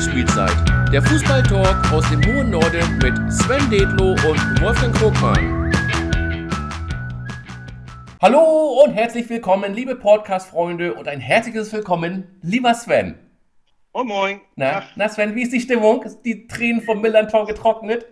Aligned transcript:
Nachspielzeit. 0.00 0.56
Der 0.94 1.02
Fußballtalk 1.02 1.92
aus 1.92 2.08
dem 2.08 2.24
hohen 2.24 2.48
Norden 2.48 2.96
mit 3.02 3.14
Sven 3.30 3.68
Detlow 3.68 4.12
und 4.12 4.62
Wolfgang 4.62 4.96
Krugmann. 4.96 5.70
Hallo 8.22 8.82
und 8.82 8.94
herzlich 8.94 9.28
willkommen, 9.28 9.74
liebe 9.74 9.96
Podcast-Freunde 9.96 10.94
und 10.94 11.06
ein 11.06 11.20
herzliches 11.20 11.70
Willkommen, 11.74 12.40
lieber 12.40 12.72
Sven. 12.72 13.18
Moin 13.92 14.06
Moin. 14.06 14.40
Na, 14.56 14.84
na 14.96 15.06
Sven, 15.10 15.34
wie 15.34 15.42
ist 15.42 15.52
die 15.52 15.60
Stimmung? 15.60 16.02
Ist 16.04 16.22
die 16.22 16.46
Tränen 16.46 16.80
vom 16.80 17.02
Millantor 17.02 17.46
getrocknet? 17.46 18.06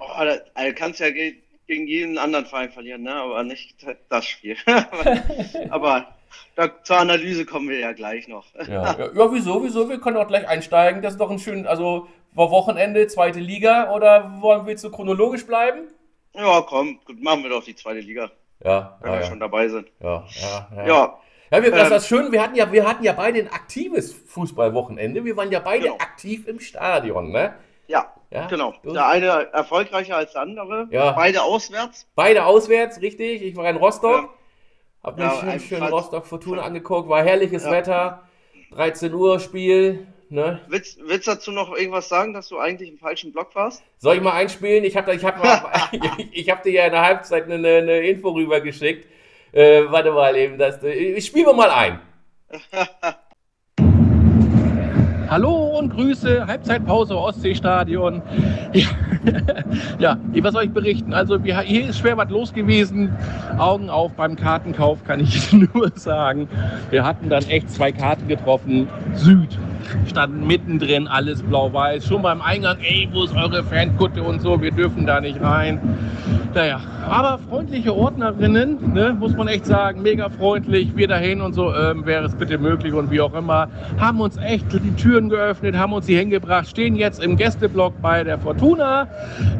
Oh, 0.00 0.12
Alter, 0.12 0.44
Alter, 0.52 0.74
kannst 0.74 1.00
ja 1.00 1.08
ge 1.08 1.36
gegen 1.66 1.86
jeden 1.86 2.18
anderen 2.18 2.44
Verein 2.44 2.70
verlieren, 2.70 3.04
ne? 3.04 3.14
aber 3.14 3.42
nicht 3.42 3.86
das 4.10 4.26
Spiel. 4.26 4.58
aber 5.70 6.14
da, 6.56 6.70
zur 6.82 6.98
Analyse 6.98 7.44
kommen 7.46 7.68
wir 7.68 7.78
ja 7.78 7.92
gleich 7.92 8.28
noch. 8.28 8.46
Ja, 8.66 8.96
ja, 8.98 9.10
ja, 9.14 9.32
wieso, 9.32 9.62
wieso? 9.64 9.88
Wir 9.88 9.98
können 10.00 10.16
auch 10.16 10.26
gleich 10.28 10.46
einsteigen. 10.48 11.02
Das 11.02 11.14
ist 11.14 11.18
doch 11.20 11.30
ein 11.30 11.38
schön, 11.38 11.66
also 11.66 12.08
war 12.34 12.50
Wochenende, 12.50 13.06
zweite 13.08 13.40
Liga 13.40 13.92
oder 13.94 14.32
wollen 14.40 14.66
wir 14.66 14.76
zu 14.76 14.90
chronologisch 14.90 15.46
bleiben? 15.46 15.88
Ja, 16.34 16.62
komm, 16.62 16.98
gut, 17.04 17.22
machen 17.22 17.42
wir 17.42 17.50
doch 17.50 17.62
die 17.64 17.74
zweite 17.74 18.00
Liga, 18.00 18.30
Ja, 18.64 18.96
wenn 19.02 19.10
ja, 19.12 19.18
wir 19.18 19.22
ja. 19.24 19.28
schon 19.28 19.40
dabei 19.40 19.68
sind. 19.68 19.88
ja, 20.00 20.24
ja, 20.40 20.68
ja. 20.76 20.86
Ja, 20.86 21.18
Ja, 21.50 21.62
wir, 21.62 21.70
das 21.70 21.90
Ähm, 21.90 21.96
ist 21.98 22.08
schön, 22.08 22.32
wir 22.32 22.42
hatten, 22.42 22.54
ja, 22.54 22.72
wir 22.72 22.86
hatten 22.88 23.04
ja 23.04 23.12
beide 23.12 23.38
ein 23.40 23.52
aktives 23.52 24.14
Fußballwochenende. 24.28 25.22
Wir 25.24 25.36
waren 25.36 25.52
ja 25.52 25.58
beide 25.60 25.84
Genau. 25.84 25.96
aktiv 25.96 26.46
im 26.48 26.58
Stadion, 26.60 27.30
ne? 27.32 27.54
ja, 27.88 28.06
Ja, 28.30 28.46
genau. 28.46 28.72
Der 28.82 29.06
eine 29.08 29.52
erfolgreicher 29.52 30.16
als 30.16 30.32
der 30.32 30.40
andere, 30.40 30.88
Ja. 30.90 31.10
beide 31.12 31.42
auswärts. 31.42 32.06
Beide 32.14 32.46
auswärts, 32.46 33.02
richtig. 33.02 33.42
Ich 33.42 33.54
war 33.56 33.68
in 33.68 33.76
Rostock. 33.76 34.30
Hab 35.02 35.16
mir 35.16 35.24
Ja, 35.24 35.58
schön, 35.58 35.82
Rostock 35.82 36.26
Fortuna 36.26 36.62
angeguckt. 36.62 37.08
War 37.08 37.24
herrliches 37.24 37.64
Ja. 37.64 37.72
Wetter. 37.72 38.22
13 38.72 39.12
Uhr 39.12 39.40
Spiel. 39.40 40.06
Ne? 40.28 40.60
Willst, 40.68 40.98
willst 41.06 41.26
du 41.26 41.32
dazu 41.32 41.50
noch 41.52 41.76
irgendwas 41.76 42.08
sagen, 42.08 42.32
dass 42.32 42.48
du 42.48 42.58
eigentlich 42.58 42.88
im 42.88 42.98
falschen 42.98 43.32
Block 43.32 43.54
warst? 43.54 43.82
Soll 43.98 44.16
ich 44.16 44.22
mal 44.22 44.32
einspielen? 44.32 44.82
Ich 44.84 44.96
habe 44.96 45.14
ich 45.14 45.24
hab, 45.24 45.36
ich, 45.92 46.28
ich 46.32 46.50
hab 46.50 46.62
dir 46.62 46.72
ja 46.72 46.86
in 46.86 46.92
der 46.92 47.02
Halbzeit 47.02 47.44
eine, 47.44 47.56
eine, 47.56 47.68
eine 47.78 48.00
Info 48.00 48.30
rübergeschickt. 48.30 49.06
Äh, 49.52 49.82
warte 49.90 50.12
mal 50.12 50.34
eben. 50.36 50.56
Das, 50.56 50.82
ich 50.82 51.26
spiele 51.26 51.52
mal 51.52 51.70
ein. 51.70 52.00
Hallo 55.32 55.78
und 55.78 55.88
Grüße, 55.94 56.46
Halbzeitpause 56.46 57.16
Ostseestadion. 57.16 58.20
Ja, 58.74 58.86
ja, 59.98 60.18
was 60.42 60.52
soll 60.52 60.64
ich 60.64 60.72
berichten? 60.72 61.14
Also 61.14 61.40
hier 61.40 61.88
ist 61.88 62.00
schwer 62.00 62.18
was 62.18 62.28
los 62.28 62.52
gewesen. 62.52 63.16
Augen 63.56 63.88
auf 63.88 64.12
beim 64.12 64.36
Kartenkauf, 64.36 65.02
kann 65.04 65.20
ich 65.20 65.50
nur 65.74 65.90
sagen. 65.94 66.50
Wir 66.90 67.06
hatten 67.06 67.30
dann 67.30 67.44
echt 67.44 67.70
zwei 67.70 67.92
Karten 67.92 68.28
getroffen. 68.28 68.88
Süd 69.14 69.56
standen 70.06 70.46
mittendrin, 70.46 71.08
alles 71.08 71.42
blau-weiß. 71.42 72.06
Schon 72.06 72.22
beim 72.22 72.40
Eingang, 72.40 72.78
ey, 72.80 73.08
wo 73.12 73.24
ist 73.24 73.34
eure 73.34 73.62
Fankutte 73.64 74.22
und 74.22 74.40
so, 74.40 74.60
wir 74.60 74.70
dürfen 74.70 75.06
da 75.06 75.20
nicht 75.20 75.40
rein. 75.40 75.80
Naja, 76.54 76.80
aber 77.08 77.38
freundliche 77.48 77.94
Ordnerinnen, 77.94 78.92
ne, 78.92 79.16
muss 79.18 79.34
man 79.34 79.48
echt 79.48 79.64
sagen, 79.64 80.02
mega 80.02 80.28
freundlich, 80.28 80.94
wir 80.94 81.08
dahin 81.08 81.40
und 81.40 81.54
so, 81.54 81.74
ähm, 81.74 82.04
wäre 82.04 82.26
es 82.26 82.34
bitte 82.34 82.58
möglich 82.58 82.92
und 82.92 83.10
wie 83.10 83.20
auch 83.20 83.32
immer, 83.34 83.68
haben 83.98 84.20
uns 84.20 84.36
echt 84.36 84.66
die 84.72 84.94
Türen 84.96 85.30
geöffnet, 85.30 85.76
haben 85.76 85.94
uns 85.94 86.06
hier 86.06 86.18
hingebracht, 86.18 86.68
stehen 86.68 86.94
jetzt 86.94 87.22
im 87.22 87.36
Gästeblock 87.36 87.94
bei 88.02 88.22
der 88.22 88.38
Fortuna. 88.38 89.08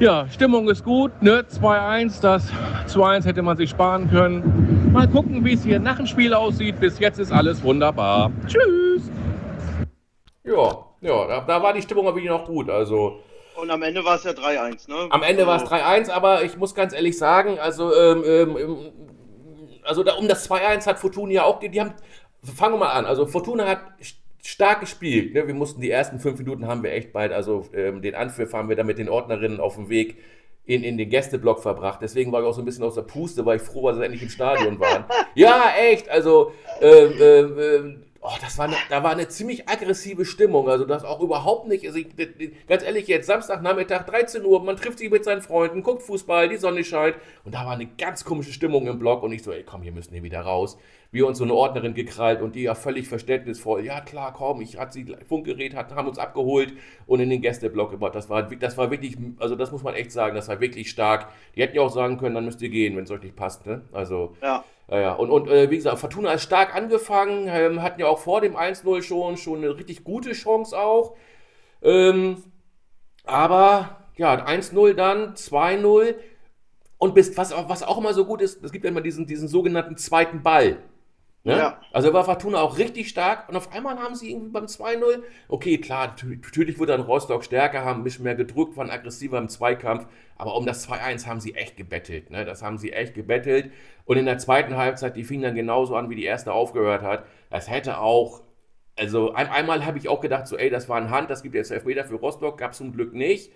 Ja, 0.01 0.27
Stimmung 0.31 0.69
ist 0.69 0.85
gut, 0.85 1.11
ne, 1.23 1.45
2-1, 1.51 2.21
das 2.21 2.53
2-1 2.89 3.25
hätte 3.25 3.43
man 3.43 3.57
sich 3.57 3.71
sparen 3.71 4.11
können. 4.11 4.91
Mal 4.93 5.09
gucken, 5.09 5.45
wie 5.45 5.55
es 5.55 5.65
hier 5.65 5.81
nach 5.81 5.97
dem 5.97 6.07
Spiel 6.07 6.35
aussieht. 6.35 6.79
Bis 6.79 6.99
jetzt 6.99 7.19
ist 7.19 7.33
alles 7.33 7.63
wunderbar. 7.63 8.31
Tschüss! 8.47 9.11
Ja, 10.45 10.87
ja, 11.01 11.27
da, 11.27 11.41
da 11.47 11.63
war 11.63 11.73
die 11.73 11.83
Stimmung 11.83 12.07
aber 12.09 12.17
wieder 12.17 12.33
noch 12.39 12.47
gut. 12.47 12.69
Also. 12.69 13.21
Und 13.55 13.71
am 13.71 13.83
Ende 13.83 14.05
war 14.05 14.17
es 14.17 14.25
ja 14.25 14.33
3-1, 14.33 14.89
ne? 14.89 15.09
Am 15.11 15.23
Ende 15.23 15.47
war 15.47 15.57
es 15.57 15.63
Also, 15.71 15.75
3-1, 15.75 16.11
aber 16.11 16.43
ich 16.43 16.57
muss 16.57 16.75
ganz 16.75 16.95
ehrlich 16.95 17.17
sagen, 17.19 17.59
also, 17.59 17.95
ähm, 17.95 18.25
ähm, 18.27 18.57
ähm, 18.57 18.79
also 19.85 20.03
da, 20.03 20.15
um 20.15 20.27
das 20.27 20.49
2-1 20.51 20.87
hat 20.87 20.99
Fortuna 20.99 21.33
ja 21.33 21.45
auch, 21.45 21.59
die, 21.61 21.69
die 21.69 21.81
haben, 21.81 21.93
fangen 22.43 22.75
wir 22.75 22.79
mal 22.79 22.93
an, 22.93 23.05
also 23.05 23.27
Fortuna 23.27 23.67
hat 23.67 23.81
st- 24.01 24.17
stark 24.43 24.81
gespielt, 24.81 25.35
ne? 25.35 25.47
wir 25.47 25.55
mussten 25.55 25.81
die 25.83 25.91
ersten 25.91 26.19
fünf 26.19 26.39
Minuten 26.39 26.67
haben 26.67 26.83
wir 26.83 26.93
echt 26.93 27.13
bald, 27.13 27.31
also 27.33 27.67
ähm, 27.75 28.01
den 28.01 28.15
Anpfiff 28.15 28.53
haben 28.55 28.69
wir 28.69 28.77
dann 28.77 28.87
mit 28.87 28.99
den 28.99 29.09
Ordnerinnen 29.11 29.61
auf 29.61 29.75
dem 29.77 29.89
Weg 29.89 30.17
in, 30.65 30.83
in 30.83 30.97
den 30.97 31.11
Gästeblock 31.11 31.61
verbracht, 31.61 31.99
deswegen 32.03 32.33
war 32.33 32.41
ich 32.41 32.47
auch 32.47 32.55
so 32.55 32.63
ein 32.63 32.65
bisschen 32.65 32.85
aus 32.85 32.95
der 32.95 33.03
Puste, 33.03 33.45
weil 33.45 33.57
ich 33.57 33.63
froh 33.63 33.83
war, 33.83 33.93
dass 33.93 33.99
sie 33.99 34.05
endlich 34.05 34.23
im 34.23 34.31
Stadion 34.31 34.81
waren. 34.81 35.05
ja, 35.35 35.73
echt, 35.79 36.09
also, 36.09 36.53
ähm, 36.81 37.13
ähm, 37.21 37.59
ähm, 37.61 38.05
Oh, 38.25 38.31
das 38.41 38.57
war 38.57 38.67
eine, 38.67 38.77
da 38.89 39.03
war 39.03 39.11
eine 39.11 39.27
ziemlich 39.27 39.69
aggressive 39.69 40.25
Stimmung. 40.25 40.69
Also 40.69 40.85
das 40.85 41.05
auch 41.05 41.19
überhaupt 41.19 41.67
nicht. 41.67 41.85
Also 41.85 41.99
ich, 41.99 42.07
ganz 42.69 42.85
ehrlich, 42.85 43.09
jetzt 43.09 43.27
Samstagnachmittag, 43.27 44.07
13 44.07 44.45
Uhr, 44.45 44.63
man 44.63 44.77
trifft 44.77 45.01
sich 45.01 45.11
mit 45.11 45.25
seinen 45.25 45.43
Freunden, 45.43 45.83
guckt 45.83 46.03
Fußball, 46.03 46.49
die 46.49 46.57
Sonne 46.57 46.85
scheint. 46.85 47.17
Und 47.45 47.55
da 47.55 47.67
war 47.67 47.73
eine 47.73 47.87
ganz 47.87 48.25
komische 48.25 48.53
Stimmung 48.53 48.87
im 48.87 49.01
Block. 49.01 49.25
Und 49.25 49.33
ich 49.33 49.43
so, 49.43 49.51
ey, 49.51 49.65
komm, 49.65 49.83
hier 49.83 49.91
müssen 49.91 50.15
wir 50.15 50.23
wieder 50.23 50.41
raus. 50.41 50.79
Wir 51.13 51.27
uns 51.27 51.39
so 51.39 51.45
eine 51.45 51.53
Ordnerin 51.55 51.93
gekrallt 51.95 52.41
und 52.41 52.55
die 52.57 52.63
ja 52.63 52.75
völlig 52.75 53.07
verständnisvoll. 53.07 53.85
Ja, 53.85 54.01
klar, 54.01 54.33
komm, 54.33 54.63
ich 54.63 54.79
hatte 54.79 54.95
sie 54.95 55.15
Funkgerät, 55.29 55.75
hat, 55.77 55.95
haben 55.95 56.09
uns 56.09 56.19
abgeholt 56.19 56.73
und 57.07 57.21
in 57.21 57.29
den 57.29 57.43
Gästeblock 57.43 57.91
gebracht. 57.91 58.15
Das 58.15 58.31
war, 58.31 58.43
das 58.45 58.79
war 58.79 58.91
wirklich, 58.91 59.17
also 59.39 59.55
das 59.55 59.71
muss 59.73 59.83
man 59.83 59.95
echt 59.95 60.11
sagen, 60.11 60.35
das 60.35 60.49
war 60.49 60.59
wirklich 60.61 60.89
stark. 60.91 61.29
Die 61.55 61.61
hätten 61.63 61.77
ja 61.77 61.83
auch 61.83 61.93
sagen 61.93 62.17
können, 62.17 62.35
dann 62.35 62.47
müsst 62.47 62.63
ihr 62.63 62.71
gehen, 62.71 62.97
wenn 62.97 63.05
es 63.05 63.11
euch 63.11 63.23
nicht 63.23 63.37
passt. 63.37 63.67
Ne? 63.67 63.83
Also. 63.93 64.37
Ja, 64.43 64.65
Ja, 64.89 65.01
ja. 65.01 65.13
Und, 65.13 65.31
und 65.31 65.49
äh, 65.49 65.71
wie 65.71 65.77
gesagt, 65.77 65.99
Fortuna 65.99 66.33
ist 66.33 66.45
stark 66.45 66.75
angefangen, 66.75 67.47
ähm, 67.47 67.83
hatten 67.83 68.01
ja 68.01 68.07
auch 68.07 68.19
vor 68.19 68.41
dem 68.41 68.57
1-0 68.57 69.03
schon, 69.03 69.37
schon 69.37 69.59
eine 69.59 69.77
richtig 69.77 70.05
gute 70.05 70.33
Chance 70.33 70.79
auch. 70.79 71.15
Ähm, 71.83 72.43
aber 73.25 73.99
ja, 74.17 74.35
1-0 74.47 74.95
dann, 74.95 75.35
2-0. 75.35 76.15
Und 76.99 77.15
bis, 77.15 77.37
was, 77.37 77.53
auch- 77.53 77.69
was 77.69 77.83
auch 77.83 77.99
immer 77.99 78.15
so 78.15 78.25
gut 78.25 78.41
ist, 78.43 78.63
es 78.65 78.73
gibt 78.73 78.85
ja 78.85 78.91
immer 78.91 79.01
diesen, 79.01 79.27
diesen 79.27 79.49
sogenannten 79.49 79.97
zweiten 79.97 80.43
Ball. 80.43 80.79
Ne? 81.45 81.57
Ja. 81.57 81.81
Also 81.93 82.13
war 82.13 82.25
Fortuna 82.25 82.61
auch 82.61 82.79
richtig 82.79 83.09
stark 83.09 83.49
und 83.49 83.57
auf 83.57 83.73
einmal 83.73 83.99
haben 83.99 84.15
sie 84.15 84.31
irgendwie 84.31 84.51
beim 84.51 84.69
2-0, 84.69 85.25
okay, 85.49 85.79
klar, 85.79 86.15
natür- 86.17 86.37
natürlich 86.41 86.79
wurde 86.79 86.93
dann 86.93 87.01
Rostock 87.01 87.43
stärker, 87.45 87.85
haben 87.85 88.01
ein 88.01 88.05
bisschen 88.05 88.23
mehr 88.25 88.37
gedrückt, 88.37 88.77
waren 88.77 88.91
aggressiver 88.91 89.39
im 89.39 89.49
Zweikampf, 89.49 90.07
aber 90.39 90.55
um 90.57 90.65
das 90.67 90.83
2-1 90.85 91.27
haben 91.27 91.41
sie 91.41 91.55
echt 91.57 91.77
gebettelt, 91.77 92.31
ne? 92.31 92.45
das 92.45 92.63
haben 92.63 92.79
sie 92.79 92.93
echt 92.93 93.15
gebettelt 93.15 93.73
und 94.05 94.19
in 94.19 94.27
der 94.27 94.39
zweiten 94.39 94.77
Halbzeit, 94.77 95.17
die 95.17 95.25
fing 95.25 95.43
dann 95.43 95.57
genauso 95.57 95.97
an, 95.97 96.11
wie 96.11 96.15
die 96.15 96.25
erste 96.25 96.53
aufgehört 96.53 97.03
hat, 97.03 97.25
das 97.51 97.69
hätte 97.69 97.99
auch, 97.99 98.43
also 98.97 99.33
ein, 99.33 99.49
einmal 99.49 99.85
habe 99.87 99.99
ich 99.99 100.09
auch 100.09 100.21
gedacht, 100.21 100.47
so 100.47 100.57
ey, 100.57 100.71
das 100.71 100.89
war 100.89 100.97
ein 100.97 101.11
Hand, 101.11 101.31
das 101.31 101.43
gibt 101.43 101.55
jetzt 101.55 101.71
Elfmeter 101.71 102.05
für 102.05 102.17
Rostock, 102.17 102.59
gab 102.59 102.73
es 102.73 102.79
zum 102.79 102.93
Glück 102.93 103.15
nicht, 103.15 103.51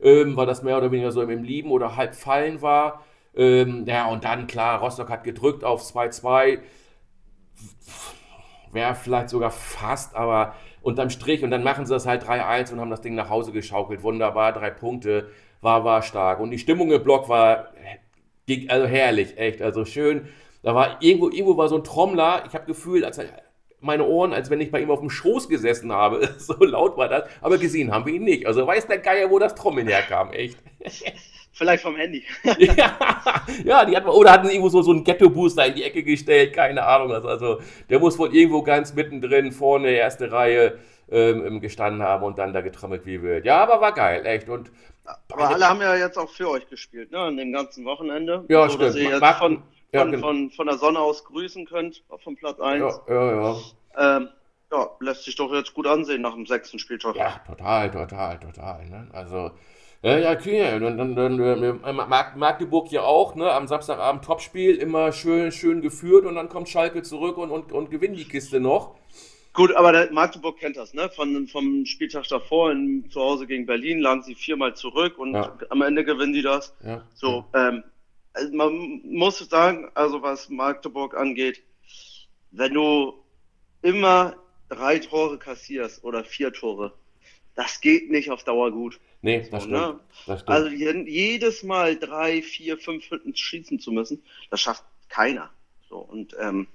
ähm, 0.00 0.36
weil 0.36 0.46
das 0.46 0.62
mehr 0.62 0.78
oder 0.78 0.90
weniger 0.92 1.12
so 1.12 1.22
im 1.22 1.42
Lieben 1.42 1.70
oder 1.70 1.96
halb 1.96 2.14
fallen 2.14 2.62
war, 2.62 3.04
ähm, 3.34 3.84
ja 3.86 4.06
und 4.08 4.24
dann 4.24 4.46
klar, 4.46 4.80
Rostock 4.80 5.08
hat 5.10 5.24
gedrückt 5.24 5.64
auf 5.64 5.82
2-2, 5.82 6.58
wäre 8.72 8.94
vielleicht 8.94 9.28
sogar 9.28 9.50
fast, 9.50 10.14
aber 10.14 10.54
unterm 10.82 11.10
Strich 11.10 11.44
und 11.44 11.50
dann 11.50 11.62
machen 11.62 11.86
sie 11.86 11.92
das 11.92 12.06
halt 12.06 12.24
3-1 12.24 12.72
und 12.72 12.80
haben 12.80 12.90
das 12.90 13.00
Ding 13.00 13.14
nach 13.14 13.30
Hause 13.30 13.52
geschaukelt. 13.52 14.02
Wunderbar, 14.02 14.52
drei 14.52 14.70
Punkte, 14.70 15.28
war, 15.60 15.84
war 15.84 16.02
stark. 16.02 16.40
Und 16.40 16.50
die 16.50 16.58
Stimmung 16.58 16.90
im 16.90 17.02
Block 17.02 17.28
war 17.28 17.68
also 18.68 18.86
herrlich, 18.86 19.38
echt, 19.38 19.62
also 19.62 19.84
schön. 19.84 20.28
Da 20.62 20.74
war 20.74 20.98
irgendwo, 21.00 21.28
irgendwo 21.30 21.56
war 21.56 21.68
so 21.68 21.76
ein 21.76 21.84
Trommler, 21.84 22.44
ich 22.46 22.54
habe 22.54 22.66
gefühlt, 22.66 23.04
als 23.04 23.20
meine 23.80 24.06
Ohren, 24.06 24.32
als 24.32 24.50
wenn 24.50 24.60
ich 24.60 24.70
bei 24.70 24.80
ihm 24.80 24.90
auf 24.90 25.00
dem 25.00 25.10
Schoß 25.10 25.48
gesessen 25.48 25.92
habe. 25.92 26.28
So 26.38 26.54
laut 26.64 26.96
war 26.96 27.08
das, 27.08 27.24
aber 27.40 27.58
gesehen 27.58 27.92
haben 27.92 28.06
wir 28.06 28.14
ihn 28.14 28.24
nicht. 28.24 28.46
Also 28.46 28.66
weiß 28.66 28.86
der 28.86 28.98
Geier, 28.98 29.30
wo 29.30 29.38
das 29.38 29.54
Trommeln 29.54 29.88
herkam, 29.88 30.32
echt. 30.32 30.58
vielleicht 31.62 31.82
vom 31.82 31.96
Handy. 31.96 32.24
ja, 32.58 32.96
ja, 33.64 33.84
die 33.84 33.96
hatten, 33.96 34.08
oder 34.08 34.32
hatten 34.32 34.48
irgendwo 34.48 34.68
so, 34.68 34.82
so 34.82 34.90
einen 34.90 35.04
Ghetto-Booster 35.04 35.66
in 35.66 35.74
die 35.74 35.84
Ecke 35.84 36.02
gestellt, 36.02 36.52
keine 36.52 36.84
Ahnung. 36.84 37.12
Also, 37.12 37.28
also 37.28 37.60
der 37.88 38.00
muss 38.00 38.18
wohl 38.18 38.34
irgendwo 38.34 38.62
ganz 38.62 38.94
mittendrin 38.94 39.52
vorne, 39.52 39.90
erste 39.90 40.32
Reihe 40.32 40.78
ähm, 41.10 41.60
gestanden 41.60 42.02
haben 42.02 42.24
und 42.24 42.38
dann 42.38 42.52
da 42.52 42.60
getrommelt 42.60 43.06
wie 43.06 43.22
wild. 43.22 43.44
Ja, 43.44 43.62
aber 43.62 43.80
war 43.80 43.92
geil, 43.92 44.26
echt. 44.26 44.48
Und 44.48 44.72
Aber 45.30 45.48
alle 45.48 45.68
haben 45.68 45.80
ja 45.80 45.94
jetzt 45.94 46.18
auch 46.18 46.30
für 46.30 46.50
euch 46.50 46.68
gespielt, 46.68 47.12
ne? 47.12 47.18
An 47.18 47.36
dem 47.36 47.52
ganzen 47.52 47.84
Wochenende. 47.84 48.44
Ja, 48.48 48.68
so, 48.68 48.78
dass 48.78 48.92
stimmt. 48.92 49.04
ihr 49.04 49.10
jetzt 49.12 49.20
Mag- 49.20 49.38
von, 49.38 49.62
ja, 49.92 50.00
von, 50.00 50.10
genau. 50.10 50.26
von, 50.26 50.50
von 50.50 50.66
der 50.66 50.78
Sonne 50.78 50.98
aus 50.98 51.24
grüßen 51.24 51.66
könnt, 51.66 52.02
vom 52.24 52.36
Platz 52.36 52.58
1. 52.58 52.80
ja, 52.80 53.14
ja, 53.14 53.54
ja. 53.54 54.16
Ähm, 54.16 54.28
ja, 54.72 54.90
lässt 55.00 55.24
sich 55.24 55.36
doch 55.36 55.52
jetzt 55.52 55.74
gut 55.74 55.86
ansehen 55.86 56.22
nach 56.22 56.34
dem 56.34 56.46
sechsten 56.46 56.78
Spieltag. 56.78 57.14
Ja, 57.14 57.40
total, 57.46 57.90
total, 57.90 58.40
total. 58.40 58.86
Ne? 58.88 59.06
Also, 59.12 59.50
ja, 60.02 60.18
ja, 60.18 60.32
okay. 60.32 60.74
Und 60.74 60.96
dann, 60.98 61.14
dann, 61.14 61.40
äh, 61.40 61.92
Mag- 61.92 62.36
Magdeburg 62.36 62.90
ja 62.90 63.02
auch, 63.02 63.34
ne? 63.34 63.50
Am 63.52 63.68
Samstagabend 63.68 64.24
Topspiel, 64.24 64.76
immer 64.76 65.12
schön, 65.12 65.52
schön 65.52 65.80
geführt 65.80 66.26
und 66.26 66.34
dann 66.34 66.48
kommt 66.48 66.68
Schalke 66.68 67.02
zurück 67.02 67.38
und, 67.38 67.50
und, 67.50 67.72
und 67.72 67.90
gewinnt 67.90 68.18
die 68.18 68.24
Kiste 68.24 68.60
noch. 68.60 68.96
Gut, 69.52 69.74
aber 69.76 69.92
der 69.92 70.10
Magdeburg 70.12 70.58
kennt 70.58 70.76
das, 70.76 70.94
ne? 70.94 71.10
Von, 71.10 71.46
vom 71.46 71.84
Spieltag 71.84 72.26
davor 72.28 72.72
in, 72.72 73.08
zu 73.10 73.20
Hause 73.20 73.46
gegen 73.46 73.66
Berlin 73.66 74.00
lagen 74.00 74.22
sie 74.22 74.34
viermal 74.34 74.74
zurück 74.74 75.18
und 75.18 75.34
Ja. 75.34 75.56
am 75.68 75.82
Ende 75.82 76.04
gewinnen 76.04 76.32
die 76.32 76.42
das. 76.42 76.74
Ja. 76.84 77.02
So, 77.14 77.44
ähm, 77.54 77.84
also 78.32 78.54
man 78.56 79.02
muss 79.04 79.38
sagen, 79.38 79.90
also 79.94 80.22
was 80.22 80.48
Magdeburg 80.48 81.14
angeht, 81.16 81.62
wenn 82.50 82.72
du 82.72 83.12
immer 83.82 84.34
drei 84.70 84.98
Tore 84.98 85.38
kassierst 85.38 86.02
oder 86.02 86.24
vier 86.24 86.50
Tore, 86.52 86.94
das 87.54 87.80
geht 87.80 88.10
nicht 88.10 88.30
auf 88.30 88.44
Dauer 88.44 88.70
gut. 88.70 88.98
Nee, 89.20 89.38
das 89.50 89.62
So, 89.64 89.68
stimmt. 89.68 89.72
ne? 89.72 90.00
Das 90.26 90.40
stimmt. 90.40 90.50
Also 90.56 90.68
je- 90.68 91.04
jedes 91.08 91.62
Mal 91.62 91.96
drei, 91.96 92.42
vier, 92.42 92.78
fünf 92.78 93.10
Hütten 93.10 93.34
schießen 93.36 93.78
zu 93.78 93.92
müssen, 93.92 94.22
das 94.50 94.60
schafft 94.60 94.84
keiner. 95.08 95.50
So, 95.88 95.98
und 95.98 96.34
ähm, 96.40 96.66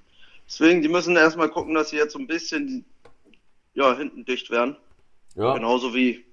deswegen, 0.48 0.82
die 0.82 0.88
müssen 0.90 1.16
erstmal 1.16 1.50
gucken, 1.50 1.74
dass 1.74 1.90
sie 1.90 1.98
jetzt 1.98 2.14
so 2.14 2.20
ein 2.20 2.28
bisschen 2.28 2.86
ja, 3.74 3.96
hinten 3.98 4.26
dicht 4.26 4.50
werden. 4.50 4.76
ja. 5.36 5.54
Genauso 5.56 5.94
wie, 5.94 6.24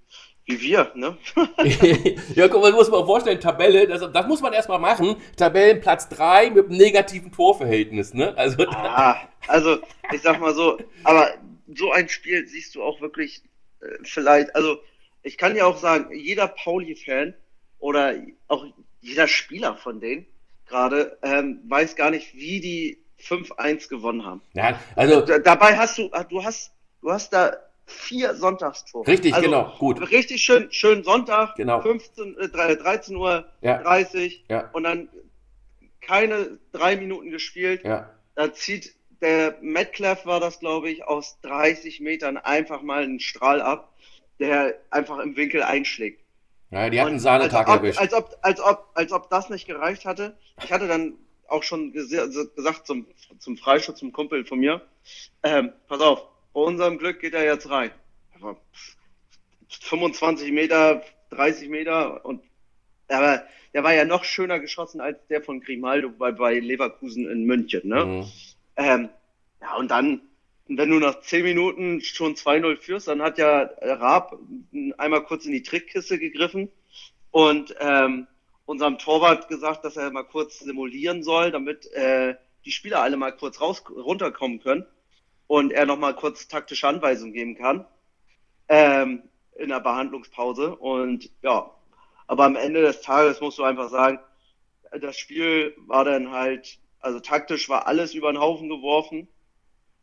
wie 0.46 0.61
wir, 0.61 0.93
ne? 0.94 1.17
ja, 2.35 2.49
guck 2.49 2.61
mal, 2.62 2.70
du 2.70 2.76
musst 2.76 2.91
dir 2.93 2.96
mal 2.99 3.05
vorstellen, 3.06 3.41
Tabelle, 3.41 3.87
das, 3.87 4.00
das 4.12 4.26
muss 4.26 4.41
man 4.43 4.52
erstmal 4.52 4.79
machen. 4.79 5.17
Tabellenplatz 5.37 6.08
3 6.11 6.50
mit 6.50 6.67
einem 6.69 6.76
negativen 6.76 7.32
Torverhältnis, 7.32 8.12
ne? 8.14 8.37
Also, 8.37 8.64
Ah, 8.69 9.17
also 9.46 9.79
ich 10.12 10.20
sag 10.23 10.41
mal 10.41 10.55
so, 10.55 10.79
aber 11.02 11.35
so 11.75 11.91
ein 11.93 12.08
Spiel 12.08 12.46
siehst 12.46 12.75
du 12.75 12.82
auch 12.82 13.00
wirklich 13.00 13.43
vielleicht, 14.03 14.55
also 14.55 14.79
ich 15.23 15.39
kann 15.39 15.57
ja 15.57 15.65
auch 15.67 15.79
sagen, 15.79 16.15
jeder 16.15 16.49
Pauli-Fan 16.49 17.35
oder 17.79 18.15
auch 18.49 18.67
jeder 19.01 19.29
Spieler 19.29 19.77
von 19.77 20.01
denen 20.01 20.27
gerade 20.67 21.19
ähm, 21.23 21.61
weiß 21.69 21.95
gar 21.97 22.11
nicht, 22.11 22.35
wie 22.35 22.61
die 22.61 22.99
5-1 23.23 23.89
gewonnen 23.89 24.25
haben. 24.25 24.43
ja, 24.55 24.79
also, 24.97 25.21
Da, 25.21 25.39
dabei 25.39 25.77
hast 25.77 25.99
du, 25.99 26.09
ah, 26.13 26.25
du 26.25 26.43
hast, 26.43 26.73
du 27.03 27.11
hast 27.13 27.33
da 27.33 27.57
vier 27.87 28.35
Sonntagstore. 28.35 29.07
richtig, 29.07 29.35
Also, 29.35 29.47
genau, 29.47 29.75
gut. 29.79 30.11
Richtig 30.11 30.43
schön, 30.43 30.73
schön 30.73 31.05
Sonntag, 31.05 31.55
Genau. 31.57 31.83
15, 31.83 32.37
äh, 32.39 32.49
13 32.49 33.17
Uhr 33.17 33.47
Ja. 33.61 33.83
30 33.83 34.45
Ja. 34.49 34.71
und 34.73 34.85
dann 34.85 35.09
keine 36.01 36.59
drei 36.73 36.97
Minuten 36.97 37.31
gespielt. 37.31 37.83
Ja, 37.85 38.11
Da 38.35 38.53
zieht 38.53 38.95
der 39.21 39.57
Metcalf 39.61 40.27
war 40.27 40.41
das, 40.41 40.61
glaube 40.61 40.91
ich, 40.91 41.05
aus 41.05 41.39
30 41.43 42.01
Metern 42.01 42.37
einfach 42.37 42.83
mal 42.83 43.03
einen 43.03 43.21
Strahl 43.21 43.61
ab, 43.63 43.93
der 44.39 44.75
einfach 44.91 45.19
im 45.19 45.37
Winkel 45.37 45.63
einschlägt. 45.63 46.21
ja 46.71 46.91
die 46.91 47.01
hatten 47.01 47.11
einen 47.11 47.19
Sahnetag 47.21 47.69
als 47.69 47.77
ob, 47.79 47.83
erwischt. 47.85 48.01
Als 48.01 48.15
ob, 48.15 48.37
als, 48.43 48.61
ob, 48.61 48.91
als 48.95 49.13
ob 49.13 49.31
das 49.31 49.51
nicht 49.51 49.67
gereicht 49.67 50.05
hatte. 50.05 50.37
Ich 50.63 50.73
hatte 50.73 50.89
dann 50.89 51.15
auch 51.49 51.63
schon 51.63 51.93
gese- 51.93 52.55
gesagt 52.55 52.87
zum, 52.87 53.07
zum 53.39 53.57
Freischutz, 53.57 53.99
zum 53.99 54.13
Kumpel 54.13 54.45
von 54.45 54.59
mir, 54.59 54.81
ähm, 55.43 55.73
pass 55.89 56.01
auf, 56.01 56.27
bei 56.53 56.61
unserem 56.61 56.99
Glück 56.99 57.21
geht 57.21 57.35
er 57.35 57.45
jetzt 57.45 57.69
rein. 57.71 57.91
Aber 58.37 58.57
25 59.69 60.53
Meter, 60.53 61.03
30 61.31 61.69
Meter 61.69 62.25
und 62.25 62.43
aber 63.09 63.45
der 63.75 63.83
war 63.85 63.93
ja 63.93 64.05
noch 64.05 64.25
schöner 64.25 64.61
geschossen 64.61 65.01
als 65.01 65.19
der 65.29 65.43
von 65.43 65.61
Grimaldo 65.61 66.09
bei, 66.11 66.33
bei 66.33 66.59
Leverkusen 66.59 67.29
in 67.31 67.45
München. 67.45 67.87
Ne? 67.89 68.05
Mhm. 68.05 68.25
Ähm, 68.76 69.09
ja, 69.61 69.76
und 69.76 69.91
dann, 69.91 70.21
wenn 70.67 70.91
du 70.91 70.99
nach 70.99 71.21
10 71.21 71.44
Minuten 71.44 72.00
schon 72.00 72.35
2-0 72.35 72.76
führst, 72.76 73.09
dann 73.09 73.23
hat 73.23 73.38
ja 73.38 73.71
Raab 73.81 74.38
einmal 74.99 75.25
kurz 75.25 75.47
in 75.47 75.53
die 75.53 75.62
Trickkiste 75.62 76.19
gegriffen 76.19 76.71
und 77.31 77.75
ähm, 77.81 78.26
unserem 78.67 78.99
Torwart 78.99 79.49
gesagt, 79.49 79.85
dass 79.85 79.97
er 79.97 80.11
mal 80.11 80.25
kurz 80.25 80.61
simulieren 80.61 81.23
soll, 81.23 81.50
damit 81.50 81.87
äh, 81.93 82.35
die 82.65 82.73
Spieler 82.73 83.03
alle 83.03 83.17
mal 83.17 83.32
kurz 83.32 83.61
raus 83.61 83.85
runterkommen 83.91 84.61
können 84.61 84.87
und 85.47 85.73
er 85.73 85.87
noch 85.87 85.99
mal 85.99 86.15
kurz 86.15 86.49
taktische 86.49 86.88
Anweisungen 86.88 87.32
geben 87.32 87.56
kann 87.56 87.85
ähm, 88.69 89.23
in 89.56 89.69
der 89.69 89.81
Behandlungspause. 89.81 90.75
Und 90.75 91.31
ja, 91.43 91.70
aber 92.27 92.44
am 92.44 92.56
Ende 92.56 92.82
des 92.82 93.03
Tages 93.03 93.41
musst 93.41 93.59
du 93.59 93.65
einfach 93.65 93.91
sagen, 93.91 94.19
das 95.00 95.17
Spiel 95.17 95.75
war 95.87 96.05
dann 96.05 96.31
halt, 96.31 96.79
also 97.05 97.21
taktisch 97.21 97.69
war 97.69 97.87
alles 97.87 98.15
über 98.15 98.33
den 98.33 98.41
Haufen 98.41 98.69
geworfen. 98.69 99.29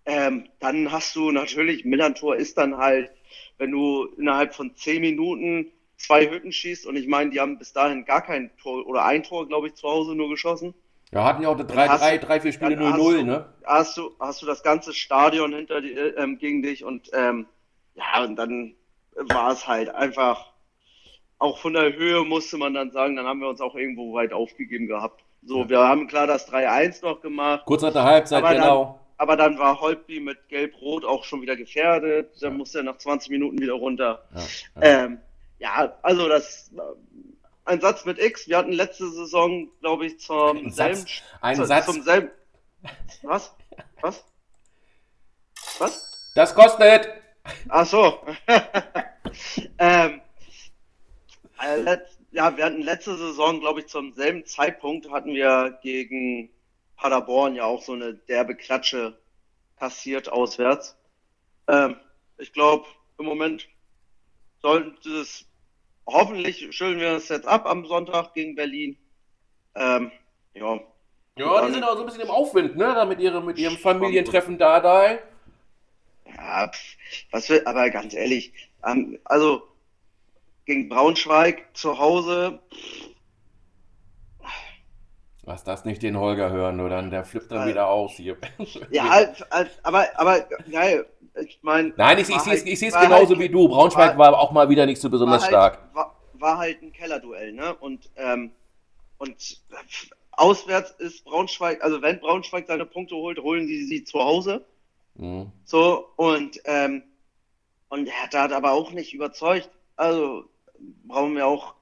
Ähm, 0.06 0.50
dann 0.60 0.92
hast 0.92 1.16
du 1.16 1.32
natürlich, 1.32 1.84
Millantor 1.86 2.36
ist 2.36 2.58
dann 2.58 2.78
halt, 2.78 3.12
wenn 3.58 3.72
du 3.72 4.06
innerhalb 4.18 4.54
von 4.54 4.76
zehn 4.76 5.02
Minuten 5.02 5.72
zwei 5.98 6.30
Hütten 6.30 6.52
schießt 6.52 6.86
und 6.88 6.96
ich 6.96 7.08
meine, 7.08 7.30
die 7.32 7.40
haben 7.40 7.58
bis 7.60 7.74
dahin 7.74 8.06
gar 8.06 8.22
kein 8.22 8.56
Tor 8.58 8.86
oder 8.88 9.06
ein 9.06 9.24
Tor, 9.24 9.48
glaube 9.48 9.68
ich, 9.68 9.76
zu 9.76 9.88
Hause 9.88 10.16
nur 10.16 10.30
geschossen. 10.30 10.74
Ja, 11.12 11.26
hatten 11.26 11.44
ja 11.44 11.50
auch 11.50 11.54
eine 11.56 11.66
Dann 11.66 11.90
hast 11.90 12.02
3-3, 12.04 12.18
du- 12.18 12.26
3-4 12.28 12.52
Spiele 12.54 12.76
dann 12.78 12.94
hast 12.94 13.00
0-0, 13.00 13.18
du- 13.18 13.24
ne? 13.26 13.54
Hast 13.64 13.98
du, 13.98 14.16
hast 14.20 14.42
du 14.42 14.46
das 14.46 14.64
ganze 14.64 14.94
Stadion 14.94 15.54
hinter 15.54 15.82
die, 15.82 15.92
ähm, 15.92 16.38
gegen 16.40 16.62
dich 16.64 16.84
und 16.84 17.10
ähm, 17.14 17.46
ja, 17.96 18.24
und 18.24 18.36
dann 18.38 18.76
war 19.16 19.52
es 19.52 19.68
halt 19.68 19.90
einfach, 19.90 20.52
auch 21.38 21.58
von 21.60 21.74
der 21.74 21.94
Höhe 21.94 22.24
musste 22.24 22.58
man 22.58 22.74
dann 22.74 22.92
sagen, 22.92 23.16
dann 23.16 23.26
haben 23.28 23.40
wir 23.42 23.50
uns 23.50 23.62
auch 23.62 23.76
irgendwo 23.76 24.14
weit 24.14 24.34
aufgegeben 24.34 24.88
gehabt. 24.88 25.24
So, 25.44 25.68
wir 25.70 25.80
haben 25.80 26.08
klar 26.08 26.28
das 26.28 26.48
3-1 26.50 27.02
noch 27.04 27.22
gemacht. 27.22 27.64
Kurz 27.66 27.82
nach 27.82 27.94
der 27.94 28.04
Halbzeit, 28.04 28.40
Aber 28.44 28.54
dann- 28.54 28.62
genau. 28.62 28.98
Aber 29.18 29.38
dann 29.38 29.60
war 29.60 29.80
Holtby 29.80 30.20
mit 30.20 30.50
Gelb-Rot 30.50 31.06
auch 31.06 31.24
schon 31.24 31.42
wieder 31.44 31.56
gefährdet. 31.56 32.42
Dann 32.42 32.58
musste 32.58 32.80
er 32.80 32.84
nach 32.84 32.98
20 32.98 33.30
Minuten 33.30 33.60
wieder 33.60 33.74
runter. 33.74 34.24
Ja, 34.34 34.42
ja. 34.82 35.06
Ähm, 35.06 35.20
ja, 35.60 35.94
also 36.02 36.28
das 36.28 36.72
ein 37.66 37.80
Satz 37.82 38.04
mit 38.06 38.18
X. 38.20 38.48
Wir 38.48 38.58
hatten 38.58 38.72
letzte 38.72 39.08
Saison, 39.12 39.70
glaube 39.80 40.08
ich, 40.08 40.20
zum 40.20 40.58
Ein 40.58 40.72
selben, 40.72 40.96
Satz. 40.96 41.22
Ein 41.42 41.56
zu, 41.56 41.66
Satz. 41.66 41.86
zum 41.86 42.02
selben. 42.02 42.32
Was? 43.22 43.56
Was? 44.02 44.26
Was? 45.78 46.32
Das 46.34 46.56
kostet. 46.56 47.08
Ach 47.70 47.86
so. 47.86 48.20
ähm, 49.78 50.22
äh, 51.60 51.98
ja, 52.32 52.56
wir 52.56 52.66
hatten 52.66 52.82
letzte 52.82 53.18
Saison, 53.18 53.60
glaube 53.60 53.82
ich, 53.82 53.88
zum 53.88 54.14
selben 54.14 54.46
Zeitpunkt 54.46 55.10
hatten 55.12 55.34
wir 55.34 55.78
gegen 55.84 56.50
Paderborn 56.96 57.56
ja 57.56 57.66
auch 57.66 57.82
so 57.82 57.94
eine 57.94 58.14
derbe 58.14 58.56
Klatsche 58.56 59.18
kassiert 59.78 60.32
auswärts. 60.32 60.96
Ähm, 61.68 61.96
ich 62.38 62.54
glaube, 62.54 62.86
im 63.18 63.26
Moment 63.26 63.68
sollte 64.62 65.10
es, 65.10 65.46
hoffentlich 66.06 66.68
schütteln 66.76 67.00
wir 67.00 67.14
es 67.14 67.30
jetzt 67.30 67.48
ab 67.48 67.66
am 67.66 67.86
Sonntag 67.86 68.34
gegen 68.34 68.56
Berlin. 68.56 68.98
Ähm, 69.76 70.12
ja, 70.54 70.80
Ja, 71.38 71.66
die 71.66 71.74
sind 71.74 71.84
auch 71.84 71.96
so 71.96 72.02
ein 72.02 72.06
bisschen 72.06 72.22
im 72.22 72.30
Aufwind, 72.30 72.78
ne? 72.78 72.94
Da 72.94 73.06
mit 73.06 73.20
ihrem, 73.20 73.46
mit 73.46 73.58
ihrem 73.58 73.78
Familientreffen 73.78 74.58
da, 74.58 74.80
da. 74.80 75.18
Ja, 76.26 76.68
pf, 76.72 76.98
was 77.32 77.50
will, 77.50 77.62
aber 77.66 77.90
ganz 77.90 78.14
ehrlich, 78.14 78.54
ähm, 78.86 79.20
also 79.24 79.71
gegen 80.72 80.88
Braunschweig 80.90 81.66
zu 81.74 82.00
Hause, 82.00 82.60
Lass 85.44 85.64
das 85.64 85.86
nicht 85.86 86.04
den 86.04 86.18
Holger 86.18 86.52
hören, 86.52 86.78
dann 86.90 87.10
der 87.10 87.24
flippt 87.26 87.52
dann 87.52 87.68
Äh, 87.68 87.72
wieder 87.72 87.88
aus 87.88 88.12
hier. 88.14 88.38
ja, 88.92 89.10
halt, 89.10 89.44
halt, 89.52 89.72
aber, 89.84 90.08
aber, 90.16 90.42
geil, 90.72 91.06
ich 91.44 91.58
meine. 91.64 91.92
Nein, 91.98 92.20
ich, 92.20 92.30
ich 92.30 92.40
sehe 92.42 92.54
es 92.54 92.64
ich 92.64 92.80
seh's 92.80 92.94
war 92.94 93.02
genauso 93.02 93.30
halt- 93.32 93.40
wie 93.40 93.50
du. 93.50 93.68
Braunschweig 93.68 94.18
war 94.20 94.38
auch 94.38 94.52
mal 94.52 94.70
wieder 94.70 94.86
nicht 94.86 95.02
so 95.02 95.10
besonders 95.10 95.42
war 95.42 95.48
stark. 95.50 95.80
Halt, 95.82 95.96
war, 95.96 96.16
war 96.34 96.58
halt 96.60 96.82
ein 96.84 96.94
Kellerduell, 96.94 97.54
ne? 97.54 97.74
Und, 97.74 98.10
ähm, 98.18 98.52
und 99.18 99.36
auswärts 100.32 100.92
ist 101.00 101.26
Braunschweig, 101.26 101.84
also 101.84 102.02
wenn 102.04 102.20
Braunschweig 102.20 102.68
seine 102.68 102.86
Punkte 102.86 103.16
holt, 103.16 103.40
holen 103.40 103.66
die 103.68 103.84
sie 103.86 104.04
zu 104.04 104.20
Hause. 104.20 104.64
Mhm. 105.16 105.52
So, 105.66 106.08
und, 106.18 106.62
ähm, 106.66 107.02
und 107.90 108.08
er 108.08 108.24
hat, 108.24 108.36
hat 108.36 108.54
aber 108.54 108.72
auch 108.74 108.92
nicht 108.92 109.14
überzeugt. 109.14 109.70
Also 109.96 110.46
brauchen 111.04 111.36
wir 111.36 111.48
auch 111.48 111.76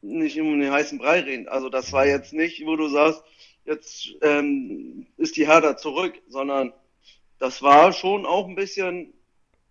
nicht 0.00 0.40
um 0.40 0.60
den 0.60 0.70
heißen 0.70 0.98
Brei 0.98 1.20
reden. 1.20 1.48
Also 1.48 1.68
das 1.68 1.92
war 1.92 2.06
jetzt 2.06 2.32
nicht, 2.32 2.64
wo 2.64 2.76
du 2.76 2.88
sagst, 2.88 3.22
jetzt 3.64 4.14
ähm, 4.22 5.06
ist 5.16 5.36
die 5.36 5.46
Herder 5.46 5.76
zurück, 5.76 6.14
sondern 6.28 6.72
das 7.38 7.62
war 7.62 7.92
schon 7.92 8.26
auch 8.26 8.48
ein 8.48 8.54
bisschen 8.54 9.12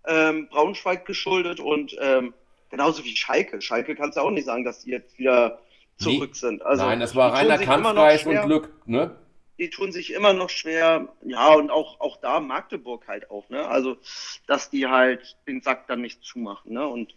ähm, 0.06 0.48
Braunschweig 0.50 1.06
geschuldet 1.06 1.60
und 1.60 1.96
ähm, 2.00 2.34
genauso 2.70 3.04
wie 3.04 3.16
Schalke. 3.16 3.62
Schalke 3.62 3.96
kannst 3.96 4.18
du 4.18 4.22
auch 4.22 4.32
nicht 4.32 4.46
sagen, 4.46 4.64
dass 4.64 4.84
die 4.84 4.92
jetzt 4.92 5.18
wieder 5.18 5.60
zurück 5.98 6.36
sind. 6.36 6.62
Also, 6.62 6.86
Nein, 6.86 7.00
das 7.00 7.16
war 7.16 7.34
reiner 7.34 7.58
Kampfgeist 7.58 8.28
und 8.28 8.42
Glück, 8.44 8.72
ne? 8.86 9.16
die 9.58 9.70
tun 9.70 9.92
sich 9.92 10.14
immer 10.14 10.34
noch 10.34 10.50
schwer. 10.50 11.08
Ja, 11.24 11.54
und 11.54 11.72
auch, 11.72 12.00
auch 12.00 12.18
da 12.18 12.40
Magdeburg 12.40 13.08
halt 13.08 13.32
auch, 13.32 13.50
ne? 13.50 13.68
Also, 13.68 13.98
dass 14.46 14.70
die 14.70 14.88
halt 14.88 15.38
den 15.48 15.62
Sack 15.62 15.88
dann 15.88 16.02
nicht 16.02 16.24
zumachen, 16.24 16.74
ne? 16.74 16.88
Und 16.88 17.16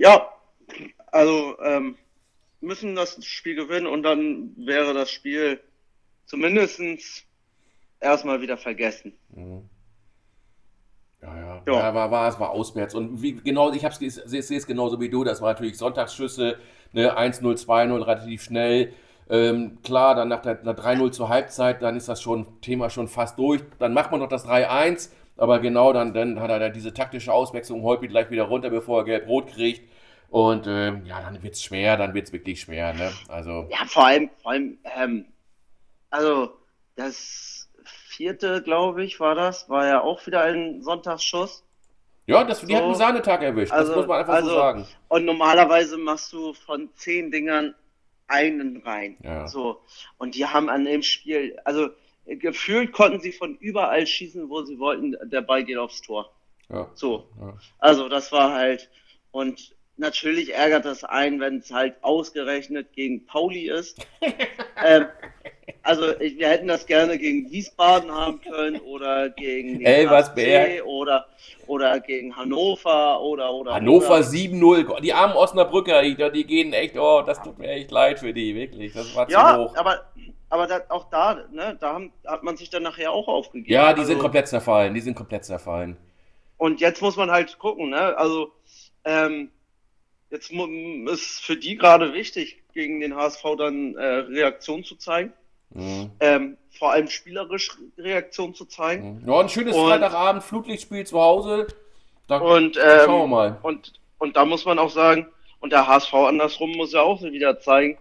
ja, 0.00 0.32
also 1.12 1.58
ähm, 1.62 1.96
müssen 2.60 2.96
das 2.96 3.22
Spiel 3.24 3.54
gewinnen 3.54 3.86
und 3.86 4.02
dann 4.02 4.54
wäre 4.56 4.94
das 4.94 5.10
Spiel 5.10 5.60
zumindestens 6.24 7.24
erstmal 8.00 8.40
wieder 8.40 8.56
vergessen. 8.56 9.12
Mhm. 9.28 9.68
Ja, 11.20 11.36
ja. 11.36 11.62
Ja. 11.66 11.72
ja 11.74 11.94
war, 11.94 12.10
war, 12.10 12.28
es 12.28 12.40
war 12.40 12.50
auswärts. 12.50 12.94
Und 12.94 13.20
wie, 13.20 13.34
genau, 13.34 13.70
ich 13.72 13.82
sehe 13.82 14.56
es 14.56 14.66
genauso 14.66 14.98
wie 15.00 15.10
du. 15.10 15.22
Das 15.22 15.42
war 15.42 15.52
natürlich 15.52 15.76
Sonntagsschüsse, 15.76 16.56
ne, 16.92 17.18
1-0, 17.18 17.42
2-0, 17.62 18.06
relativ 18.06 18.42
schnell. 18.42 18.94
Ähm, 19.28 19.82
klar, 19.82 20.14
dann 20.14 20.28
nach 20.28 20.40
der 20.40 20.60
nach 20.62 20.76
3-0 20.76 21.12
zur 21.12 21.28
Halbzeit, 21.28 21.82
dann 21.82 21.96
ist 21.96 22.08
das 22.08 22.22
schon 22.22 22.46
Thema 22.62 22.88
schon 22.88 23.06
fast 23.06 23.38
durch. 23.38 23.60
Dann 23.78 23.92
macht 23.92 24.10
man 24.10 24.20
noch 24.20 24.28
das 24.28 24.46
3-1, 24.46 25.10
aber 25.36 25.58
genau, 25.58 25.92
dann, 25.92 26.14
dann 26.14 26.40
hat 26.40 26.50
er 26.50 26.58
da 26.58 26.68
diese 26.70 26.94
taktische 26.94 27.32
Auswechslung, 27.32 27.82
Holpi 27.82 28.08
gleich 28.08 28.30
wieder 28.30 28.44
runter, 28.44 28.70
bevor 28.70 29.00
er 29.00 29.04
gelb-rot 29.04 29.48
kriegt. 29.48 29.89
Und 30.30 30.66
ähm, 30.68 31.04
ja, 31.06 31.20
dann 31.20 31.42
wird's 31.42 31.62
schwer, 31.62 31.96
dann 31.96 32.14
wird's 32.14 32.32
wirklich 32.32 32.60
schwer, 32.60 32.92
ne? 32.94 33.12
Also, 33.28 33.66
Ja, 33.70 33.84
vor 33.86 34.06
allem, 34.06 34.30
vor 34.40 34.52
allem, 34.52 34.78
ähm, 34.96 35.26
also 36.08 36.52
das 36.94 37.68
vierte, 37.84 38.62
glaube 38.62 39.04
ich, 39.04 39.18
war 39.18 39.34
das, 39.34 39.68
war 39.68 39.86
ja 39.86 40.00
auch 40.02 40.24
wieder 40.26 40.42
ein 40.42 40.82
Sonntagsschuss. 40.82 41.64
Ja, 42.26 42.44
das, 42.44 42.60
die 42.60 42.66
So. 42.66 42.76
hat 42.76 42.84
einen 42.84 42.94
Sahnetag 42.94 43.42
erwischt, 43.42 43.72
Also- 43.72 43.88
das 43.88 43.96
muss 43.96 44.06
man 44.06 44.20
einfach 44.20 44.34
also- 44.34 44.50
so 44.50 44.54
sagen. 44.56 44.86
Und 45.08 45.24
normalerweise 45.24 45.98
machst 45.98 46.32
du 46.32 46.52
von 46.52 46.88
zehn 46.94 47.32
Dingern 47.32 47.74
einen 48.28 48.76
rein. 48.82 49.16
Ja. 49.24 49.48
So. 49.48 49.80
Und 50.18 50.36
die 50.36 50.46
haben 50.46 50.68
an 50.70 50.84
dem 50.84 51.02
Spiel, 51.02 51.58
also 51.64 51.88
äh, 52.26 52.36
gefühlt 52.36 52.92
konnten 52.92 53.18
sie 53.18 53.32
von 53.32 53.56
überall 53.56 54.06
schießen, 54.06 54.48
wo 54.48 54.62
sie 54.62 54.78
wollten. 54.78 55.16
Der 55.28 55.40
Ball 55.40 55.64
geht 55.64 55.78
aufs 55.78 56.00
Tor. 56.02 56.30
Ja. 56.68 56.88
So. 56.94 57.28
Ja. 57.40 57.54
Also 57.80 58.08
das 58.08 58.30
war 58.30 58.52
halt, 58.52 58.88
und 59.32 59.74
natürlich 60.00 60.54
ärgert 60.54 60.84
das 60.84 61.04
einen, 61.04 61.40
wenn 61.40 61.58
es 61.58 61.70
halt 61.72 61.94
ausgerechnet 62.02 62.92
gegen 62.92 63.26
Pauli 63.26 63.70
ist. 63.70 64.04
ähm, 64.84 65.06
also 65.82 66.18
ich, 66.18 66.38
wir 66.38 66.48
hätten 66.48 66.66
das 66.66 66.86
gerne 66.86 67.16
gegen 67.18 67.50
Wiesbaden 67.50 68.10
haben 68.10 68.40
können 68.40 68.80
oder 68.80 69.30
gegen 69.30 69.80
Elversberg. 69.82 70.84
Oder, 70.84 71.26
oder 71.66 72.00
gegen 72.00 72.36
Hannover 72.36 73.20
oder 73.20 73.52
oder 73.52 73.74
Hannover 73.74 74.16
oder. 74.16 74.26
7-0, 74.26 75.00
die 75.00 75.12
armen 75.12 75.36
Osnabrücker, 75.36 76.02
die, 76.02 76.16
die 76.32 76.44
gehen 76.44 76.72
echt, 76.72 76.98
oh, 76.98 77.22
das 77.22 77.40
tut 77.42 77.58
mir 77.58 77.68
echt 77.68 77.90
leid 77.90 78.18
für 78.18 78.32
die, 78.32 78.54
wirklich, 78.54 78.92
das 78.92 79.14
war 79.14 79.28
zu 79.28 79.32
Ja, 79.32 79.58
hoch. 79.58 79.76
aber, 79.76 80.04
aber 80.48 80.66
da, 80.66 80.80
auch 80.88 81.08
da, 81.10 81.44
ne, 81.52 81.76
da 81.80 81.94
haben, 81.94 82.12
hat 82.26 82.42
man 82.42 82.56
sich 82.56 82.70
dann 82.70 82.82
nachher 82.82 83.12
auch 83.12 83.28
aufgegeben. 83.28 83.72
Ja, 83.72 83.92
die 83.92 84.00
Also- 84.00 84.12
sind 84.12 84.18
komplett 84.18 84.48
zerfallen, 84.48 84.92
die 84.94 85.00
sind 85.00 85.14
komplett 85.14 85.44
zerfallen. 85.44 85.96
Und 86.56 86.80
jetzt 86.80 87.00
muss 87.00 87.16
man 87.16 87.30
halt 87.30 87.58
gucken, 87.58 87.88
ne? 87.90 88.18
Also, 88.18 88.52
ähm, 89.04 89.50
jetzt 90.30 90.50
ist 90.52 91.40
für 91.44 91.56
die 91.56 91.76
gerade 91.76 92.12
wichtig, 92.14 92.58
gegen 92.72 93.00
den 93.00 93.14
HSV 93.16 93.42
dann 93.58 93.94
äh, 93.96 94.04
Reaktion 94.04 94.84
zu 94.84 94.96
zeigen. 94.96 95.32
Mhm. 95.70 96.10
Ähm, 96.20 96.56
vor 96.78 96.92
allem 96.92 97.08
spielerisch 97.08 97.70
Reaktion 97.98 98.54
zu 98.54 98.64
zeigen. 98.64 99.22
Ja, 99.26 99.40
ein 99.40 99.48
schönes 99.48 99.76
Und- 99.76 99.88
Freitagabend, 99.88 100.42
Flutlichtspiel 100.42 101.04
zu 101.06 101.20
Hause. 101.20 101.66
Da 102.28 102.38
Und, 102.38 102.76
schauen 102.76 103.06
wir 103.18 103.24
ähm, 103.24 103.30
mal. 103.30 103.58
und, 103.62 103.92
und 104.18 104.36
da 104.36 104.44
muss 104.44 104.64
man 104.64 104.78
auch 104.78 104.90
sagen, 104.90 105.26
und 105.60 105.72
der 105.72 105.86
HSV 105.88 106.14
andersrum 106.14 106.72
muss 106.72 106.92
ja 106.92 107.02
auch 107.02 107.22
wieder 107.22 107.58
zeigen, 107.60 107.98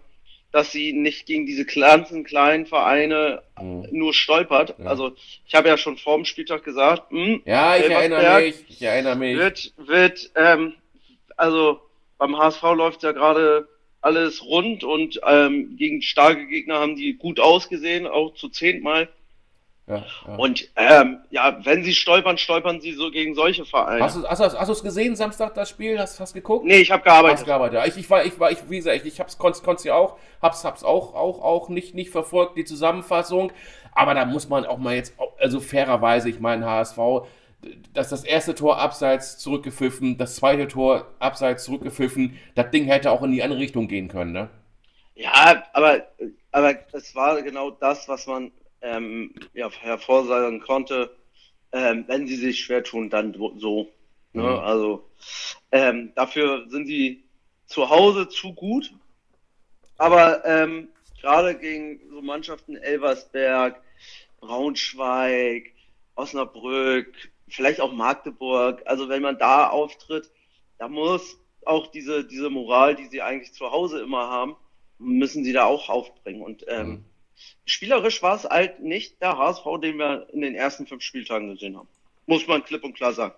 dass 0.51 0.71
sie 0.71 0.93
nicht 0.93 1.25
gegen 1.27 1.45
diese 1.45 1.65
ganzen 1.65 2.23
kleinen 2.23 2.65
Vereine 2.65 3.41
Mhm. 3.61 3.87
nur 3.91 4.13
stolpert. 4.13 4.75
Ja. 4.79 4.85
Also 4.85 5.11
ich 5.45 5.53
habe 5.53 5.67
ja 5.67 5.77
schon 5.77 5.97
vor 5.97 6.15
dem 6.15 6.25
Spieltag 6.25 6.63
gesagt, 6.63 7.11
hm, 7.11 7.41
Ja, 7.45 7.75
ich 7.75 7.85
erinnere 7.89 8.39
mich, 8.41 8.65
ich 8.69 8.81
erinnere 8.81 9.15
mich. 9.15 9.37
wird, 9.37 9.73
wird, 9.77 10.31
ähm, 10.35 10.73
also 11.37 11.81
beim 12.19 12.37
HSV 12.37 12.61
läuft 12.75 13.01
ja 13.03 13.11
gerade 13.13 13.67
alles 14.01 14.45
rund 14.45 14.83
und 14.83 15.19
ähm, 15.27 15.75
gegen 15.77 16.01
starke 16.03 16.45
Gegner 16.47 16.79
haben 16.79 16.95
die 16.95 17.13
gut 17.15 17.39
ausgesehen, 17.39 18.07
auch 18.07 18.33
zu 18.35 18.49
zehntmal. 18.49 19.09
Ja, 19.87 20.05
ja. 20.27 20.35
Und 20.35 20.69
ähm, 20.75 21.17
ja, 21.31 21.59
wenn 21.65 21.83
sie 21.83 21.95
stolpern, 21.95 22.37
stolpern 22.37 22.79
sie 22.79 22.91
so 22.91 23.09
gegen 23.09 23.33
solche 23.33 23.65
Vereine. 23.65 24.03
Hast 24.03 24.17
du 24.17 24.27
hast, 24.27 24.39
du- 24.39 24.59
hast 24.59 24.67
du 24.67 24.73
es 24.73 24.83
gesehen, 24.83 25.15
Samstag, 25.15 25.55
das 25.55 25.67
Spiel? 25.69 25.99
Hast 25.99 26.19
du 26.19 26.25
geguckt? 26.33 26.63
nee, 26.63 26.77
ich 26.77 26.91
habe 26.91 27.01
Hast 27.01 27.05
gearbeitet. 27.05 27.45
gearbeitet. 27.47 27.73
Ja, 27.79 27.85
ich, 27.87 27.97
ich 27.97 28.07
war, 28.07 28.23
ich 28.23 28.39
war, 28.39 28.51
ich, 28.51 28.59
wie 28.69 28.77
gesagt, 28.77 28.97
ich, 28.97 29.05
ich 29.13 29.19
hab's, 29.19 29.39
konnt's, 29.39 29.63
konnt's 29.63 29.83
ja 29.83 29.95
auch, 29.95 30.17
hab's, 30.43 30.63
hab's 30.63 30.83
auch, 30.83 31.15
auch, 31.15 31.41
auch 31.41 31.69
nicht, 31.69 31.95
nicht 31.95 32.11
verfolgt, 32.11 32.55
die 32.55 32.65
Zusammenfassung. 32.65 33.51
Aber 33.93 34.13
da 34.13 34.25
muss 34.25 34.47
man 34.47 34.63
auch 34.65 34.77
mal 34.77 34.93
jetzt, 34.95 35.15
also 35.39 35.59
fairerweise, 35.59 36.29
ich 36.29 36.39
meine, 36.39 36.67
HSV, 36.67 36.99
dass 37.93 38.09
das 38.09 38.23
erste 38.23 38.55
Tor 38.55 38.79
abseits 38.79 39.37
zurückgepfiffen, 39.37 40.17
das 40.17 40.35
zweite 40.35 40.67
Tor 40.67 41.13
abseits 41.19 41.65
zurückgepfiffen, 41.65 42.37
das 42.55 42.71
Ding 42.71 42.85
hätte 42.85 43.11
auch 43.11 43.23
in 43.23 43.31
die 43.31 43.43
andere 43.43 43.59
Richtung 43.59 43.87
gehen 43.87 44.07
können, 44.07 44.31
ne? 44.31 44.49
Ja, 45.15 45.63
aber, 45.73 46.07
aber 46.51 46.75
es 46.93 47.13
war 47.13 47.41
genau 47.41 47.71
das, 47.71 48.07
was 48.07 48.25
man 48.25 48.51
ähm, 48.81 49.33
ja, 49.53 49.69
hervorsagen 49.69 50.61
konnte. 50.61 51.15
Ähm, 51.71 52.05
wenn 52.07 52.25
sie 52.25 52.37
sich 52.37 52.61
schwer 52.61 52.83
tun, 52.83 53.09
dann 53.09 53.33
so. 53.33 53.91
Ne? 54.33 54.43
Mhm. 54.43 54.47
Also 54.47 55.09
ähm, 55.71 56.13
dafür 56.15 56.67
sind 56.69 56.87
sie 56.87 57.23
zu 57.65 57.89
Hause 57.89 58.29
zu 58.29 58.53
gut. 58.53 58.91
Aber 59.97 60.45
ähm, 60.45 60.87
gerade 61.19 61.55
gegen 61.55 61.99
so 62.09 62.21
Mannschaften 62.21 62.77
Elversberg, 62.77 63.81
Braunschweig, 64.39 65.73
Osnabrück, 66.15 67.13
vielleicht 67.49 67.81
auch 67.81 67.91
Magdeburg, 67.91 68.81
also 68.85 69.09
wenn 69.09 69.21
man 69.21 69.37
da 69.37 69.69
auftritt, 69.69 70.31
da 70.77 70.87
muss 70.87 71.37
auch 71.65 71.87
diese, 71.87 72.25
diese 72.25 72.49
Moral, 72.49 72.95
die 72.95 73.05
sie 73.07 73.21
eigentlich 73.21 73.53
zu 73.53 73.71
Hause 73.71 74.01
immer 74.01 74.29
haben, 74.29 74.55
müssen 74.97 75.43
sie 75.43 75.53
da 75.53 75.65
auch 75.65 75.89
aufbringen. 75.89 76.41
Und 76.41 76.65
ähm, 76.67 76.89
Mhm. 76.89 77.05
spielerisch 77.65 78.21
war 78.21 78.35
es 78.35 78.45
halt 78.45 78.79
nicht 78.81 79.21
der 79.21 79.37
HSV, 79.37 79.63
den 79.81 79.97
wir 79.97 80.27
in 80.33 80.41
den 80.41 80.55
ersten 80.55 80.87
fünf 80.87 81.03
Spieltagen 81.03 81.49
gesehen 81.49 81.77
haben. 81.77 81.87
Muss 82.25 82.47
man 82.47 82.63
klipp 82.63 82.83
und 82.83 82.93
klar 82.95 83.13
sagen. 83.13 83.33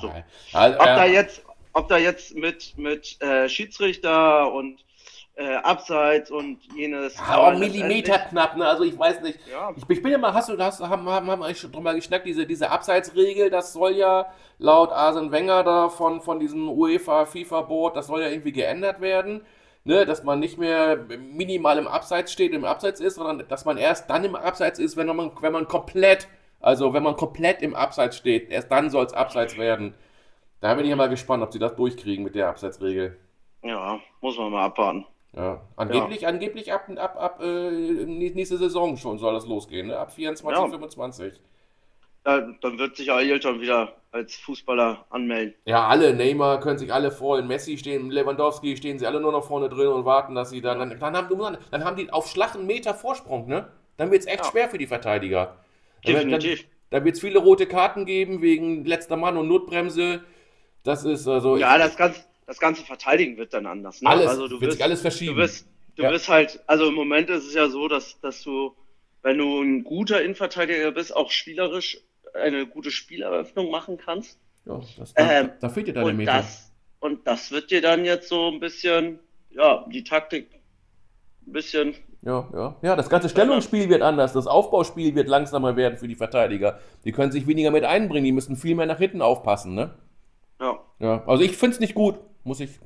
So. 0.00 0.12
Also, 0.52 0.78
Ob 0.78 0.84
da 0.86 1.06
jetzt, 1.06 1.44
ob 1.72 1.88
da 1.88 1.98
jetzt 1.98 2.34
mit, 2.36 2.76
mit 2.76 3.20
äh, 3.20 3.48
Schiedsrichter 3.48 4.52
und 4.52 4.84
äh, 5.34 5.56
Abseits 5.56 6.30
und 6.30 6.62
jenes. 6.74 7.18
aber 7.18 7.48
aber 7.48 7.58
Millimeter 7.58 8.18
knapp, 8.18 8.56
ne? 8.56 8.66
Also 8.66 8.84
ich 8.84 8.98
weiß 8.98 9.22
nicht. 9.22 9.38
Ja, 9.50 9.72
Ich, 9.76 9.88
ich 9.88 10.02
bin 10.02 10.12
ja 10.12 10.18
mal, 10.18 10.34
hast 10.34 10.48
du, 10.48 10.58
hast, 10.58 10.80
haben, 10.80 11.08
haben, 11.08 11.30
haben 11.30 11.42
eigentlich 11.42 11.60
schon 11.60 11.72
drüber 11.72 11.94
geschnackt, 11.94 12.26
diese, 12.26 12.46
diese 12.46 12.70
Abseitsregel, 12.70 13.50
das 13.50 13.72
soll 13.72 13.92
ja 13.92 14.26
laut 14.58 14.92
Arsene 14.92 15.32
Wenger 15.32 15.64
da 15.64 15.88
von, 15.88 16.20
von 16.20 16.38
diesem 16.38 16.68
UEFA, 16.68 17.24
FIFA-Board, 17.24 17.96
das 17.96 18.08
soll 18.08 18.20
ja 18.20 18.28
irgendwie 18.28 18.52
geändert 18.52 19.00
werden, 19.00 19.42
ne, 19.84 20.04
dass 20.04 20.22
man 20.22 20.38
nicht 20.38 20.58
mehr 20.58 20.96
minimal 20.96 21.78
im 21.78 21.88
Abseits 21.88 22.32
steht, 22.32 22.52
im 22.52 22.64
Abseits 22.64 23.00
ist, 23.00 23.14
sondern 23.14 23.46
dass 23.48 23.64
man 23.64 23.78
erst 23.78 24.10
dann 24.10 24.24
im 24.24 24.36
Abseits 24.36 24.78
ist, 24.78 24.96
wenn 24.96 25.06
man, 25.06 25.32
wenn 25.40 25.52
man 25.52 25.66
komplett, 25.66 26.28
also 26.60 26.92
wenn 26.92 27.02
man 27.02 27.16
komplett 27.16 27.62
im 27.62 27.74
Abseits 27.74 28.16
steht, 28.16 28.50
erst 28.50 28.70
dann 28.70 28.90
soll 28.90 29.06
es 29.06 29.14
Abseits 29.14 29.56
werden. 29.56 29.94
Da 30.60 30.74
bin 30.74 30.84
ich 30.84 30.90
ja 30.90 30.96
mal 30.96 31.08
gespannt, 31.08 31.42
ob 31.42 31.52
sie 31.52 31.58
das 31.58 31.74
durchkriegen 31.74 32.22
mit 32.22 32.34
der 32.34 32.48
Abseitsregel. 32.48 33.18
ja, 33.62 33.98
muss 34.20 34.38
man 34.38 34.52
mal 34.52 34.64
abwarten. 34.66 35.06
Ja, 35.34 35.62
angeblich, 35.76 36.26
angeblich 36.26 36.72
ab, 36.72 36.90
ab, 36.96 37.16
ab 37.18 37.40
äh, 37.42 37.70
nächste 37.70 38.58
Saison 38.58 38.96
schon 38.98 39.18
soll 39.18 39.32
das 39.32 39.46
losgehen, 39.46 39.86
ne? 39.86 39.96
ab 39.98 40.12
24, 40.12 40.56
Ja. 40.62 40.68
25. 40.68 41.40
Da, 42.24 42.40
dann 42.60 42.78
wird 42.78 42.96
sich 42.96 43.10
Ailton 43.10 43.60
wieder 43.60 43.96
als 44.12 44.36
Fußballer 44.36 45.06
anmelden. 45.10 45.54
Ja, 45.64 45.88
alle, 45.88 46.14
Neymar 46.14 46.60
können 46.60 46.78
sich 46.78 46.92
alle 46.92 47.10
freuen, 47.10 47.48
Messi 47.48 47.78
stehen, 47.78 48.10
Lewandowski 48.10 48.76
stehen 48.76 48.98
sie 48.98 49.06
alle 49.06 49.20
nur 49.20 49.32
noch 49.32 49.44
vorne 49.44 49.68
drin 49.68 49.88
und 49.88 50.04
warten, 50.04 50.34
dass 50.34 50.50
sie 50.50 50.60
dann, 50.60 50.78
dann, 50.78 51.00
dann, 51.00 51.16
haben, 51.16 51.56
dann 51.70 51.84
haben 51.84 51.96
die 51.96 52.12
auf 52.12 52.28
Schlag 52.28 52.54
einen 52.54 52.66
Meter 52.66 52.94
Vorsprung, 52.94 53.48
ne? 53.48 53.68
Dann 53.96 54.10
wird 54.10 54.20
es 54.22 54.26
echt 54.26 54.44
Ja. 54.44 54.50
schwer 54.50 54.68
für 54.68 54.78
die 54.78 54.86
Verteidiger. 54.86 55.56
Definitiv. 56.06 56.60
Dann, 56.60 56.68
dann 56.90 57.04
wird 57.04 57.14
es 57.16 57.20
viele 57.20 57.38
rote 57.38 57.66
Karten 57.66 58.04
geben 58.06 58.42
wegen 58.42 58.84
letzter 58.84 59.16
Mann 59.16 59.36
und 59.36 59.48
Notbremse. 59.48 60.20
Das 60.84 61.04
ist 61.04 61.28
also 61.28 61.56
Ja, 61.56 61.78
das 61.78 61.96
ganze, 61.96 62.24
das 62.52 62.58
ganze 62.60 62.84
Verteidigen 62.84 63.36
wird 63.36 63.54
dann 63.54 63.66
anders. 63.66 64.02
Ne? 64.02 64.08
alles, 64.10 64.28
also 64.28 64.48
du 64.48 64.60
wird 64.60 64.62
wirst, 64.62 64.72
sich 64.72 64.84
alles 64.84 65.00
du 65.00 65.02
verschieben. 65.02 65.36
wirst, 65.36 65.66
du 65.96 66.02
Ja. 66.02 66.10
wirst 66.10 66.28
halt, 66.28 66.60
also 66.66 66.88
im 66.88 66.94
Moment 66.94 67.30
ist 67.30 67.46
es 67.46 67.54
ja 67.54 67.68
so, 67.68 67.88
dass, 67.88 68.20
dass 68.20 68.42
du, 68.42 68.74
wenn 69.22 69.38
du 69.38 69.60
ein 69.62 69.84
guter 69.84 70.22
Innenverteidiger 70.22 70.92
bist, 70.92 71.14
auch 71.14 71.30
spielerisch 71.30 71.98
eine 72.34 72.66
gute 72.66 72.90
Spieleröffnung 72.90 73.70
machen 73.70 73.96
kannst. 73.98 74.38
ja, 74.64 74.80
das, 74.98 75.14
da, 75.14 75.30
Ähm, 75.30 75.50
da 75.60 75.68
fehlt 75.68 75.88
dir 75.88 75.94
deine 75.94 76.10
Und 76.10 76.16
Meter. 76.16 76.32
das, 76.38 76.72
und 77.00 77.26
das 77.26 77.50
wird 77.50 77.70
dir 77.70 77.80
dann 77.82 78.04
jetzt 78.04 78.28
so 78.28 78.48
ein 78.50 78.60
bisschen, 78.60 79.18
ja, 79.50 79.86
die 79.92 80.04
Taktik 80.04 80.48
ein 81.46 81.52
bisschen, 81.52 81.94
Ja, 82.22 82.48
ja. 82.54 82.76
Ja, 82.82 82.96
das 82.96 83.10
ganze 83.10 83.28
Stellungsspiel 83.28 83.88
wird 83.88 84.02
anders. 84.02 84.32
Das 84.32 84.46
Aufbauspiel 84.46 85.14
wird 85.14 85.28
langsamer 85.28 85.76
werden 85.76 85.98
für 85.98 86.06
die 86.08 86.14
Verteidiger. 86.14 86.78
Die 87.04 87.12
können 87.12 87.32
sich 87.32 87.46
weniger 87.46 87.70
mit 87.72 87.84
einbringen. 87.84 88.24
Die 88.24 88.32
müssen 88.32 88.56
viel 88.56 88.74
mehr 88.76 88.86
nach 88.86 88.98
hinten 88.98 89.22
aufpassen, 89.22 89.74
ne? 89.74 89.94
ja, 90.60 90.78
Ja, 91.00 91.24
also 91.26 91.42
ich 91.42 91.56
finde 91.56 91.74
es 91.74 91.80
nicht 91.80 91.94
gut, 91.94 92.16
muss 92.44 92.60
ich. 92.60 92.78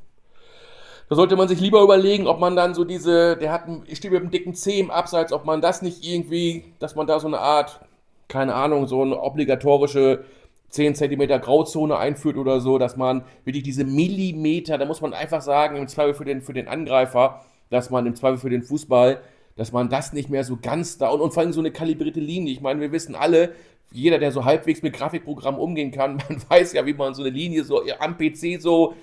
Da 1.09 1.15
sollte 1.15 1.37
man 1.37 1.47
sich 1.47 1.61
lieber 1.61 1.83
überlegen, 1.83 2.27
ob 2.27 2.41
man 2.41 2.57
dann 2.57 2.75
so 2.75 2.85
diese, 2.85 3.37
der 3.37 3.53
hat, 3.53 3.69
ein- 3.69 3.85
steht 3.93 4.11
mit 4.11 4.21
einem 4.21 4.31
dicken 4.31 4.55
C 4.55 4.81
im 4.81 4.91
Abseits, 4.91 5.33
ob 5.33 5.45
man 5.45 5.61
das 5.61 5.83
nicht 5.83 6.05
irgendwie, 6.05 6.65
dass 6.81 6.97
man 6.97 7.07
da 7.07 7.21
so 7.21 7.29
eine 7.29 7.39
Art, 7.39 7.81
keine 8.29 8.55
Ahnung, 8.55 8.87
so 8.89 9.03
eine 9.03 9.21
obligatorische 9.21 10.25
10 10.71 10.97
cm 10.97 11.29
Grauzone 11.41 11.97
einführt 11.97 12.37
oder 12.37 12.61
so, 12.61 12.77
dass 12.79 12.97
man 12.97 13.23
wirklich 13.45 13.63
diese 13.63 13.85
Millimeter, 13.85 14.79
da 14.79 14.85
muss 14.85 15.01
man 15.01 15.15
einfach 15.15 15.41
sagen, 15.41 15.77
im 15.77 15.87
Zweifel 15.87 16.15
für 16.15 16.25
den, 16.25 16.43
für 16.43 16.53
den 16.53 16.67
Angreifer, 16.67 17.41
dass 17.71 17.91
man 17.91 18.05
im 18.07 18.17
Zweifel 18.17 18.39
für 18.39 18.51
den 18.51 18.65
Fußball, 18.65 19.21
dass 19.55 19.71
man 19.71 19.89
das 19.89 20.13
nicht 20.13 20.29
mehr 20.29 20.43
so 20.43 20.59
ganz 20.61 20.99
da 20.99 21.09
und, 21.11 21.21
und 21.21 21.33
vor 21.33 21.43
allem 21.45 21.53
so 21.53 21.61
eine 21.61 21.71
kalibrierte 21.71 22.21
Linie. 22.21 22.53
Ich 22.53 22.61
meine, 22.61 22.81
wir 22.81 22.91
wissen 22.91 23.15
alle, 23.15 23.53
jeder, 23.93 24.19
der 24.19 24.33
so 24.33 24.45
halbwegs 24.45 24.83
mit 24.83 24.93
Grafikprogrammen 24.93 25.61
umgehen 25.61 25.93
kann, 25.93 26.17
man 26.29 26.43
weiß 26.49 26.73
ja, 26.73 26.85
wie 26.85 26.95
man 26.95 27.15
so 27.15 27.23
eine 27.23 27.31
Linie 27.31 27.63
so 27.63 27.81
am 28.01 28.19
PC 28.19 28.61
so 28.61 28.95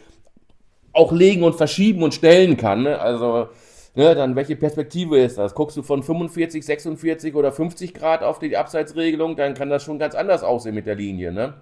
auch 0.93 1.11
legen 1.11 1.43
und 1.43 1.55
verschieben 1.55 2.03
und 2.03 2.13
stellen 2.13 2.57
kann. 2.57 2.83
Ne? 2.83 2.99
Also, 2.99 3.49
ne, 3.95 4.15
dann 4.15 4.35
welche 4.35 4.55
Perspektive 4.55 5.19
ist 5.19 5.37
das? 5.37 5.55
Guckst 5.55 5.75
du 5.77 5.83
von 5.83 6.03
45, 6.03 6.65
46 6.65 7.35
oder 7.35 7.51
50 7.51 7.93
Grad 7.93 8.23
auf 8.23 8.39
die 8.39 8.55
Abseitsregelung, 8.55 9.35
dann 9.35 9.53
kann 9.55 9.69
das 9.69 9.83
schon 9.83 9.99
ganz 9.99 10.15
anders 10.15 10.43
aussehen 10.43 10.75
mit 10.75 10.85
der 10.85 10.95
Linie. 10.95 11.31
Ne? 11.31 11.55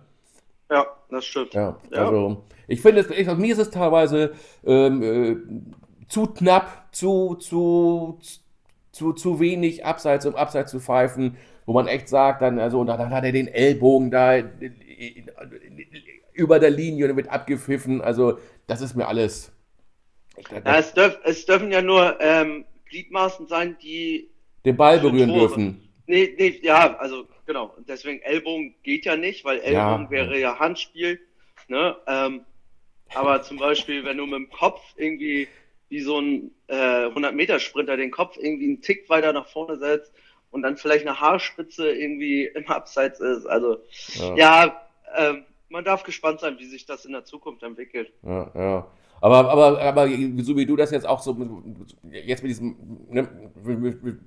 ja, 0.72 0.86
das 1.10 1.26
stimmt. 1.26 1.54
Ja, 1.54 1.78
Ja. 1.92 2.06
also 2.06 2.44
ich 2.68 2.82
finde, 2.82 3.02
es, 3.02 3.10
ich, 3.10 3.28
mir 3.36 3.52
ist 3.52 3.60
es 3.60 3.70
teilweise 3.70 4.32
ähm, 4.66 5.04
äh, 5.04 6.08
zu 6.08 6.28
knapp, 6.28 6.88
zu, 6.92 7.36
zu, 7.36 8.20
zu, 8.92 9.14
zu 9.14 9.40
wenig 9.40 9.86
Abseits, 9.86 10.26
um 10.26 10.36
Abseits 10.36 10.72
zu 10.72 10.80
pfeifen, 10.80 11.38
wo 11.66 11.74
man 11.74 11.88
echt 11.88 12.08
sagt, 12.08 12.42
dann, 12.42 12.60
also, 12.60 12.84
dann 12.86 13.10
hat 13.10 13.24
er 13.24 13.32
den 13.32 13.48
Ellbogen 13.48 14.12
da 14.12 14.38
über 16.42 16.60
der 16.60 16.70
Linie 16.70 17.10
und 17.10 17.18
wird 17.18 17.30
abgepfiffen. 17.30 18.02
Also, 18.02 18.40
das 18.68 18.82
ist 18.82 18.96
mir 18.96 19.08
alles. 19.08 19.52
Ja, 20.66 20.78
es, 20.78 20.94
dürf, 20.94 21.20
es, 21.24 21.46
dürfen 21.46 21.72
ja 21.72 21.82
nur 21.82 22.20
ähm, 22.20 22.66
Gliedmaßen 22.90 23.48
sein, 23.48 23.78
die 23.82 24.30
den 24.66 24.78
Ball 24.78 25.00
berühren 25.00 25.30
Tore. 25.30 25.40
dürfen. 25.40 25.90
Nee, 26.08 26.34
nee, 26.38 26.60
ja, 26.62 26.98
also 26.98 27.28
genau. 27.46 27.76
Deswegen 27.88 28.22
Ellbogen 28.22 28.76
geht 28.84 29.06
ja 29.06 29.16
nicht, 29.16 29.46
weil 29.46 29.60
Ellbogen 29.60 30.06
ja. 30.06 30.12
wäre 30.12 30.40
ja 30.40 30.60
Handspiel. 30.60 31.20
Ne? 31.68 31.96
Ähm, 32.08 32.42
aber 33.14 33.42
zum 33.44 33.58
Beispiel, 33.58 34.04
wenn 34.04 34.18
du 34.18 34.26
mit 34.26 34.36
dem 34.36 34.50
Kopf 34.50 34.82
irgendwie 34.98 35.48
wie 35.90 36.00
so 36.00 36.20
ein 36.20 36.52
äh, 36.68 37.08
100-Meter-Sprinter 37.08 37.98
den 37.98 38.12
Kopf 38.12 38.38
irgendwie 38.38 38.66
einen 38.66 38.82
Tick 38.82 39.10
weiter 39.10 39.34
nach 39.34 39.48
vorne 39.48 39.78
setzt 39.78 40.14
und 40.50 40.62
dann 40.62 40.78
vielleicht 40.78 41.06
eine 41.06 41.20
Haarspitze 41.20 41.92
irgendwie 41.92 42.46
im 42.46 42.68
Abseits 42.68 43.20
ist. 43.20 43.46
Also 43.46 43.78
ja, 44.14 44.36
ja 44.36 44.82
ähm, 45.18 45.46
man 45.72 45.84
darf 45.84 46.04
gespannt 46.04 46.40
sein, 46.40 46.58
wie 46.60 46.66
sich 46.66 46.86
das 46.86 47.06
in 47.06 47.14
der 47.14 47.26
Zukunft 47.26 47.64
entwickelt. 47.64 48.12
Ja, 48.24 48.52
ja. 48.54 48.88
Aber, 49.22 49.50
aber, 49.52 49.82
aber 49.82 50.08
so 50.40 50.58
wie 50.58 50.66
du 50.66 50.76
das 50.76 50.90
jetzt 50.92 51.08
auch 51.08 51.22
so, 51.22 51.38
jetzt 52.10 52.42
mit 52.42 52.50
diesem, 52.50 52.76
ne, 53.10 53.28
wir 53.64 54.18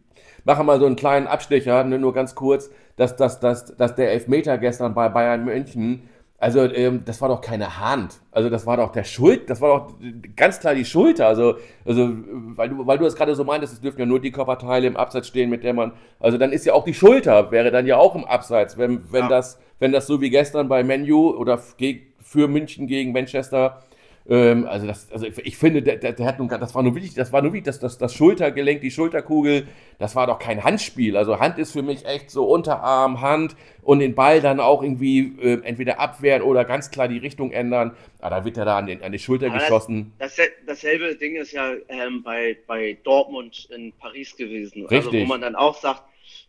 machen 0.44 0.66
mal 0.66 0.78
so 0.78 0.86
einen 0.86 0.94
kleinen 0.96 1.26
Abstecher, 1.26 1.82
ne, 1.82 1.98
nur 1.98 2.12
ganz 2.12 2.36
kurz, 2.36 2.70
dass, 2.96 3.16
dass, 3.16 3.40
dass, 3.40 3.76
dass 3.76 3.94
der 3.96 4.12
Elfmeter 4.12 4.56
gestern 4.56 4.94
bei 4.94 5.08
Bayern 5.08 5.44
München, 5.44 6.08
also 6.38 6.60
ähm, 6.60 7.02
das 7.04 7.20
war 7.20 7.28
doch 7.28 7.40
keine 7.40 7.80
Hand. 7.80 8.20
Also 8.30 8.50
das 8.50 8.66
war 8.66 8.76
doch 8.76 8.92
der 8.92 9.04
Schuld, 9.04 9.48
das 9.50 9.60
war 9.60 9.78
doch 9.78 9.94
ganz 10.36 10.60
klar 10.60 10.74
die 10.74 10.84
Schulter. 10.84 11.26
Also, 11.26 11.56
also 11.84 12.10
weil 12.54 12.68
du, 12.68 12.86
weil 12.86 12.98
du 12.98 13.04
das 13.04 13.16
gerade 13.16 13.34
so 13.34 13.44
meintest, 13.44 13.72
es 13.72 13.80
dürfen 13.80 13.98
ja 13.98 14.06
nur 14.06 14.20
die 14.20 14.30
Körperteile 14.30 14.86
im 14.86 14.96
Abseits 14.96 15.26
stehen, 15.26 15.50
mit 15.50 15.64
der 15.64 15.74
man. 15.74 15.92
Also 16.20 16.38
dann 16.38 16.52
ist 16.52 16.66
ja 16.66 16.74
auch 16.74 16.84
die 16.84 16.94
Schulter, 16.94 17.50
wäre 17.50 17.70
dann 17.70 17.86
ja 17.86 17.96
auch 17.96 18.14
im 18.14 18.24
Abseits, 18.24 18.76
wenn, 18.76 19.10
wenn, 19.10 19.22
ja. 19.22 19.28
das, 19.28 19.58
wenn 19.78 19.92
das 19.92 20.06
so 20.06 20.20
wie 20.20 20.30
gestern 20.30 20.68
bei 20.68 20.82
Menu 20.82 21.30
oder 21.30 21.58
für 21.58 22.48
München 22.48 22.86
gegen 22.86 23.12
Manchester 23.12 23.82
ähm, 24.26 24.66
also, 24.66 24.86
das, 24.86 25.12
also 25.12 25.26
ich 25.26 25.56
finde, 25.58 25.82
der, 25.82 25.96
der, 25.96 26.12
der, 26.12 26.26
hat 26.26 26.38
nun, 26.38 26.48
das 26.48 26.74
war 26.74 26.82
nur 26.82 26.94
wirklich, 26.94 27.12
das 27.12 27.30
war 27.32 27.42
nur 27.42 27.52
wirklich 27.52 27.64
das, 27.64 27.78
das, 27.78 27.98
das 27.98 28.14
Schultergelenk, 28.14 28.80
die 28.80 28.90
Schulterkugel, 28.90 29.68
das 29.98 30.16
war 30.16 30.26
doch 30.26 30.38
kein 30.38 30.64
Handspiel. 30.64 31.16
Also 31.16 31.40
Hand 31.40 31.58
ist 31.58 31.72
für 31.72 31.82
mich 31.82 32.06
echt 32.06 32.30
so 32.30 32.46
Unterarm, 32.46 33.20
Hand 33.20 33.54
und 33.82 33.98
den 33.98 34.14
Ball 34.14 34.40
dann 34.40 34.60
auch 34.60 34.82
irgendwie 34.82 35.36
äh, 35.42 35.60
entweder 35.62 36.00
abwehren 36.00 36.40
oder 36.40 36.64
ganz 36.64 36.90
klar 36.90 37.06
die 37.06 37.18
Richtung 37.18 37.52
ändern. 37.52 37.94
Ah, 38.20 38.30
da 38.30 38.46
wird 38.46 38.56
er 38.56 38.64
da 38.64 38.78
an, 38.78 38.86
den, 38.86 39.02
an 39.02 39.12
die 39.12 39.18
Schulter 39.18 39.48
Aber 39.48 39.58
geschossen. 39.58 40.14
Das, 40.18 40.36
das, 40.36 40.48
dasselbe 40.66 41.16
Ding 41.16 41.36
ist 41.36 41.52
ja 41.52 41.72
ähm, 41.88 42.22
bei, 42.22 42.56
bei 42.66 42.96
Dortmund 43.04 43.68
in 43.74 43.92
Paris 43.92 44.36
gewesen. 44.36 44.86
Richtig. 44.86 45.06
Also 45.06 45.12
wo 45.12 45.24
man 45.26 45.42
dann 45.42 45.54
auch 45.54 45.76
sagt, 45.78 46.02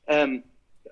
ähm, 0.07 0.43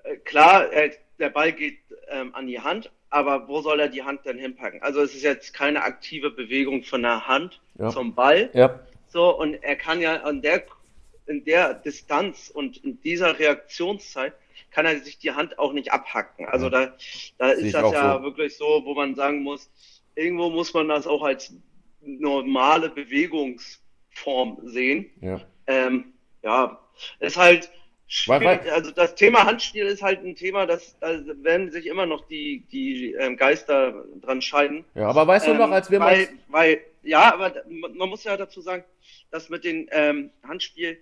äh, 0.02 0.16
klar, 0.16 0.70
äh, 0.70 0.90
der 1.18 1.30
Ball 1.30 1.52
geht 1.52 1.78
ähm, 2.08 2.34
an 2.34 2.46
die 2.46 2.60
Hand, 2.60 2.90
aber 3.10 3.48
wo 3.48 3.60
soll 3.60 3.80
er 3.80 3.88
die 3.88 4.02
Hand 4.02 4.24
denn 4.24 4.38
hinpacken? 4.38 4.82
Also 4.82 5.00
es 5.00 5.14
ist 5.14 5.22
jetzt 5.22 5.54
keine 5.54 5.82
aktive 5.82 6.30
Bewegung 6.30 6.82
von 6.82 7.02
der 7.02 7.26
Hand 7.26 7.60
ja. 7.78 7.90
zum 7.90 8.14
Ball. 8.14 8.50
Ja. 8.52 8.80
So, 9.08 9.38
und 9.38 9.54
er 9.54 9.76
kann 9.76 10.00
ja 10.00 10.22
an 10.22 10.42
der, 10.42 10.64
in 11.26 11.44
der 11.44 11.74
Distanz 11.74 12.50
und 12.52 12.78
in 12.78 13.00
dieser 13.02 13.38
Reaktionszeit 13.38 14.34
kann 14.72 14.86
er 14.86 14.98
sich 14.98 15.18
die 15.18 15.30
Hand 15.30 15.58
auch 15.58 15.72
nicht 15.72 15.92
abhacken. 15.92 16.46
Also 16.46 16.68
da, 16.68 16.94
da 17.38 17.50
ist 17.50 17.72
das 17.74 17.92
ja 17.92 18.18
so. 18.18 18.24
wirklich 18.24 18.56
so, 18.56 18.82
wo 18.84 18.94
man 18.94 19.14
sagen 19.14 19.42
muss, 19.42 19.70
irgendwo 20.16 20.50
muss 20.50 20.74
man 20.74 20.88
das 20.88 21.06
auch 21.06 21.22
als 21.22 21.54
normale 22.00 22.90
Bewegungsform 22.90 24.58
sehen. 24.64 25.10
Ja, 25.20 25.40
ähm, 25.68 26.12
ja 26.42 26.80
ist 27.20 27.36
halt, 27.36 27.70
also 28.28 28.90
das 28.92 29.14
Thema 29.14 29.44
Handspiel 29.44 29.86
ist 29.86 30.02
halt 30.02 30.24
ein 30.24 30.36
Thema, 30.36 30.66
das 30.66 30.96
da 31.00 31.18
werden 31.42 31.70
sich 31.70 31.86
immer 31.86 32.06
noch 32.06 32.26
die, 32.28 32.64
die 32.70 33.12
ähm, 33.12 33.36
Geister 33.36 34.04
dran 34.20 34.40
scheiden. 34.40 34.84
Ja, 34.94 35.08
aber 35.08 35.26
weißt 35.26 35.48
du 35.48 35.54
noch, 35.54 35.70
als 35.70 35.90
wir 35.90 36.00
weil, 36.00 36.26
mal. 36.26 36.28
Weil, 36.48 36.80
ja, 37.02 37.32
aber 37.34 37.52
man 37.68 38.08
muss 38.08 38.24
ja 38.24 38.36
dazu 38.36 38.60
sagen, 38.60 38.84
dass 39.30 39.48
mit 39.48 39.64
dem 39.64 39.88
ähm, 39.90 40.30
Handspiel, 40.46 40.98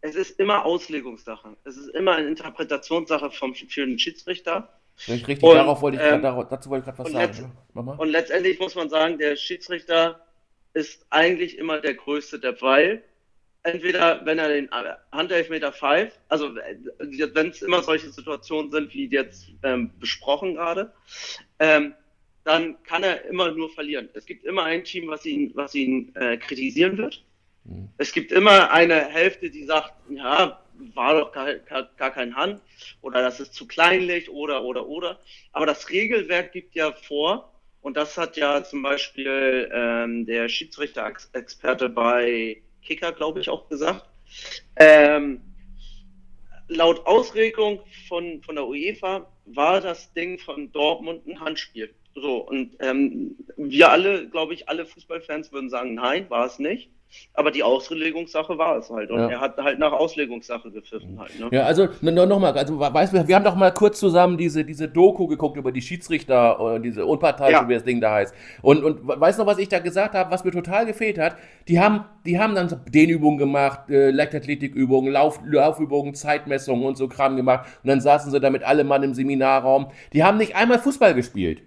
es 0.00 0.14
ist 0.14 0.38
immer 0.38 0.64
Auslegungssache. 0.64 1.56
Es 1.64 1.76
ist 1.76 1.88
immer 1.88 2.16
eine 2.16 2.28
Interpretationssache 2.28 3.30
vom, 3.30 3.54
für 3.54 3.86
den 3.86 3.98
Schiedsrichter. 3.98 4.68
Richtig, 5.08 5.42
und, 5.42 5.54
darauf 5.54 5.82
wollte 5.82 5.98
ich 5.98 6.02
ähm, 6.02 6.20
grad, 6.20 6.50
dazu 6.50 6.70
wollte 6.70 6.88
ich 6.88 6.96
gerade 6.96 6.98
was 7.04 7.12
sagen. 7.12 7.26
Letzt, 7.26 7.74
ne? 7.74 7.94
und 7.98 8.08
letztendlich 8.08 8.58
muss 8.58 8.74
man 8.74 8.88
sagen, 8.88 9.18
der 9.18 9.36
Schiedsrichter 9.36 10.24
ist 10.72 11.06
eigentlich 11.10 11.58
immer 11.58 11.80
der 11.80 11.94
Größte 11.94 12.38
der 12.38 12.60
weil 12.60 13.02
entweder 13.64 14.24
wenn 14.24 14.38
er 14.38 14.48
den 14.48 14.68
Handelfmeter 15.10 15.72
pfeift, 15.72 16.18
also 16.28 16.54
wenn 16.54 17.48
es 17.48 17.62
immer 17.62 17.82
solche 17.82 18.10
Situationen 18.10 18.70
sind, 18.70 18.94
wie 18.94 19.06
jetzt 19.06 19.50
ähm, 19.62 19.90
besprochen 19.98 20.54
gerade, 20.54 20.92
ähm, 21.58 21.94
dann 22.44 22.82
kann 22.84 23.02
er 23.02 23.24
immer 23.24 23.50
nur 23.50 23.70
verlieren. 23.70 24.10
Es 24.12 24.26
gibt 24.26 24.44
immer 24.44 24.64
ein 24.64 24.84
Team, 24.84 25.08
was 25.08 25.24
ihn, 25.24 25.50
was 25.54 25.74
ihn 25.74 26.14
äh, 26.14 26.36
kritisieren 26.36 26.98
wird. 26.98 27.24
Mhm. 27.64 27.88
Es 27.96 28.12
gibt 28.12 28.32
immer 28.32 28.70
eine 28.70 29.06
Hälfte, 29.06 29.50
die 29.50 29.64
sagt, 29.64 29.94
ja, 30.10 30.60
war 30.94 31.18
doch 31.18 31.32
gar, 31.32 31.54
gar, 31.54 31.88
gar 31.96 32.10
kein 32.10 32.36
Hand 32.36 32.60
oder 33.00 33.22
das 33.22 33.40
ist 33.40 33.54
zu 33.54 33.66
kleinlich 33.66 34.28
oder 34.28 34.62
oder 34.62 34.86
oder. 34.86 35.20
Aber 35.52 35.64
das 35.64 35.88
Regelwerk 35.88 36.52
gibt 36.52 36.74
ja 36.74 36.92
vor, 36.92 37.50
und 37.80 37.96
das 37.98 38.16
hat 38.16 38.36
ja 38.38 38.64
zum 38.64 38.82
Beispiel 38.82 39.70
ähm, 39.72 40.24
der 40.24 40.48
Schiedsrichter-Experte 40.48 41.90
bei 41.90 42.62
Kicker, 42.84 43.12
glaube 43.12 43.40
ich, 43.40 43.48
auch 43.48 43.68
gesagt. 43.68 44.08
Ähm, 44.76 45.40
laut 46.68 47.06
Ausregung 47.06 47.80
von, 48.08 48.42
von 48.42 48.54
der 48.54 48.66
UEFA 48.66 49.26
war 49.46 49.80
das 49.80 50.12
Ding 50.12 50.38
von 50.38 50.72
Dortmund 50.72 51.26
ein 51.26 51.40
Handspiel. 51.40 51.94
So, 52.14 52.36
und 52.36 52.76
ähm, 52.80 53.36
wir 53.56 53.90
alle, 53.90 54.28
glaube 54.28 54.54
ich, 54.54 54.68
alle 54.68 54.86
Fußballfans 54.86 55.52
würden 55.52 55.68
sagen, 55.68 55.94
nein, 55.94 56.30
war 56.30 56.46
es 56.46 56.58
nicht. 56.58 56.90
Aber 57.34 57.50
die 57.50 57.62
Auslegungssache 57.62 58.56
war 58.58 58.78
es 58.78 58.90
halt. 58.90 59.10
Und 59.10 59.18
ja. 59.18 59.28
er 59.28 59.40
hat 59.40 59.56
halt 59.58 59.78
nach 59.78 59.92
Auslegungssache 59.92 60.70
gepfiffen 60.70 61.18
halt. 61.18 61.38
Ne? 61.38 61.48
Ja, 61.50 61.64
also 61.64 61.88
nochmal, 62.02 62.56
also 62.56 62.78
weißt 62.78 63.12
du, 63.12 63.26
wir 63.28 63.34
haben 63.34 63.44
doch 63.44 63.56
mal 63.56 63.72
kurz 63.72 63.98
zusammen 63.98 64.38
diese, 64.38 64.64
diese 64.64 64.88
Doku 64.88 65.26
geguckt 65.26 65.56
über 65.56 65.72
die 65.72 65.82
Schiedsrichter 65.82 66.60
und 66.60 66.82
diese 66.82 67.04
Unparteiische, 67.06 67.52
ja. 67.52 67.68
wie 67.68 67.74
das 67.74 67.84
Ding 67.84 68.00
da 68.00 68.12
heißt. 68.12 68.34
Und, 68.62 68.84
und 68.84 69.06
weißt 69.06 69.38
du 69.38 69.42
noch, 69.42 69.50
was 69.50 69.58
ich 69.58 69.68
da 69.68 69.80
gesagt 69.80 70.14
habe, 70.14 70.30
was 70.30 70.44
mir 70.44 70.52
total 70.52 70.86
gefehlt 70.86 71.18
hat? 71.18 71.36
Die 71.68 71.80
haben, 71.80 72.04
die 72.24 72.38
haben 72.38 72.54
dann 72.54 72.80
Dehnübungen 72.88 73.38
gemacht, 73.38 73.90
äh, 73.90 74.10
Leichtathletikübungen, 74.10 75.12
Lauf, 75.12 75.40
Laufübungen, 75.44 76.14
Zeitmessungen 76.14 76.84
und 76.84 76.96
so 76.96 77.08
Kram 77.08 77.36
gemacht. 77.36 77.66
Und 77.82 77.88
dann 77.88 78.00
saßen 78.00 78.30
sie 78.30 78.40
da 78.40 78.50
mit 78.50 78.62
allem 78.62 78.86
Mann 78.86 79.02
im 79.02 79.14
Seminarraum. 79.14 79.88
Die 80.12 80.22
haben 80.22 80.38
nicht 80.38 80.54
einmal 80.56 80.78
Fußball 80.78 81.14
gespielt. 81.14 81.62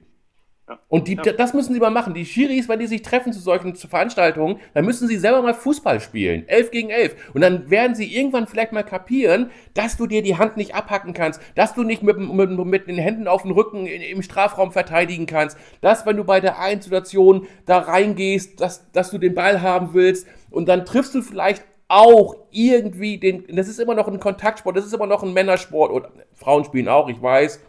Und 0.89 1.08
die, 1.08 1.15
ja. 1.15 1.34
das 1.34 1.53
müssen 1.53 1.73
sie 1.73 1.80
mal 1.80 1.91
machen. 1.91 2.13
Die 2.13 2.25
Schiris, 2.25 2.67
wenn 2.67 2.80
die 2.80 2.88
sich 2.88 3.01
treffen 3.01 3.32
zu 3.32 3.39
solchen 3.39 3.75
Veranstaltungen, 3.75 4.60
dann 4.73 4.86
müssen 4.86 5.08
sie 5.08 5.17
selber 5.17 5.41
mal 5.41 5.53
Fußball 5.53 6.01
spielen. 6.01 6.47
Elf 6.47 6.71
gegen 6.71 6.89
elf. 6.89 7.15
Und 7.34 7.41
dann 7.41 7.69
werden 7.69 7.95
sie 7.95 8.13
irgendwann 8.13 8.47
vielleicht 8.47 8.73
mal 8.73 8.84
kapieren, 8.84 9.49
dass 9.73 9.95
du 9.95 10.08
dir 10.08 10.21
die 10.21 10.38
Hand 10.38 10.58
nicht 10.58 10.75
abhacken 10.75 11.13
kannst, 11.13 11.41
dass 11.56 11.73
du 11.73 11.84
nicht 11.84 12.03
mit, 12.03 12.17
mit, 12.17 12.65
mit 12.65 12.88
den 12.88 12.97
Händen 12.97 13.27
auf 13.27 13.43
dem 13.43 13.51
Rücken 13.51 13.86
in, 13.86 14.01
im 14.01 14.21
Strafraum 14.21 14.71
verteidigen 14.71 15.25
kannst, 15.25 15.58
dass, 15.80 16.06
wenn 16.06 16.17
du 16.17 16.25
bei 16.25 16.41
der 16.41 16.60
einen 16.60 16.82
Situation 16.82 17.47
da 17.65 17.80
reingehst, 17.80 18.60
dass, 18.60 18.91
dass 18.91 19.10
du 19.10 19.17
den 19.17 19.36
Ball 19.36 19.62
haben 19.62 19.93
willst 19.93 20.27
und 20.49 20.67
dann 20.67 20.86
triffst 20.86 21.15
du 21.15 21.21
vielleicht 21.21 21.63
auch 21.88 22.36
irgendwie 22.51 23.17
den, 23.17 23.45
das 23.56 23.69
ist 23.69 23.80
immer 23.80 23.95
noch 23.95 24.10
ein 24.10 24.19
Kontaktsport, 24.19 24.75
das 24.75 24.86
ist 24.86 24.93
immer 24.93 25.08
noch 25.08 25.23
ein 25.23 25.32
Männersport 25.32 25.91
und 25.91 26.08
Frauen 26.34 26.65
spielen 26.65 26.89
auch, 26.89 27.08
ich 27.08 27.21
weiß, 27.21 27.62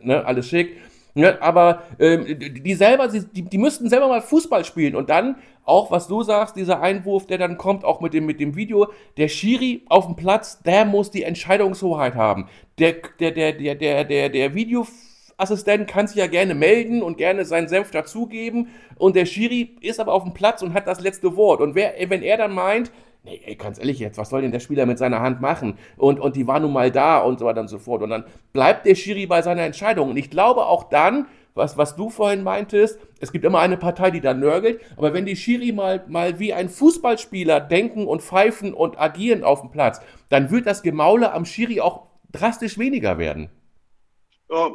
ne, 0.00 0.24
alles 0.26 0.48
schick. 0.48 0.76
Ja, 1.14 1.40
aber 1.42 1.82
ähm, 1.98 2.24
die 2.38 2.74
selber, 2.74 3.08
die, 3.08 3.42
die 3.42 3.58
müssten 3.58 3.88
selber 3.90 4.08
mal 4.08 4.22
Fußball 4.22 4.64
spielen 4.64 4.96
und 4.96 5.10
dann 5.10 5.36
auch, 5.64 5.90
was 5.90 6.08
du 6.08 6.22
sagst, 6.22 6.56
dieser 6.56 6.80
Einwurf, 6.80 7.26
der 7.26 7.38
dann 7.38 7.58
kommt, 7.58 7.84
auch 7.84 8.00
mit 8.00 8.14
dem, 8.14 8.24
mit 8.24 8.40
dem 8.40 8.56
Video, 8.56 8.88
der 9.18 9.28
Schiri 9.28 9.82
auf 9.88 10.06
dem 10.06 10.16
Platz, 10.16 10.62
der 10.62 10.86
muss 10.86 11.10
die 11.10 11.22
Entscheidungshoheit 11.22 12.14
haben. 12.14 12.48
Der, 12.78 12.94
der, 13.20 13.30
der, 13.30 13.52
der, 13.52 13.74
der, 13.74 14.04
der, 14.04 14.28
der 14.30 14.54
Videoassistent 14.54 15.86
kann 15.86 16.06
sich 16.06 16.16
ja 16.16 16.26
gerne 16.28 16.54
melden 16.54 17.02
und 17.02 17.18
gerne 17.18 17.44
seinen 17.44 17.68
Senf 17.68 17.90
dazugeben 17.90 18.68
und 18.96 19.14
der 19.14 19.26
Schiri 19.26 19.76
ist 19.82 20.00
aber 20.00 20.14
auf 20.14 20.24
dem 20.24 20.32
Platz 20.32 20.62
und 20.62 20.72
hat 20.72 20.86
das 20.86 21.00
letzte 21.00 21.36
Wort. 21.36 21.60
Und 21.60 21.74
wer, 21.74 21.92
wenn 22.08 22.22
er 22.22 22.38
dann 22.38 22.54
meint, 22.54 22.90
nee, 23.24 23.40
ey, 23.44 23.54
ganz 23.56 23.78
ehrlich 23.78 23.98
jetzt, 23.98 24.18
was 24.18 24.30
soll 24.30 24.42
denn 24.42 24.52
der 24.52 24.60
Spieler 24.60 24.86
mit 24.86 24.98
seiner 24.98 25.20
Hand 25.20 25.40
machen? 25.40 25.78
Und, 25.96 26.20
und 26.20 26.36
die 26.36 26.46
war 26.46 26.60
nun 26.60 26.72
mal 26.72 26.90
da 26.90 27.18
und 27.18 27.38
so 27.38 27.46
weiter 27.46 27.60
und 27.60 27.68
so 27.68 27.78
fort. 27.78 28.02
Und 28.02 28.10
dann 28.10 28.24
bleibt 28.52 28.86
der 28.86 28.94
Schiri 28.94 29.26
bei 29.26 29.42
seiner 29.42 29.62
Entscheidung. 29.62 30.10
Und 30.10 30.16
ich 30.16 30.30
glaube 30.30 30.66
auch 30.66 30.84
dann, 30.84 31.26
was, 31.54 31.76
was 31.76 31.96
du 31.96 32.08
vorhin 32.08 32.42
meintest, 32.42 32.98
es 33.20 33.30
gibt 33.30 33.44
immer 33.44 33.60
eine 33.60 33.76
Partei, 33.76 34.10
die 34.10 34.20
da 34.20 34.32
nörgelt, 34.32 34.80
aber 34.96 35.12
wenn 35.12 35.26
die 35.26 35.36
Schiri 35.36 35.72
mal, 35.72 36.02
mal 36.08 36.38
wie 36.38 36.54
ein 36.54 36.68
Fußballspieler 36.68 37.60
denken 37.60 38.06
und 38.06 38.22
pfeifen 38.22 38.72
und 38.72 38.98
agieren 38.98 39.44
auf 39.44 39.60
dem 39.60 39.70
Platz, 39.70 40.00
dann 40.30 40.50
wird 40.50 40.66
das 40.66 40.82
Gemaule 40.82 41.32
am 41.32 41.44
Schiri 41.44 41.80
auch 41.80 42.06
drastisch 42.32 42.78
weniger 42.78 43.18
werden. 43.18 43.50
Ja, 44.50 44.70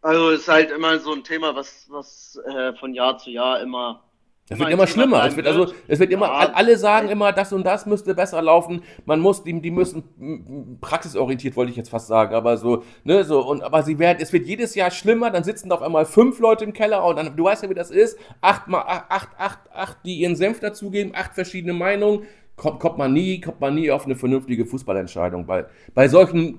also 0.00 0.30
ist 0.30 0.48
halt 0.48 0.70
immer 0.70 0.98
so 0.98 1.12
ein 1.12 1.24
Thema, 1.24 1.54
was, 1.54 1.86
was 1.90 2.40
äh, 2.46 2.72
von 2.74 2.94
Jahr 2.94 3.18
zu 3.18 3.30
Jahr 3.30 3.60
immer 3.60 4.02
Es 4.50 4.58
wird 4.58 4.70
immer 4.70 4.86
schlimmer. 4.86 5.24
Es 5.24 5.36
wird, 5.36 5.46
also, 5.46 5.72
es 5.88 5.98
wird 5.98 6.12
immer, 6.12 6.26
Ja. 6.26 6.52
alle 6.52 6.76
sagen 6.76 7.08
immer, 7.08 7.32
das 7.32 7.52
und 7.54 7.64
das 7.64 7.86
müsste 7.86 8.14
besser 8.14 8.42
laufen. 8.42 8.82
Man 9.06 9.20
muss, 9.20 9.42
die, 9.42 9.58
die 9.62 9.70
müssen 9.70 10.78
praxisorientiert, 10.82 11.56
wollte 11.56 11.70
ich 11.70 11.76
jetzt 11.76 11.88
fast 11.88 12.08
sagen, 12.08 12.34
aber 12.34 12.58
so, 12.58 12.82
ne, 13.04 13.24
so, 13.24 13.40
und, 13.40 13.62
aber 13.62 13.82
sie 13.82 13.98
werden, 13.98 14.18
es 14.20 14.34
wird 14.34 14.46
jedes 14.46 14.74
Jahr 14.74 14.90
schlimmer, 14.90 15.30
dann 15.30 15.44
sitzen 15.44 15.72
auf 15.72 15.80
einmal 15.80 16.04
fünf 16.04 16.40
Leute 16.40 16.64
im 16.64 16.74
Keller 16.74 17.02
und 17.04 17.16
dann, 17.16 17.34
du 17.34 17.44
weißt 17.44 17.62
ja, 17.62 17.70
wie 17.70 17.74
das 17.74 17.90
ist, 17.90 18.18
acht, 18.42 18.68
mal, 18.68 18.80
acht, 18.80 19.06
acht, 19.08 19.28
acht, 19.38 19.60
acht 19.72 19.96
die 20.04 20.16
ihren 20.16 20.36
Senf 20.36 20.60
dazugeben, 20.60 21.12
acht 21.14 21.34
verschiedene 21.34 21.72
Meinungen, 21.72 22.24
kommt, 22.56 22.80
kommt 22.80 22.98
man 22.98 23.14
nie, 23.14 23.40
kommt 23.40 23.60
man 23.60 23.74
nie 23.74 23.90
auf 23.90 24.04
eine 24.04 24.14
vernünftige 24.14 24.66
Fußballentscheidung. 24.66 25.46
Bei, 25.46 25.64
bei 25.94 26.06
solchen 26.08 26.58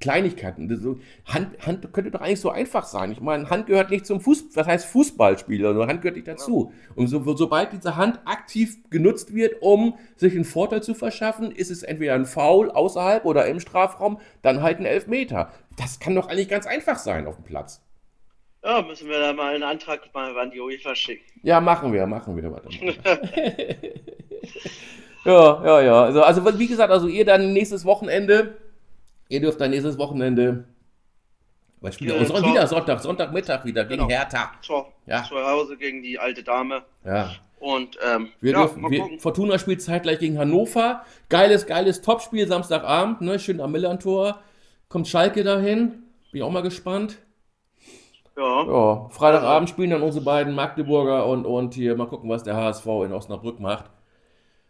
Kleinigkeiten. 0.00 0.68
Das 0.68 0.80
so, 0.80 0.98
Hand, 1.26 1.58
Hand 1.66 1.92
könnte 1.92 2.10
doch 2.10 2.20
eigentlich 2.20 2.40
so 2.40 2.50
einfach 2.50 2.84
sein. 2.84 3.12
Ich 3.12 3.20
meine, 3.20 3.48
Hand 3.50 3.66
gehört 3.66 3.90
nicht 3.90 4.06
zum 4.06 4.20
Fußball, 4.20 4.50
was 4.54 4.66
heißt 4.66 4.86
Fußballspieler, 4.86 5.70
sondern 5.70 5.88
Hand 5.88 6.02
gehört 6.02 6.16
nicht 6.16 6.28
dazu. 6.28 6.72
Und 6.94 7.08
so, 7.08 7.36
sobald 7.36 7.72
diese 7.72 7.96
Hand 7.96 8.20
aktiv 8.24 8.76
genutzt 8.90 9.34
wird, 9.34 9.62
um 9.62 9.98
sich 10.16 10.34
einen 10.34 10.44
Vorteil 10.44 10.82
zu 10.82 10.94
verschaffen, 10.94 11.50
ist 11.50 11.70
es 11.70 11.82
entweder 11.82 12.14
ein 12.14 12.26
Foul 12.26 12.70
außerhalb 12.70 13.24
oder 13.24 13.46
im 13.46 13.60
Strafraum, 13.60 14.20
dann 14.42 14.62
halt 14.62 14.78
ein 14.78 14.86
Elfmeter. 14.86 15.52
Das 15.76 16.00
kann 16.00 16.14
doch 16.14 16.28
eigentlich 16.28 16.48
ganz 16.48 16.66
einfach 16.66 16.98
sein 16.98 17.26
auf 17.26 17.36
dem 17.36 17.44
Platz. 17.44 17.82
Ja, 18.66 18.82
müssen 18.82 19.08
wir 19.08 19.20
da 19.20 19.32
mal 19.32 19.54
einen 19.54 19.62
Antrag 19.62 20.12
mal 20.12 20.36
an 20.36 20.50
die 20.50 20.60
UEFA 20.60 20.94
schicken. 20.96 21.24
Ja, 21.42 21.60
machen 21.60 21.92
wir, 21.92 22.04
machen 22.06 22.36
wir. 22.36 22.50
Warte 22.50 22.68
mal. 22.68 22.96
ja, 25.24 25.64
ja, 25.64 25.80
ja. 25.82 26.02
Also, 26.02 26.22
also, 26.22 26.58
wie 26.58 26.66
gesagt, 26.66 26.90
also 26.90 27.06
ihr 27.06 27.24
dann 27.24 27.52
nächstes 27.52 27.84
Wochenende, 27.84 28.56
ihr 29.28 29.40
dürft 29.40 29.60
dann 29.60 29.70
nächstes 29.70 29.98
Wochenende, 29.98 30.64
was 31.80 31.94
spielt 31.94 32.12
Ja, 32.12 32.24
Tor- 32.24 32.42
wieder 32.48 32.66
Sonntag, 32.66 33.00
Sonntagmittag 33.00 33.64
wieder 33.64 33.84
gegen 33.84 34.02
Genau. 34.06 34.10
Hertha. 34.10 34.52
Zu, 34.62 34.84
Ja. 35.06 35.24
zu 35.24 35.34
Hause 35.36 35.76
gegen 35.76 36.02
die 36.02 36.18
alte 36.18 36.42
Dame. 36.42 36.82
Ja. 37.04 37.30
Und 37.58 37.98
ähm, 38.06 38.28
Wir 38.40 38.52
ja, 38.52 38.58
dürfen, 38.60 38.82
mal 38.82 38.90
wir, 38.90 39.00
gucken. 39.00 39.18
Fortuna 39.20 39.58
spielt 39.58 39.82
zeitgleich 39.82 40.18
gegen 40.18 40.38
Hannover. 40.38 41.04
Geiles, 41.28 41.66
geiles 41.66 42.02
Topspiel 42.02 42.46
Samstagabend, 42.46 43.22
ne? 43.22 43.38
Schön 43.38 43.60
am 43.60 43.72
Millantor. 43.72 44.40
Kommt 44.88 45.08
Schalke 45.08 45.42
dahin. 45.42 45.88
Bin 46.30 46.40
ich 46.40 46.42
auch 46.42 46.50
mal 46.50 46.62
gespannt. 46.62 47.18
Ja. 48.36 48.64
Ja, 48.66 49.08
Freitagabend 49.08 49.70
spielen 49.70 49.90
dann 49.90 50.02
unsere 50.02 50.22
beiden 50.24 50.54
Magdeburger 50.54 51.24
und, 51.26 51.46
und 51.46 51.72
hier 51.72 51.96
mal 51.96 52.06
gucken, 52.06 52.28
was 52.28 52.42
der 52.42 52.54
HSV 52.56 52.84
in 53.04 53.12
Osnabrück 53.14 53.58
macht. 53.60 53.86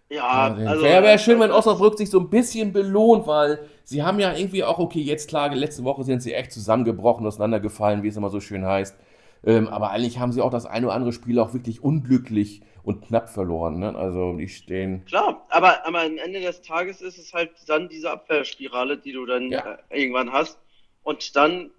Ja, 0.08 0.56
Ja, 0.56 0.66
also. 0.68 0.84
wäre 0.84 1.02
wär 1.02 1.18
schön, 1.18 1.40
wenn 1.40 1.50
Osnabrück 1.50 1.98
sich 1.98 2.10
so 2.10 2.20
ein 2.20 2.30
bisschen 2.30 2.72
belohnt, 2.72 3.26
weil 3.26 3.58
sie 3.84 4.02
haben 4.02 4.20
ja 4.20 4.34
irgendwie 4.36 4.62
auch, 4.64 4.78
okay, 4.78 5.00
jetzt 5.00 5.28
klar, 5.28 5.52
letzte 5.54 5.84
Woche 5.84 6.04
sind 6.04 6.22
sie 6.22 6.32
echt 6.32 6.52
zusammengebrochen, 6.52 7.26
auseinandergefallen, 7.26 8.02
wie 8.02 8.08
es 8.08 8.16
immer 8.16 8.30
so 8.30 8.40
schön 8.40 8.64
heißt. 8.64 8.96
Ähm, 9.44 9.68
aber 9.68 9.90
eigentlich 9.90 10.18
haben 10.18 10.32
sie 10.32 10.40
auch 10.42 10.50
das 10.50 10.66
eine 10.66 10.86
oder 10.86 10.94
andere 10.94 11.12
Spiel 11.12 11.38
auch 11.38 11.54
wirklich 11.54 11.82
unglücklich 11.82 12.62
und 12.82 13.04
knapp 13.04 13.28
verloren. 13.28 13.78
Ne? 13.78 13.94
Also 13.96 14.36
die 14.36 14.48
stehen. 14.48 15.04
Klar, 15.06 15.44
aber, 15.50 15.84
aber 15.86 16.02
am 16.02 16.18
Ende 16.18 16.40
des 16.40 16.62
Tages 16.62 17.00
ist 17.02 17.18
es 17.18 17.32
halt 17.32 17.50
dann 17.66 17.88
diese 17.88 18.10
Abwehrspirale, 18.10 18.98
die 18.98 19.12
du 19.12 19.26
dann 19.26 19.50
Ja. 19.50 19.78
äh, 19.90 20.00
irgendwann 20.02 20.32
hast. 20.32 20.58
Und 21.02 21.34
dann 21.36 21.70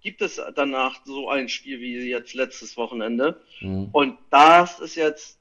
gibt 0.00 0.20
es 0.22 0.40
danach 0.56 0.96
so 1.04 1.28
ein 1.28 1.48
Spiel 1.48 1.80
wie 1.80 2.08
jetzt 2.10 2.34
letztes 2.34 2.76
Wochenende. 2.76 3.40
Mh. 3.60 3.88
Und 3.92 4.18
das 4.30 4.80
ist 4.80 4.96
jetzt, 4.96 5.38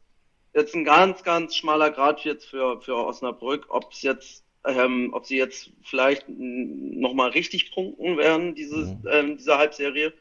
jetzt 0.53 0.75
ein 0.75 0.83
ganz, 0.83 1.23
ganz 1.23 1.55
schmaler 1.55 1.91
Grad 1.91 2.23
jetzt 2.25 2.45
für, 2.45 2.81
für 2.81 2.95
Osnabrück, 2.95 3.65
ob 3.69 3.91
es 3.91 4.01
jetzt, 4.01 4.43
ähm, 4.65 5.09
ob 5.13 5.25
sie 5.25 5.37
jetzt 5.37 5.71
vielleicht 5.83 6.25
nochmal 6.27 7.29
richtig 7.31 7.71
punkten 7.73 8.17
werden, 8.17 8.55
dieses, 8.55 8.89
Mhm. 8.89 9.07
ähm, 9.11 9.37
diese 9.37 9.57
Halbserie, 9.57 10.13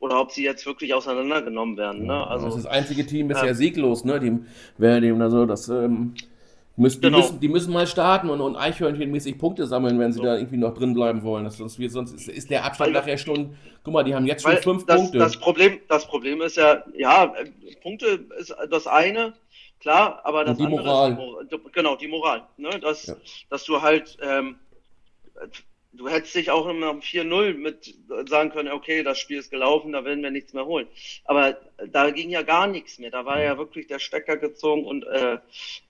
oder 0.00 0.20
ob 0.20 0.30
sie 0.30 0.44
jetzt 0.44 0.64
wirklich 0.64 0.94
auseinandergenommen 0.94 1.76
werden. 1.76 2.06
Ne? 2.06 2.24
das 2.28 2.38
ist 2.38 2.44
Also, 2.44 2.56
das 2.58 2.66
einzige 2.66 3.04
Team 3.04 3.26
bisher 3.26 3.48
ähm, 3.48 3.54
sieglos, 3.54 4.04
ne? 4.04 4.20
Die 4.20 4.38
werden 4.80 5.02
dem 5.02 5.20
also 5.20 5.44
das 5.44 5.68
ähm, 5.68 6.14
müssen, 6.76 7.00
die, 7.00 7.06
Genau. 7.08 7.18
müssen, 7.18 7.40
die 7.40 7.48
müssen 7.48 7.72
mal 7.72 7.88
starten 7.88 8.30
und, 8.30 8.40
und 8.40 8.54
Eichhörnchenmäßig 8.54 9.38
Punkte 9.38 9.66
sammeln, 9.66 9.98
wenn 9.98 10.12
sie 10.12 10.18
So. 10.18 10.22
da 10.24 10.36
irgendwie 10.36 10.58
noch 10.58 10.72
drin 10.74 10.94
bleiben 10.94 11.24
wollen. 11.24 11.42
Das, 11.42 11.56
sonst, 11.56 11.80
wird- 11.80 11.90
sonst 11.90 12.12
ist, 12.12 12.28
ist 12.28 12.48
der 12.48 12.64
Abstand 12.64 12.94
Weil- 12.94 13.00
nachher 13.00 13.18
schon. 13.18 13.56
Guck 13.82 13.92
mal, 13.94 14.04
die 14.04 14.14
haben 14.14 14.26
jetzt 14.26 14.42
schon 14.42 14.56
fünf 14.58 14.86
das, 14.86 15.00
Punkte. 15.00 15.18
Das 15.18 15.36
Problem, 15.36 15.80
das 15.88 16.06
Problem 16.06 16.42
ist 16.42 16.56
ja, 16.56 16.84
ja, 16.96 17.32
Punkte 17.82 18.26
ist 18.38 18.54
das 18.70 18.86
eine, 18.86 19.32
klar, 19.80 20.20
aber 20.24 20.44
das 20.44 20.58
die 20.58 20.64
andere 20.64 20.82
Moral. 20.82 21.46
ist. 21.50 21.72
Genau, 21.72 21.96
die 21.96 22.08
Moral. 22.08 22.46
Ne? 22.56 22.70
Dass, 22.80 23.06
Ja. 23.06 23.16
dass 23.50 23.64
du 23.64 23.80
halt, 23.82 24.16
ähm, 24.22 24.58
du 25.92 26.08
hättest 26.08 26.34
dich 26.34 26.50
auch 26.50 26.66
immer 26.66 26.86
am 26.88 27.00
4-0 27.00 27.54
mit 27.54 27.94
sagen 28.28 28.50
können, 28.50 28.70
okay, 28.72 29.02
das 29.02 29.18
Spiel 29.18 29.38
ist 29.38 29.50
gelaufen, 29.50 29.92
da 29.92 30.04
werden 30.04 30.22
wir 30.22 30.30
nichts 30.30 30.52
mehr 30.52 30.66
holen. 30.66 30.86
Aber 31.24 31.56
da 31.90 32.10
ging 32.10 32.30
ja 32.30 32.42
gar 32.42 32.66
nichts 32.66 32.98
mehr. 32.98 33.10
Da 33.10 33.24
war 33.24 33.40
ja 33.42 33.56
wirklich 33.58 33.86
der 33.86 33.98
Stecker 33.98 34.36
gezogen 34.36 34.84
und 34.84 35.04
äh, 35.06 35.38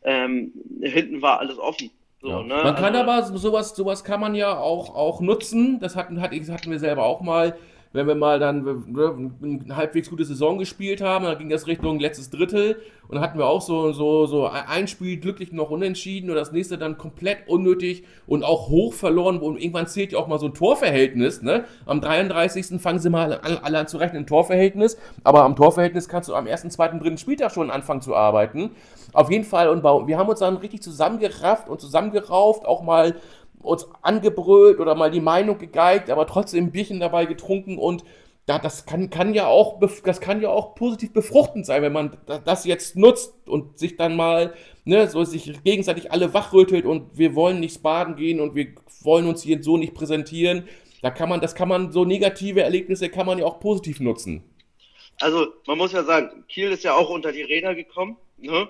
ähm, 0.05 0.53
hinten 0.81 1.21
war 1.23 1.41
alles 1.41 1.59
offen. 1.59 1.91
So, 2.21 2.31
Ja. 2.31 2.43
ne? 2.43 2.55
Man 2.65 2.75
kann 2.75 2.97
Also- 2.97 2.99
aber 3.33 3.39
sowas, 3.39 3.77
sowas 3.77 4.03
kann 4.05 4.21
man 4.21 4.35
ja 4.35 4.59
auch, 4.59 4.95
auch 4.95 5.21
nutzen. 5.21 5.79
Das 5.81 5.95
hatten, 5.97 6.21
hat, 6.21 6.33
hatten 6.33 6.71
wir 6.71 6.79
selber 6.81 7.05
auch 7.05 7.21
mal, 7.21 7.57
wenn 7.93 8.07
wir 8.07 8.15
mal 8.15 8.39
dann 8.39 8.65
ne, 8.87 9.33
eine 9.43 9.77
halbwegs 9.77 10.11
gute 10.11 10.25
Saison 10.25 10.59
gespielt 10.59 11.01
haben, 11.01 11.25
dann 11.25 11.39
ging 11.39 11.49
das 11.49 11.67
Richtung 11.67 11.99
letztes 11.99 12.31
Drittel 12.31 12.77
und 13.09 13.15
dann 13.15 13.25
hatten 13.25 13.39
wir 13.39 13.47
auch 13.47 13.63
so, 13.63 13.93
so, 13.93 14.27
so 14.27 14.47
ein 14.47 14.87
Spiel 14.87 15.17
glücklich 15.17 15.53
noch 15.53 15.71
unentschieden 15.71 16.29
und 16.29 16.37
das 16.37 16.53
nächste 16.53 16.77
dann 16.77 16.99
komplett 16.99 17.49
unnötig 17.49 18.05
und 18.27 18.45
auch 18.45 18.69
hoch 18.69 18.93
verloren. 18.93 19.39
Und 19.39 19.57
irgendwann 19.57 19.87
zählt 19.87 20.13
ja 20.13 20.19
auch 20.19 20.27
mal 20.27 20.39
so 20.39 20.47
ein 20.47 20.55
Torverhältnis. 20.55 21.41
Ne? 21.41 21.65
Am 21.87 22.03
33. 22.03 22.79
fangen 22.81 22.99
sie 22.99 23.09
mal 23.09 23.41
alle 23.41 23.79
an 23.79 23.89
zu 23.89 23.97
rechnen, 23.97 24.25
ein 24.25 24.27
Torverhältnis. 24.27 24.99
Aber 25.25 25.45
am 25.45 25.57
Torverhältnis 25.57 26.07
kannst 26.07 26.29
du 26.29 26.35
am 26.35 26.47
ersten, 26.47 26.71
zweiten, 26.71 27.01
dritten 27.01 27.17
Spieltag 27.17 27.51
schon 27.51 27.71
anfangen 27.71 28.03
zu 28.03 28.15
arbeiten. 28.15 28.73
Auf 29.15 29.31
jeden 29.31 29.45
Fall, 29.45 29.71
und 29.71 29.83
wir 30.07 30.19
haben 30.19 30.29
uns 30.29 30.41
dann 30.41 30.59
richtig 30.59 30.83
zusammengerafft 30.83 31.71
und 31.71 31.81
zusammengerauft, 31.81 32.67
auch 32.67 32.83
mal 32.83 33.15
uns 33.63 33.89
angebrüllt 34.03 34.81
oder 34.81 34.95
mal 34.95 35.11
die 35.11 35.21
Meinung 35.21 35.59
gegeigt, 35.59 36.11
aber 36.11 36.27
trotzdem 36.27 36.67
ein 36.67 36.73
Bierchen 36.73 37.01
dabei 37.01 37.27
getrunken 37.27 37.79
und 37.79 38.05
da, 38.47 38.59
das 38.59 38.87
kann, 38.87 39.11
kann 39.11 39.35
ja 39.35 39.47
auch, 39.47 39.79
das 40.05 40.21
kann 40.21 40.41
ja 40.41 40.49
auch 40.49 40.75
positiv 40.75 41.13
befruchtend 41.13 41.67
sein, 41.67 41.83
wenn 41.83 41.93
man 41.93 42.17
da- 42.25 42.39
das 42.39 42.65
jetzt 42.65 42.97
nutzt 42.97 43.35
und 43.47 43.79
sich 43.79 43.97
dann 43.99 44.17
mal, 44.17 44.55
ne, 44.87 45.07
so 45.07 45.23
sich 45.25 45.63
gegenseitig 45.65 46.13
alle 46.13 46.33
wachrüttelt 46.33 46.87
und 46.87 47.19
wir 47.19 47.35
wollen 47.35 47.61
nicht 47.61 47.83
baden 47.83 48.17
gehen 48.17 48.41
und 48.41 48.55
wir 48.55 48.69
wollen 49.03 49.27
uns 49.27 49.43
hier 49.43 49.63
so 49.63 49.77
nicht 49.77 49.93
präsentieren. 49.95 50.67
Da 51.03 51.11
kann 51.11 51.29
man, 51.29 51.41
das 51.43 51.55
kann 51.55 51.69
man, 51.69 51.93
so 51.93 52.05
negative 52.07 52.63
Erlebnisse 52.63 53.11
kann 53.11 53.27
man 53.27 53.39
ja 53.39 53.45
auch 53.45 53.61
positiv 53.61 54.01
nutzen. 54.01 54.43
Also, 55.21 55.49
man 55.67 55.79
muss 55.79 55.93
ja 55.93 56.05
sagen, 56.05 56.45
Kiel 56.49 56.71
ist 56.73 56.85
ja 56.85 56.95
auch 56.95 57.11
unter 57.11 57.33
die 57.33 57.43
Räder 57.43 57.75
gekommen, 57.75 58.17
ne? 58.39 58.69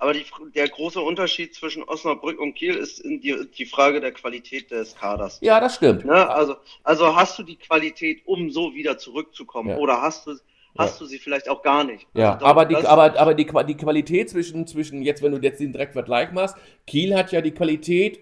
Aber 0.00 0.14
die, 0.14 0.24
der 0.54 0.66
große 0.66 0.98
Unterschied 0.98 1.54
zwischen 1.54 1.82
Osnabrück 1.84 2.40
und 2.40 2.54
Kiel 2.54 2.74
ist 2.74 3.04
die, 3.04 3.36
die 3.56 3.66
Frage 3.66 4.00
der 4.00 4.12
Qualität 4.12 4.70
des 4.70 4.96
Kaders. 4.96 5.38
Ja, 5.42 5.60
das 5.60 5.74
stimmt. 5.74 6.06
Ne? 6.06 6.26
Also, 6.30 6.56
also 6.82 7.14
hast 7.14 7.38
du 7.38 7.42
die 7.42 7.56
Qualität, 7.56 8.22
um 8.24 8.50
so 8.50 8.74
wieder 8.74 8.96
zurückzukommen, 8.96 9.68
Ja. 9.68 9.76
oder 9.76 10.00
hast 10.00 10.26
du, 10.26 10.36
hast 10.78 10.98
du 11.02 11.04
sie 11.04 11.18
vielleicht 11.18 11.50
auch 11.50 11.62
gar 11.62 11.84
nicht? 11.84 12.06
Ja, 12.14 12.32
Also, 12.32 12.46
aber, 12.46 12.64
die, 12.64 12.76
aber, 12.76 13.20
aber 13.20 13.34
die, 13.34 13.46
die 13.68 13.76
Qualität 13.76 14.30
zwischen, 14.30 14.66
zwischen, 14.66 15.02
jetzt, 15.02 15.22
wenn 15.22 15.32
du 15.32 15.38
jetzt 15.38 15.60
den 15.60 15.72
Direktvergleich 15.72 16.32
machst, 16.32 16.56
Kiel 16.86 17.14
hat 17.14 17.30
ja 17.30 17.42
die 17.42 17.50
Qualität 17.50 18.20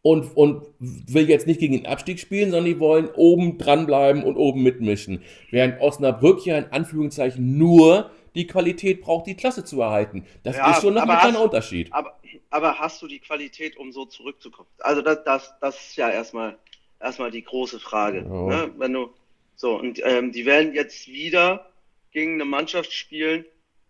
und, 0.00 0.34
und 0.34 0.68
will 0.78 1.28
jetzt 1.28 1.46
nicht 1.46 1.60
gegen 1.60 1.74
den 1.74 1.86
Abstieg 1.86 2.18
spielen, 2.18 2.50
sondern 2.50 2.72
die 2.72 2.80
wollen 2.80 3.10
oben 3.14 3.58
dranbleiben 3.58 4.24
und 4.24 4.36
oben 4.36 4.62
mitmischen. 4.62 5.22
Während 5.50 5.82
Osnabrück 5.82 6.46
ja 6.46 6.56
in 6.56 6.72
Anführungszeichen 6.72 7.58
nur 7.58 8.10
die 8.34 8.46
Qualität 8.46 9.02
braucht, 9.02 9.26
die 9.26 9.34
Klasse 9.36 9.64
zu 9.64 9.80
erhalten. 9.80 10.24
Das 10.42 10.56
Ja, 10.56 10.70
ist 10.72 10.80
schon 10.82 10.94
noch 10.94 11.02
ein 11.02 11.08
kleiner 11.08 11.38
hast- 11.38 11.44
Unterschied. 11.44 11.92
Aber, 11.92 12.18
aber 12.50 12.78
hast 12.78 13.00
du 13.02 13.06
die 13.06 13.18
Qualität, 13.18 13.76
um 13.76 13.92
so 13.92 14.04
zurückzukommen? 14.06 14.68
Also 14.78 15.02
das, 15.02 15.22
das, 15.24 15.54
das 15.60 15.76
ist 15.88 15.96
ja 15.96 16.08
erstmal, 16.10 16.56
erstmal 17.00 17.30
die 17.30 17.42
große 17.44 17.78
Frage. 17.80 18.18
Ja. 18.18 18.24
Ne? 18.66 18.70
Wenn 18.78 18.92
du, 18.94 19.10
so, 19.56 19.78
und 19.78 20.00
ähm, 20.04 20.32
die 20.32 20.46
werden 20.46 20.72
jetzt 20.74 21.08
wieder 21.08 21.66
gegen 22.12 22.34
eine 22.34 22.44
Mannschaft 22.44 22.92
spielen, 22.92 23.44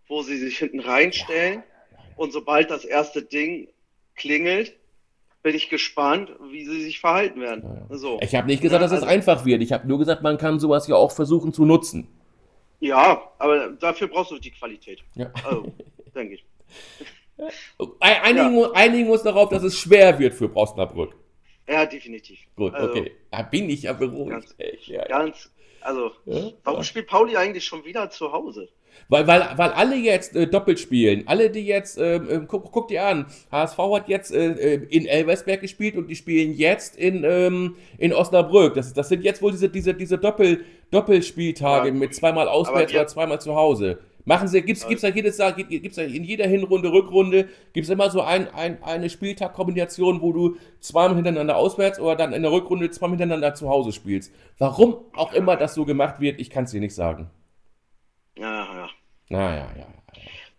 wo 0.07 0.21
sie 0.21 0.37
sich 0.37 0.57
hinten 0.57 0.79
reinstellen. 0.81 1.63
Und 2.15 2.31
sobald 2.33 2.69
das 2.69 2.85
erste 2.85 3.21
Ding 3.23 3.67
klingelt, 4.15 4.73
bin 5.41 5.55
ich 5.55 5.69
gespannt, 5.69 6.31
wie 6.51 6.65
sie 6.65 6.83
sich 6.83 6.99
verhalten 6.99 7.41
werden. 7.41 7.63
So. 7.89 8.19
Ich 8.21 8.33
habe 8.35 8.47
nicht 8.47 8.61
gesagt, 8.61 8.81
Ne? 8.81 8.85
dass 8.85 8.91
es 8.91 9.03
Also- 9.03 9.13
einfach 9.13 9.45
wird. 9.45 9.61
Ich 9.61 9.73
habe 9.73 9.87
nur 9.87 9.99
gesagt, 9.99 10.21
man 10.21 10.37
kann 10.37 10.59
sowas 10.59 10.87
ja 10.87 10.95
auch 10.95 11.11
versuchen 11.11 11.51
zu 11.53 11.65
nutzen. 11.65 12.07
Ja, 12.83 13.31
aber 13.39 13.69
dafür 13.69 14.09
brauchst 14.09 14.31
du 14.31 14.39
die 14.39 14.51
Qualität. 14.51 15.01
Ja. 15.15 15.31
Also, 15.45 15.71
denke 16.13 16.35
ich. 16.35 16.45
Ein- 18.01 18.37
Einigen, 18.37 18.65
einigen 18.73 19.09
uns 19.09 19.23
darauf, 19.23 19.49
dass 19.49 19.63
es 19.63 19.79
schwer 19.79 20.19
wird 20.19 20.33
für 20.33 20.53
Osnabrück. 20.53 21.15
Ja, 21.67 21.85
definitiv. 21.85 22.39
Gut, 22.57 22.73
Also, 22.73 22.89
okay. 22.89 23.11
Da 23.31 23.41
bin 23.43 23.69
ich 23.69 23.83
ja 23.83 23.93
beruhigt. 23.93 24.29
Ganz- 24.31 24.55
Echt, 24.57 24.87
ja, 24.87 25.01
ja. 25.01 25.07
Ganz, 25.07 25.49
also, 25.79 26.11
Ja? 26.25 26.51
warum 26.65 26.83
spielt 26.83 27.07
Pauli 27.07 27.37
eigentlich 27.37 27.63
schon 27.65 27.85
wieder 27.85 28.09
zu 28.09 28.31
Hause? 28.33 28.67
Weil, 29.09 29.27
weil, 29.27 29.41
weil 29.57 29.69
alle 29.71 29.95
jetzt 29.95 30.35
äh, 30.35 30.47
doppelt 30.47 30.79
spielen. 30.79 31.23
Alle, 31.27 31.49
die 31.49 31.65
jetzt, 31.65 31.97
ähm, 31.97 32.27
ähm, 32.29 32.47
guck, 32.47 32.71
guck 32.71 32.87
dir 32.87 33.05
an, 33.05 33.25
HSV 33.51 33.77
hat 33.77 34.07
jetzt 34.09 34.33
äh, 34.33 34.51
äh, 34.53 34.85
in 34.89 35.05
Elversberg 35.05 35.61
gespielt 35.61 35.95
und 35.97 36.07
die 36.09 36.15
spielen 36.15 36.53
jetzt 36.53 36.95
in, 36.95 37.23
ähm, 37.23 37.75
in 37.97 38.13
Osnabrück. 38.13 38.73
Das, 38.75 38.93
das 38.93 39.09
sind 39.09 39.23
jetzt 39.23 39.41
wohl 39.41 39.51
diese, 39.51 39.69
diese, 39.69 39.93
diese 39.93 40.17
Doppel, 40.17 40.63
Doppelspieltage 40.91 41.89
Ja. 41.89 41.93
mit 41.93 42.15
zweimal 42.15 42.47
auswärts 42.47 42.93
oder 42.93 43.07
zweimal 43.07 43.41
zu 43.41 43.55
Hause. 43.55 43.99
Machen 44.25 44.47
sie, 44.47 44.61
gibt's, 44.61 44.87
gibt's 44.87 45.03
ja 45.03 45.09
jedes 45.09 45.37
Jahr, 45.37 45.51
gibt- 45.51 45.69
gibt's 45.69 45.97
ja 45.97 46.03
in 46.03 46.23
jeder 46.23 46.47
Hinrunde, 46.47 46.93
Rückrunde, 46.93 47.49
gibt's 47.73 47.89
immer 47.89 48.09
so 48.09 48.21
ein, 48.21 48.47
ein, 48.53 48.81
eine 48.81 49.09
Spieltagkombination, 49.09 50.21
wo 50.21 50.31
du 50.31 50.55
zweimal 50.79 51.15
hintereinander 51.15 51.57
auswärts 51.57 51.99
oder 51.99 52.15
dann 52.15 52.31
in 52.31 52.41
der 52.41 52.51
Rückrunde 52.53 52.89
zweimal 52.89 53.17
hintereinander 53.17 53.53
zu 53.53 53.67
Hause 53.67 53.91
spielst. 53.91 54.31
Warum 54.59 54.95
auch 55.13 55.33
immer 55.33 55.57
das 55.57 55.73
so 55.73 55.83
gemacht 55.83 56.21
wird, 56.21 56.39
ich 56.39 56.49
kann 56.49 56.63
es 56.63 56.71
dir 56.71 56.79
nicht 56.79 56.95
sagen. 56.95 57.29
Ja, 59.33 59.55
ja. 59.55 59.69
Ja. 59.77 59.87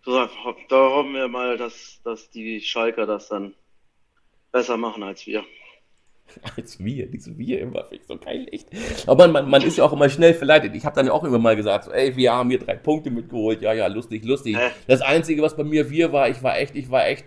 So, 0.05 0.29
da 0.69 0.77
hoffen 0.77 1.15
wir 1.15 1.29
mal, 1.29 1.57
dass, 1.57 2.01
dass 2.05 2.29
die 2.31 2.61
Schalker 2.61 3.07
das 3.07 3.29
dann 3.29 3.55
besser 4.53 4.77
machen 4.77 5.03
als 5.03 5.27
wir. 5.27 5.45
Als 6.57 6.83
wir, 6.83 7.07
diese 7.07 7.37
wir 7.37 7.61
immer, 7.61 7.85
finde 7.85 7.97
ich 7.97 8.07
so 8.07 8.17
geil, 8.17 8.49
echt. 8.51 8.69
Aber 9.07 9.29
man, 9.29 9.49
man 9.49 9.61
ist 9.61 9.77
ja 9.77 9.85
auch 9.85 9.93
immer 9.93 10.09
schnell 10.09 10.33
verleitet. 10.33 10.75
Ich 10.75 10.87
habe 10.87 10.97
dann 10.97 11.07
ja 11.07 11.13
auch 11.13 11.23
immer 11.23 11.39
mal 11.39 11.55
gesagt, 11.55 11.85
so, 11.85 11.93
ey, 11.93 12.17
wir 12.17 12.33
haben 12.33 12.49
hier 12.49 12.59
drei 12.59 12.77
Punkte 12.77 13.11
mitgeholt. 13.11 13.61
Ja, 13.61 13.75
ja, 13.75 13.89
lustig, 13.89 14.25
lustig. 14.25 14.57
Hä? 14.57 14.71
Das 14.87 15.03
Einzige, 15.03 15.43
was 15.43 15.55
bei 15.55 15.65
mir 15.65 15.91
wir 15.91 16.13
war, 16.13 16.31
ich 16.31 16.43
war 16.43 16.59
echt, 16.59 16.77
ich 16.77 16.91
war 16.91 17.07
echt. 17.07 17.27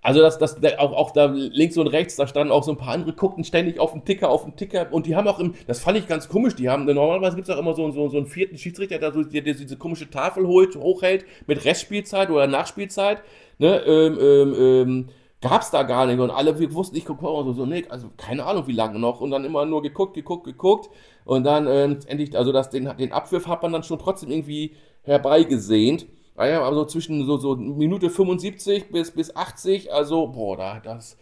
Also 0.00 0.20
das, 0.20 0.38
das, 0.38 0.56
auch, 0.78 0.92
auch 0.92 1.10
da 1.10 1.26
links 1.26 1.76
und 1.76 1.88
rechts, 1.88 2.16
da 2.16 2.26
standen 2.26 2.52
auch 2.52 2.62
so 2.62 2.70
ein 2.70 2.76
paar 2.76 2.94
andere, 2.94 3.12
guckten 3.12 3.42
ständig 3.42 3.80
auf 3.80 3.92
den 3.92 4.04
Ticker, 4.04 4.30
auf 4.30 4.44
den 4.44 4.54
Ticker. 4.54 4.86
Und 4.92 5.06
die 5.06 5.16
haben 5.16 5.26
auch 5.26 5.40
im, 5.40 5.54
das 5.66 5.80
fand 5.80 5.98
ich 5.98 6.06
ganz 6.06 6.28
komisch, 6.28 6.54
die 6.54 6.68
haben, 6.68 6.84
normalerweise 6.84 7.34
gibt 7.34 7.48
es 7.48 7.54
auch 7.54 7.58
immer 7.58 7.74
so, 7.74 7.90
so, 7.90 8.08
so 8.08 8.16
einen 8.16 8.26
vierten 8.26 8.58
Schiedsrichter, 8.58 8.98
der 8.98 9.12
so 9.12 9.24
der, 9.24 9.42
der 9.42 9.54
diese 9.54 9.76
komische 9.76 10.08
Tafel 10.08 10.46
holt, 10.46 10.76
hochhält 10.76 11.24
mit 11.46 11.64
Restspielzeit 11.64 12.30
oder 12.30 12.46
Nachspielzeit, 12.46 13.22
ne, 13.58 13.82
ähm, 13.86 14.18
ähm, 14.20 14.54
ähm, 14.56 15.08
gab's 15.40 15.70
da 15.70 15.82
gar 15.82 16.06
nicht. 16.06 16.18
Und 16.18 16.30
alle, 16.30 16.58
wir 16.58 16.72
wussten, 16.74 16.96
ich 16.96 17.04
gucke 17.04 17.26
auch 17.26 17.44
so, 17.44 17.52
so, 17.52 17.66
nee, 17.66 17.84
also 17.88 18.08
keine 18.16 18.44
Ahnung, 18.44 18.66
wie 18.66 18.72
lange 18.72 18.98
noch. 18.98 19.20
Und 19.20 19.30
dann 19.30 19.44
immer 19.44 19.64
nur 19.66 19.82
geguckt, 19.82 20.14
geguckt, 20.14 20.44
geguckt. 20.44 20.90
Und 21.24 21.44
dann 21.44 21.66
ähm, 21.66 21.98
endlich, 22.06 22.36
also 22.36 22.52
das, 22.52 22.70
den, 22.70 22.90
den 22.98 23.12
Abpfiff 23.12 23.46
hat 23.46 23.62
man 23.62 23.72
dann 23.72 23.82
schon 23.82 23.98
trotzdem 23.98 24.30
irgendwie 24.30 24.74
herbeigesehnt. 25.02 26.06
Ah 26.38 26.46
ja, 26.46 26.62
also 26.62 26.84
zwischen 26.84 27.26
so, 27.26 27.36
so 27.36 27.56
Minute 27.56 28.10
75 28.10 28.90
bis, 28.92 29.10
bis 29.10 29.34
80, 29.34 29.92
also, 29.92 30.28
boah, 30.28 30.56
da, 30.56 30.78
das, 30.80 31.16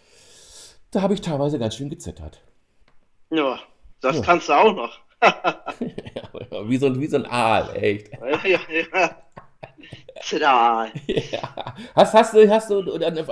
da 0.90 1.00
habe 1.00 1.14
ich 1.14 1.22
teilweise 1.22 1.59
ganz 1.59 1.74
schön 1.74 1.88
gezittert. 1.88 2.42
Ja, 3.31 3.59
das 4.02 4.16
Ja. 4.16 4.22
kannst 4.22 4.48
du 4.48 4.52
auch 4.52 4.72
noch. 4.74 5.00
Ja, 5.81 6.68
wie, 6.68 6.76
so, 6.76 6.87
ein- 6.87 7.00
wie 7.00 7.07
so 7.07 7.16
ein 7.16 7.26
Aal, 7.26 7.74
echt. 7.76 8.11
Ja, 8.12 8.46
ja, 8.46 8.61
ja. 8.92 9.16
Zitter. 10.22 10.88
Ja. 11.07 11.74
Hast, 11.94 12.14
hast 12.14 12.35
du, 12.35 12.48
hast 12.50 12.70
du, 12.70 12.83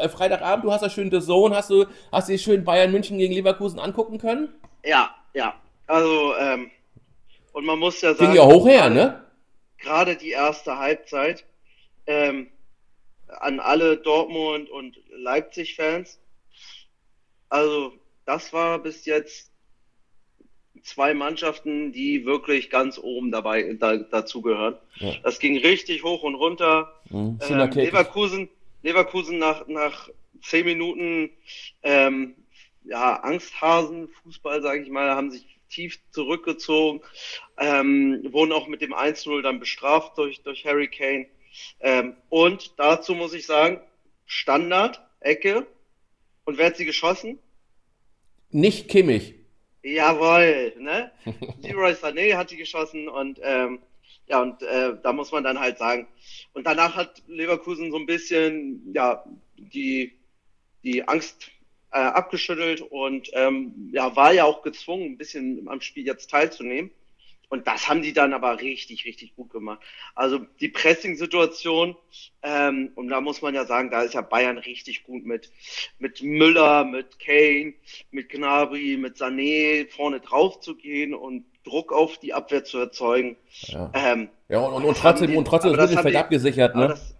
Freitagabend, 0.09 0.65
du 0.65 0.73
hast 0.73 0.83
ja 0.83 0.91
schön 0.91 1.11
The 1.11 1.21
Zone, 1.21 1.55
hast 1.55 1.71
du, 1.71 1.85
hast 2.13 2.29
du 2.29 2.33
dir 2.33 2.39
schön 2.39 2.65
Bayern 2.65 2.93
München 2.93 3.19
gegen 3.19 3.35
Leverkusen 3.35 3.79
angucken 3.79 4.19
können? 4.19 4.49
Ja, 4.85 5.15
ja. 5.35 5.55
Also, 5.87 6.35
ähm, 6.41 6.71
und 7.53 7.65
man 7.67 7.79
muss 7.79 8.01
ja 8.01 8.11
Ging 8.15 8.19
sagen, 8.27 8.37
ja 8.37 8.45
hoch 8.47 8.67
her, 8.67 8.89
ne? 8.91 9.21
gerade 9.79 10.17
die 10.17 10.31
erste 10.31 10.79
Halbzeit, 10.79 11.45
ähm, 12.07 12.49
an 13.29 13.61
alle 13.61 13.97
Dortmund- 13.97 14.71
und 14.71 14.99
Leipzig-Fans. 15.11 16.21
Also, 17.49 17.93
das 18.27 18.53
war 18.53 18.79
bis 18.79 19.05
jetzt 19.07 19.51
zwei 20.83 21.15
Mannschaften, 21.15 21.93
die 21.93 22.27
wirklich 22.27 22.71
ganz 22.71 22.99
oben 22.99 23.31
dabei 23.31 23.75
da, 23.75 23.97
dazugehören. 23.97 24.77
Ja. 24.97 25.15
Das 25.23 25.39
ging 25.39 25.57
richtig 25.59 26.05
hoch 26.05 26.23
und 26.23 26.35
runter. 26.35 27.01
Mhm. 27.11 27.39
Ähm. 27.49 27.71
Leverkusen, 27.71 28.49
Leverkusen 28.83 29.39
nach, 29.39 29.67
nach 29.67 30.11
zehn 30.43 30.67
Minuten 30.67 31.31
ähm, 31.83 32.35
ja, 32.85 33.17
Angsthasen, 33.21 34.09
Fußball, 34.23 34.63
sage 34.63 34.83
ich 34.83 34.91
mal, 34.91 35.11
haben 35.11 35.31
sich 35.31 35.47
tief 35.71 35.99
zurückgezogen, 36.11 37.01
ähm, 37.59 38.21
wurden 38.31 38.53
auch 38.53 38.69
mit 38.69 38.83
dem 38.83 38.95
1-0 38.95 39.43
dann 39.43 39.59
bestraft 39.59 40.19
durch, 40.19 40.43
durch 40.43 40.65
Harry 40.65 40.89
Kane. 40.89 41.27
Ähm, 41.81 42.17
und 42.29 42.73
dazu 42.79 43.15
muss 43.15 43.35
ich 43.35 43.47
sagen, 43.47 43.81
Standard, 44.27 45.01
Ecke. 45.21 45.67
Und 46.45 46.59
wer 46.59 46.67
hat 46.67 46.77
sie 46.77 46.85
geschossen? 46.85 47.39
Nicht 48.51 48.89
Kimmich. 48.89 49.35
Jawohl, 49.83 50.75
ne? 50.79 51.11
Leroy 51.61 51.93
Sané 51.93 52.37
hat 52.37 52.51
die 52.51 52.57
geschossen 52.57 53.09
und 53.09 53.39
ähm, 53.43 53.81
ja, 54.27 54.41
und 54.41 54.63
äh, 54.63 54.97
da 55.03 55.13
muss 55.13 55.33
man 55.33 55.45
dann 55.45 55.61
halt 55.61 55.77
sagen. 55.77 56.07
Und 56.55 56.67
danach 56.67 56.97
hat 56.97 57.23
Leverkusen 57.27 57.91
so 57.91 57.99
ein 57.99 58.07
bisschen 58.07 58.93
ja 58.95 59.25
die 59.57 60.13
die 60.83 61.07
Angst 61.07 61.51
äh, 61.91 61.99
abgeschüttelt 61.99 62.81
und 62.81 63.31
ähm, 63.35 63.91
ja 63.93 64.17
war 64.17 64.33
ja 64.33 64.45
auch 64.45 64.63
gezwungen, 64.63 65.13
ein 65.13 65.19
bisschen 65.19 65.69
am 65.69 65.83
Spiel 65.83 66.07
jetzt 66.07 66.31
teilzunehmen. 66.31 66.91
Und 67.55 67.69
das 67.69 67.89
haben 67.89 68.03
die 68.03 68.13
dann 68.13 68.33
aber 68.33 68.61
richtig, 68.61 69.05
richtig 69.05 69.37
gut 69.37 69.51
gemacht. 69.51 69.79
Also 70.17 70.41
die 70.59 70.69
Pressing-Situation, 70.69 71.95
ähm, 72.43 72.91
und 72.97 73.11
da 73.11 73.21
muss 73.21 73.43
man 73.43 73.55
ja 73.55 73.65
sagen, 73.65 73.93
da 73.93 74.03
ist 74.03 74.15
ja 74.15 74.23
Bayern 74.23 74.59
richtig 74.59 75.05
gut 75.05 75.25
mit, 75.25 75.53
mit 76.01 76.21
Müller, 76.21 76.85
mit 76.85 77.21
Kane, 77.21 77.75
mit 78.11 78.29
Gnabry, 78.31 78.97
mit 78.97 79.19
Sané 79.19 79.89
vorne 79.89 80.19
drauf 80.19 80.59
zu 80.59 80.75
gehen 80.75 81.15
und 81.15 81.45
Druck 81.63 81.93
auf 81.93 82.19
die 82.19 82.35
Abwehr 82.35 82.65
zu 82.65 82.79
erzeugen. 82.79 83.37
Ja, 83.69 83.89
Ähm, 83.95 84.31
ja 84.49 84.59
und, 84.59 84.73
und, 84.75 84.85
und 84.87 84.97
trotzdem, 84.97 85.31
die- 85.31 85.37
und 85.37 85.45
trotzdem 85.45 85.77
das 85.77 85.91
Mittelfeld 85.91 86.17
abgesichert, 86.17 86.75
ne? 86.75 86.89
das, 86.89 87.14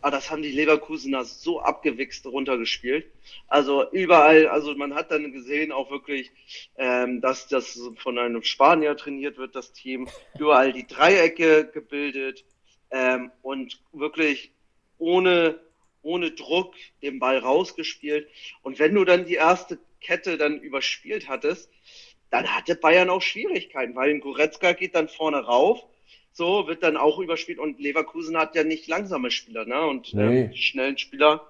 aber 0.00 0.16
das 0.16 0.30
haben 0.30 0.42
die 0.42 0.52
Leverkusener 0.52 1.24
so 1.24 1.60
abgewichst 1.60 2.26
runtergespielt. 2.26 3.06
Also 3.48 3.90
überall, 3.90 4.46
also 4.46 4.74
man 4.74 4.94
hat 4.94 5.10
dann 5.10 5.32
gesehen 5.32 5.72
auch 5.72 5.90
wirklich, 5.90 6.30
ähm, 6.76 7.20
dass 7.20 7.48
das 7.48 7.78
von 7.96 8.18
einem 8.18 8.42
Spanier 8.42 8.96
trainiert 8.96 9.38
wird, 9.38 9.54
das 9.54 9.72
Team. 9.72 10.08
Überall 10.38 10.72
die 10.72 10.86
Dreiecke 10.86 11.70
gebildet 11.72 12.44
ähm, 12.90 13.30
und 13.42 13.82
wirklich 13.92 14.52
ohne, 14.98 15.60
ohne 16.02 16.30
Druck 16.32 16.74
den 17.02 17.18
Ball 17.18 17.38
rausgespielt. 17.38 18.28
Und 18.62 18.78
wenn 18.78 18.94
du 18.94 19.04
dann 19.04 19.26
die 19.26 19.34
erste 19.34 19.78
Kette 20.00 20.38
dann 20.38 20.60
überspielt 20.60 21.28
hattest, 21.28 21.70
dann 22.30 22.54
hatte 22.54 22.76
Bayern 22.76 23.10
auch 23.10 23.22
Schwierigkeiten, 23.22 23.94
weil 23.96 24.10
ein 24.10 24.20
Goretzka 24.20 24.72
geht 24.72 24.94
dann 24.94 25.08
vorne 25.08 25.38
rauf, 25.38 25.84
so 26.32 26.66
wird 26.68 26.82
dann 26.82 26.96
auch 26.96 27.18
überspielt 27.18 27.58
und 27.58 27.80
Leverkusen 27.80 28.36
hat 28.36 28.54
ja 28.54 28.64
nicht 28.64 28.86
langsame 28.88 29.30
Spieler, 29.30 29.64
ne? 29.64 29.84
Und 29.86 30.14
Nee. 30.14 30.44
ähm, 30.44 30.50
die 30.52 30.62
schnellen 30.62 30.96
Spieler 30.98 31.46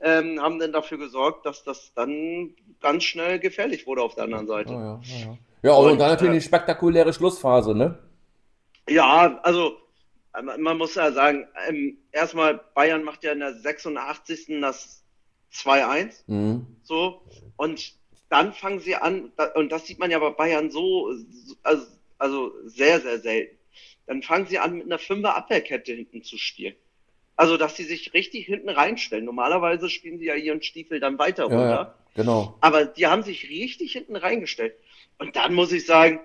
ähm, 0.00 0.40
haben 0.40 0.58
dann 0.58 0.72
dafür 0.72 0.98
gesorgt, 0.98 1.46
dass 1.46 1.62
das 1.62 1.92
dann 1.94 2.54
ganz 2.80 3.04
schnell 3.04 3.38
gefährlich 3.38 3.86
wurde 3.86 4.02
auf 4.02 4.14
der 4.14 4.24
anderen 4.24 4.46
Seite. 4.46 4.72
Ja, 4.72 4.80
ja, 4.80 5.00
ja, 5.04 5.26
ja. 5.26 5.38
ja 5.62 5.72
und, 5.74 5.92
Und, 5.92 5.98
dann 5.98 6.10
natürlich 6.10 6.34
äh, 6.34 6.38
die 6.38 6.44
spektakuläre 6.44 7.12
Schlussphase, 7.12 7.74
ne? 7.74 7.98
Ja, 8.88 9.38
also 9.42 9.76
äh, 10.34 10.42
man 10.42 10.76
muss 10.78 10.94
ja 10.96 11.12
sagen, 11.12 11.46
ähm, 11.68 11.98
erstmal 12.12 12.60
Bayern 12.74 13.04
macht 13.04 13.22
ja 13.24 13.32
in 13.32 13.40
der 13.40 13.54
86. 13.54 14.60
das 14.60 15.02
2-1. 15.52 16.24
Mhm. 16.26 16.66
So, 16.82 17.22
und 17.56 17.94
dann 18.28 18.52
fangen 18.52 18.80
sie 18.80 18.96
an, 18.96 19.30
und 19.54 19.70
das 19.70 19.86
sieht 19.86 20.00
man 20.00 20.10
ja 20.10 20.18
bei 20.18 20.30
Bayern 20.30 20.70
so, 20.72 21.12
so- 21.14 21.54
also, 21.62 21.86
also 22.18 22.52
sehr, 22.66 23.00
sehr 23.00 23.20
selten. 23.20 23.56
Dann 24.06 24.22
fangen 24.22 24.46
sie 24.46 24.58
an, 24.58 24.74
mit 24.76 24.86
einer 24.86 24.98
Fünfer 24.98 25.36
Abwehrkette 25.36 25.92
hinten 25.92 26.22
zu 26.22 26.36
spielen. 26.38 26.74
Also, 27.36 27.56
dass 27.56 27.76
sie 27.76 27.84
sich 27.84 28.14
richtig 28.14 28.46
hinten 28.46 28.68
reinstellen. 28.68 29.24
Normalerweise 29.24 29.90
spielen 29.90 30.18
sie 30.18 30.26
ja 30.26 30.34
ihren 30.36 30.62
Stiefel 30.62 31.00
dann 31.00 31.18
weiter 31.18 31.44
runter. 31.44 31.58
ja, 31.58 31.94
genau. 32.14 32.56
Aber 32.60 32.84
die 32.84 33.06
haben 33.06 33.22
sich 33.22 33.48
richtig 33.48 33.92
hinten 33.92 34.16
reingestellt. 34.16 34.74
Und 35.18 35.34
dann 35.36 35.54
muss 35.54 35.72
ich 35.72 35.84
sagen, 35.86 36.20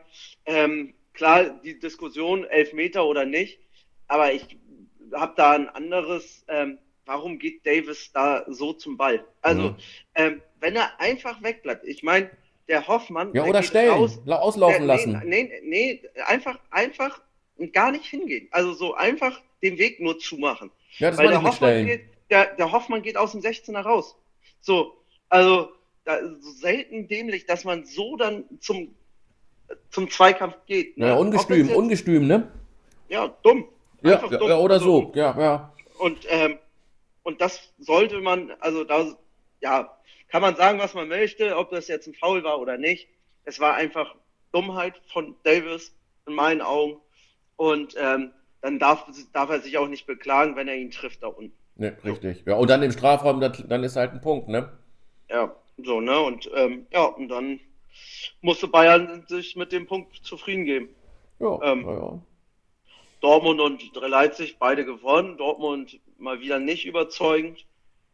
ähm, 0.46 0.94
klar, 1.14 1.50
die 1.64 1.80
Diskussion, 1.80 2.44
Elfmeter 2.46 3.06
oder 3.06 3.26
nicht, 3.26 3.60
aber 4.08 4.34
ich 4.34 4.58
habe 5.14 5.34
da 5.36 5.54
ein 5.54 5.70
anderes, 5.70 6.46
ähm, 6.48 6.78
warum 7.06 7.40
geht 7.40 7.66
Davis 7.66 8.12
da 8.14 8.46
so 8.48 8.74
zum 8.74 8.98
Ball? 8.98 9.26
Also, 9.42 9.70
Mhm. 9.70 9.76
ähm, 10.16 10.42
wenn 10.60 10.76
er 10.76 11.00
einfach 11.00 11.42
wegbleibt, 11.42 11.86
ich 11.88 12.04
meine, 12.04 12.30
der 12.68 12.88
Hoffmann, 12.88 13.30
Ja, 13.34 13.42
der 13.42 13.50
oder 13.50 13.64
stellen, 13.64 13.90
raus, 13.90 14.20
la- 14.26 14.40
auslaufen 14.40 14.82
der, 14.82 14.88
lassen. 14.88 15.22
Nee, 15.26 15.44
nee, 15.64 16.02
nee, 16.04 16.10
einfach, 16.26 16.60
einfach 17.60 17.74
gar 17.74 17.92
nicht 17.92 18.06
hingehen. 18.06 18.48
Also 18.52 18.74
so 18.74 18.94
einfach 18.96 19.42
den 19.62 19.78
Weg 19.78 20.00
nur 20.00 20.20
zumachen. 20.20 20.72
Ja, 20.98 21.10
das 21.12 21.20
Weil 21.20 21.30
der 21.30 21.44
Hoffmann, 21.44 21.86
geht, 21.86 22.06
der, 22.30 22.56
der 22.56 22.72
Hoffmann 22.72 23.02
geht 23.02 23.18
aus 23.18 23.32
dem 23.34 23.42
16er 23.42 23.82
raus. 23.82 24.16
So, 24.62 24.98
also 25.30 25.72
da, 26.06 26.20
so 26.40 26.52
selten 26.52 27.08
dämlich, 27.08 27.46
dass 27.46 27.64
man 27.66 27.86
so 27.86 28.16
dann 28.18 28.46
zum, 28.60 28.96
zum 29.90 30.10
Zweikampf 30.10 30.56
geht. 30.66 30.98
ne? 30.98 31.08
Ja, 31.08 31.16
ungestüm, 31.16 31.68
jetzt- 31.68 31.76
ungestüm, 31.76 32.28
ne? 32.28 32.52
Ja, 33.10 33.28
dumm. 33.44 33.68
Ja, 34.02 34.16
dumm. 34.18 34.48
ja, 34.50 34.58
oder 34.58 34.76
Also, 34.76 34.86
so. 34.86 35.12
Ja, 35.16 35.40
ja. 35.40 35.74
Und, 35.98 36.20
ähm, 36.30 36.58
und 37.24 37.42
das 37.42 37.74
sollte 37.80 38.22
man, 38.22 38.52
also 38.60 38.84
da, 38.84 39.14
ja, 39.62 39.94
kann 40.30 40.42
man 40.42 40.56
sagen, 40.56 40.80
was 40.80 40.94
man 40.94 41.08
möchte, 41.10 41.58
ob 41.58 41.72
das 41.72 41.88
jetzt 41.88 42.08
ein 42.08 42.14
Foul 42.14 42.44
war 42.44 42.60
oder 42.60 42.78
nicht. 42.78 43.08
Es 43.46 43.60
war 43.60 43.74
einfach 43.76 44.16
Dummheit 44.54 44.94
von 45.12 45.36
Davis 45.44 45.94
in 46.28 46.36
meinen 46.36 46.62
Augen. 46.62 46.98
Und 47.60 47.94
ähm, 48.00 48.32
dann 48.62 48.80
darf, 48.80 49.06
darf 49.34 49.50
er 49.50 49.60
sich 49.60 49.78
auch 49.78 49.90
nicht 49.90 50.08
beklagen, 50.08 50.56
wenn 50.56 50.70
er 50.70 50.78
ihn 50.78 50.92
trifft 50.92 51.22
da 51.24 51.28
unten. 51.28 51.52
Ne, 51.76 51.98
richtig. 52.06 52.44
Ja, 52.46 52.56
und 52.56 52.70
dann 52.70 52.82
im 52.82 52.92
Strafraum, 52.94 53.42
dann 53.42 53.84
ist 53.84 53.98
halt 53.98 54.14
ein 54.14 54.22
Punkt, 54.22 54.48
ne? 54.48 54.72
Ja, 55.30 55.54
so, 55.84 56.00
ne? 56.00 56.18
Und 56.22 56.50
ähm, 56.56 56.88
ja, 56.90 57.04
und 57.04 57.28
dann 57.28 57.60
musste 58.40 58.70
Bayern 58.70 59.26
sich 59.28 59.58
mit 59.58 59.74
dem 59.74 59.88
Punkt 59.88 60.16
zufrieden 60.24 60.64
geben. 60.64 60.90
Ja, 61.40 61.60
Ähm, 61.62 61.86
ja. 61.86 62.22
Dortmund 63.20 63.60
und 63.60 63.94
Leipzig 64.08 64.58
beide 64.58 64.86
gewonnen. 64.86 65.36
Dortmund 65.38 66.00
mal 66.18 66.40
wieder 66.40 66.60
nicht 66.60 66.86
überzeugend. 66.86 67.66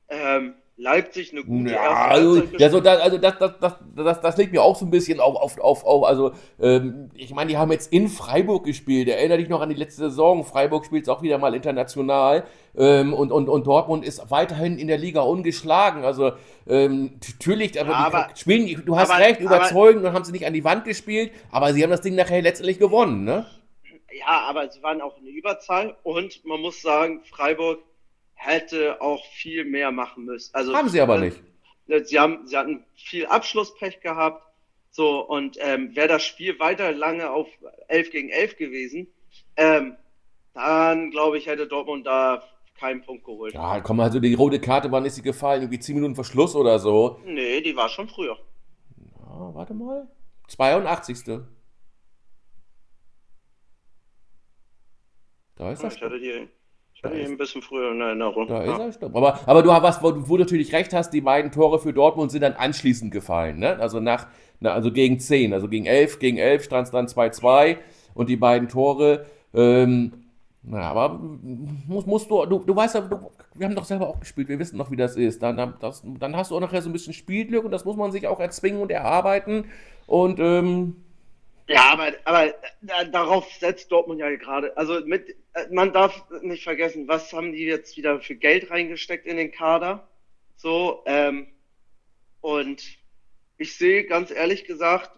Ähm, 0.10 0.56
Leipzig 0.78 1.32
eine 1.32 1.44
gute 1.46 1.72
Ja, 1.72 2.08
also, 2.08 2.36
Halbzeit 2.42 2.60
ja, 2.60 2.70
so 2.70 2.82
da, 2.82 2.96
also 2.96 3.18
das, 3.18 3.40
das, 3.40 3.52
das, 3.62 3.74
das, 3.96 4.20
das 4.22 4.38
liegt 4.38 4.52
mir 4.52 4.62
auch 4.62 4.76
so 4.76 4.86
ein 4.86 4.90
bisschen 4.92 5.22
auf, 5.22 5.36
auf, 5.38 5.58
auf, 5.58 5.86
auf 5.86 6.04
also 6.06 6.34
ähm, 6.60 7.10
ich 7.14 7.34
meine, 7.34 7.50
die 7.50 7.58
haben 7.58 7.72
jetzt 7.72 7.94
in 7.94 8.10
Freiburg 8.10 8.66
gespielt. 8.66 9.08
Erinnere 9.08 9.38
dich 9.38 9.48
noch 9.48 9.62
an 9.62 9.70
die 9.70 9.76
letzte 9.76 10.10
Saison. 10.10 10.44
Freiburg 10.44 10.86
spielt 10.86 11.04
es 11.04 11.10
auch 11.10 11.22
wieder 11.22 11.38
mal 11.38 11.56
international 11.56 12.44
ähm, 12.78 13.14
und, 13.14 13.32
und, 13.32 13.48
und 13.48 13.66
Dortmund 13.66 14.04
ist 14.04 14.30
weiterhin 14.32 14.78
in 14.78 14.90
der 14.90 14.98
Liga 14.98 15.22
ungeschlagen. 15.22 16.04
Also 16.04 16.34
ähm, 16.68 17.20
natürlich, 17.26 17.80
aber, 17.80 17.92
Ja, 17.92 18.10
die 18.10 18.16
aber- 18.16 18.30
spielen, 18.36 18.84
du 18.86 18.98
hast 18.98 19.12
aber- 19.12 19.20
recht, 19.24 19.46
aber- 19.46 19.56
überzeugend 19.56 20.04
und 20.04 20.12
haben 20.12 20.26
sie 20.26 20.34
nicht 20.34 20.46
an 20.46 20.54
die 20.54 20.66
Wand 20.66 20.84
gespielt, 20.84 21.32
aber 21.52 21.72
sie 21.74 21.84
haben 21.84 21.92
das 21.92 22.02
Ding 22.02 22.16
nachher 22.16 22.42
letztendlich 22.42 22.80
gewonnen, 22.80 23.24
ne? 23.24 23.46
Ja, 24.20 24.42
aber 24.50 24.70
sie 24.70 24.84
waren 24.84 25.02
auch 25.02 25.18
in 25.20 25.26
der 25.26 25.34
Überzahl 25.34 25.96
und 26.04 26.44
man 26.46 26.60
muss 26.62 26.82
sagen, 26.82 27.22
Freiburg 27.24 27.80
hätte 28.46 29.02
auch 29.02 29.26
viel 29.34 29.66
mehr 29.66 29.92
machen 29.92 30.26
müssen. 30.26 30.54
Also, 30.54 30.76
Haben 30.76 30.90
sie 30.90 31.02
aber 31.02 31.18
äh, 31.18 31.32
nicht. 31.32 32.10
Sie, 32.10 32.20
haben, 32.20 32.48
sie 32.48 32.58
hatten 32.58 32.84
viel 32.96 33.26
Abschlusspech 33.26 34.02
gehabt. 34.02 34.44
So, 34.92 35.20
und 35.28 35.58
ähm, 35.60 35.96
wäre 35.96 36.08
das 36.08 36.24
Spiel 36.24 36.58
weiter 36.60 36.94
lange 36.94 37.30
auf 37.30 37.48
11 37.90 38.12
gegen 38.12 38.30
11 38.30 38.56
gewesen, 38.56 39.08
ähm, 39.58 39.98
dann 40.54 41.12
glaube 41.12 41.38
ich, 41.38 41.48
hätte 41.48 41.68
Dortmund 41.68 42.08
da 42.08 42.42
keinen 42.80 43.02
Punkt 43.02 43.26
geholt. 43.26 43.54
Ja, 43.54 43.82
komm, 43.82 44.00
also 44.00 44.22
die 44.22 44.34
rote 44.34 44.62
Karte, 44.62 44.90
wann 44.92 45.04
ist 45.04 45.16
sie 45.16 45.22
gefallen? 45.22 45.64
Irgendwie 45.64 45.80
10 45.80 45.96
Minuten 45.96 46.16
Verschluss 46.16 46.56
oder 46.56 46.80
so. 46.80 47.20
Nee, 47.26 47.60
die 47.60 47.76
war 47.76 47.90
schon 47.90 48.08
früher. 48.08 48.38
Ja, 49.20 49.54
warte 49.54 49.74
mal. 49.74 50.08
82. 50.48 51.42
Da 55.56 55.72
ist 55.72 55.84
er. 55.84 55.92
Ich 55.92 56.02
hatte 56.02 56.20
die, 56.20 56.48
Da 57.10 57.16
ist- 57.16 57.30
ein 57.30 57.38
bisschen 57.38 57.62
früher 57.62 57.92
in 57.92 58.02
Erinnerung. 58.02 58.48
Da 58.48 58.64
Ja. 58.64 58.74
ist 58.74 58.80
er, 58.80 58.94
stopp. 58.94 59.16
Aber, 59.16 59.40
aber 59.46 59.64
du 59.64 59.72
hast, 59.72 60.02
wo, 60.04 60.14
wo 60.16 60.38
du 60.38 60.44
natürlich 60.44 60.74
recht 60.74 60.94
hast, 60.94 61.12
die 61.12 61.22
beiden 61.22 61.52
Tore 61.52 61.80
für 61.80 61.94
Dortmund 61.94 62.32
sind 62.32 62.42
dann 62.42 62.54
anschließend 62.54 63.12
gefallen. 63.12 63.60
Ne? 63.60 63.78
Also 63.80 64.00
nach, 64.00 64.28
na, 64.60 64.74
also 64.74 64.92
gegen 64.92 65.20
10, 65.20 65.54
also 65.54 65.68
gegen 65.68 65.86
11, 65.86 66.20
gegen 66.20 66.38
11 66.38 66.64
stand 66.64 66.88
es 66.88 66.92
dann 66.92 67.08
2-2 67.08 67.78
und 68.14 68.30
die 68.30 68.38
beiden 68.38 68.68
Tore. 68.70 69.26
Ähm, 69.54 70.12
na, 70.64 70.82
aber 70.82 71.20
musst, 71.88 72.08
musst 72.08 72.30
du, 72.32 72.46
du, 72.46 72.60
du 72.60 72.76
weißt 72.76 72.96
ja, 72.96 73.02
du, 73.02 73.20
wir 73.54 73.68
haben 73.68 73.76
doch 73.76 73.86
selber 73.86 74.08
auch 74.10 74.20
gespielt, 74.20 74.50
wir 74.50 74.58
wissen 74.60 74.78
doch, 74.80 74.90
wie 74.92 74.96
das 74.96 75.16
ist. 75.16 75.42
Dann, 75.44 75.56
dann- 75.58 75.76
das, 75.80 76.04
dann 76.20 76.36
hast 76.36 76.52
du 76.52 76.56
auch 76.56 76.60
nachher 76.60 76.82
so 76.82 76.90
ein 76.90 76.94
bisschen 76.94 77.14
Spielglück 77.14 77.64
und 77.66 77.72
das 77.72 77.86
muss 77.86 77.96
man 77.96 78.12
sich 78.12 78.28
auch 78.28 78.40
erzwingen 78.40 78.82
und 78.82 78.92
erarbeiten. 78.92 79.66
Und 80.08 80.40
ähm, 80.40 80.96
Ja, 81.68 81.92
aber, 81.92 82.12
aber 82.26 82.54
da, 82.82 83.04
darauf 83.06 83.52
setzt 83.54 83.92
Dortmund 83.92 84.20
ja 84.20 84.30
gerade. 84.36 84.76
Also 84.78 85.00
mit, 85.06 85.30
äh, 85.54 85.68
man 85.72 85.94
darf 85.94 86.24
nicht 86.42 86.64
vergessen, 86.64 87.08
was 87.08 87.34
haben 87.34 87.54
die 87.54 87.66
jetzt 87.66 87.98
wieder 87.98 88.20
für 88.20 88.36
Geld 88.36 88.70
reingesteckt 88.70 89.26
in 89.26 89.38
den 89.38 89.52
Kader? 89.52 90.08
So, 90.58 91.04
ähm, 91.06 91.48
und 92.42 92.84
ich 93.58 93.76
sehe 93.76 94.06
ganz 94.06 94.32
ehrlich 94.32 94.66
gesagt 94.66 95.12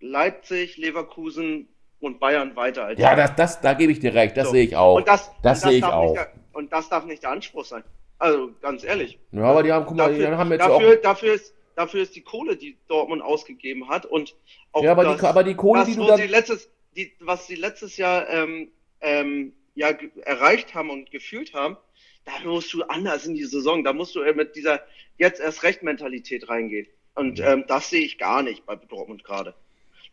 Leipzig, 0.00 0.76
Leverkusen 0.76 1.68
und 2.00 2.18
Bayern 2.18 2.56
weiter 2.56 2.86
als 2.86 2.98
ja, 2.98 3.14
das, 3.14 3.36
das, 3.36 3.60
da 3.60 3.74
gebe 3.74 3.92
ich 3.92 4.00
dir 4.00 4.14
recht, 4.14 4.36
das 4.36 4.46
So. 4.46 4.52
sehe 4.52 4.64
ich 4.64 4.74
auch. 4.76 4.96
Und 4.96 5.06
das, 5.06 5.30
Das 5.42 5.62
und 5.62 5.70
sehe 5.70 5.78
ich 5.78 5.84
auch. 5.84 6.14
Der, 6.14 6.32
und 6.52 6.72
das 6.72 6.88
darf 6.88 7.04
nicht 7.04 7.22
der 7.22 7.30
Anspruch 7.30 7.64
sein. 7.64 7.84
Also 8.18 8.50
ganz 8.60 8.82
ehrlich. 8.84 9.18
ja, 9.32 9.42
aber 9.44 9.62
die 9.62 9.72
haben, 9.72 9.86
guck 9.86 9.96
mal, 9.96 10.12
die 10.12 10.20
Dafür, 10.20 10.38
haben 10.38 10.50
jetzt 10.50 10.60
dafür, 10.60 10.96
auch. 10.98 11.02
dafür, 11.02 11.34
ist, 11.34 11.54
dafür 11.80 12.02
ist 12.02 12.14
die 12.14 12.20
Kohle, 12.22 12.56
die 12.56 12.76
Dortmund 12.88 13.22
ausgegeben 13.22 13.88
hat 13.88 14.04
und 14.06 14.34
auch 14.72 14.82
Ja, 14.82 14.92
aber 14.92 15.04
das, 15.04 15.20
die, 15.20 15.26
aber 15.26 15.44
die 15.44 15.54
Kohle, 15.54 15.80
das, 15.80 15.88
die 15.88 15.96
du 15.96 16.06
dann. 16.06 16.20
sie 16.20 16.26
letztes, 16.26 16.68
die, 16.96 17.12
was 17.20 17.46
sie 17.46 17.54
letztes 17.56 17.96
Jahr 17.96 18.28
ähm, 18.28 18.70
ähm, 19.00 19.52
ja, 19.74 19.88
erreicht 20.22 20.74
haben 20.74 20.90
und 20.90 21.10
gefühlt 21.10 21.54
haben, 21.54 21.76
da 22.24 22.32
musst 22.44 22.72
du 22.74 22.82
anders 22.82 23.26
in 23.26 23.34
die 23.34 23.44
Saison, 23.44 23.82
da 23.82 23.92
musst 23.92 24.14
du 24.14 24.20
äh, 24.20 24.34
mit 24.34 24.56
dieser 24.56 24.82
jetzt 25.16 25.40
erst 25.40 25.62
recht 25.62 25.82
Mentalität 25.82 26.48
reingehen. 26.48 26.86
Und 27.14 27.38
Mhm. 27.38 27.44
ähm, 27.46 27.64
das 27.66 27.90
sehe 27.90 28.04
ich 28.04 28.18
gar 28.18 28.42
nicht 28.42 28.66
bei 28.66 28.76
Dortmund 28.76 29.24
gerade. 29.24 29.54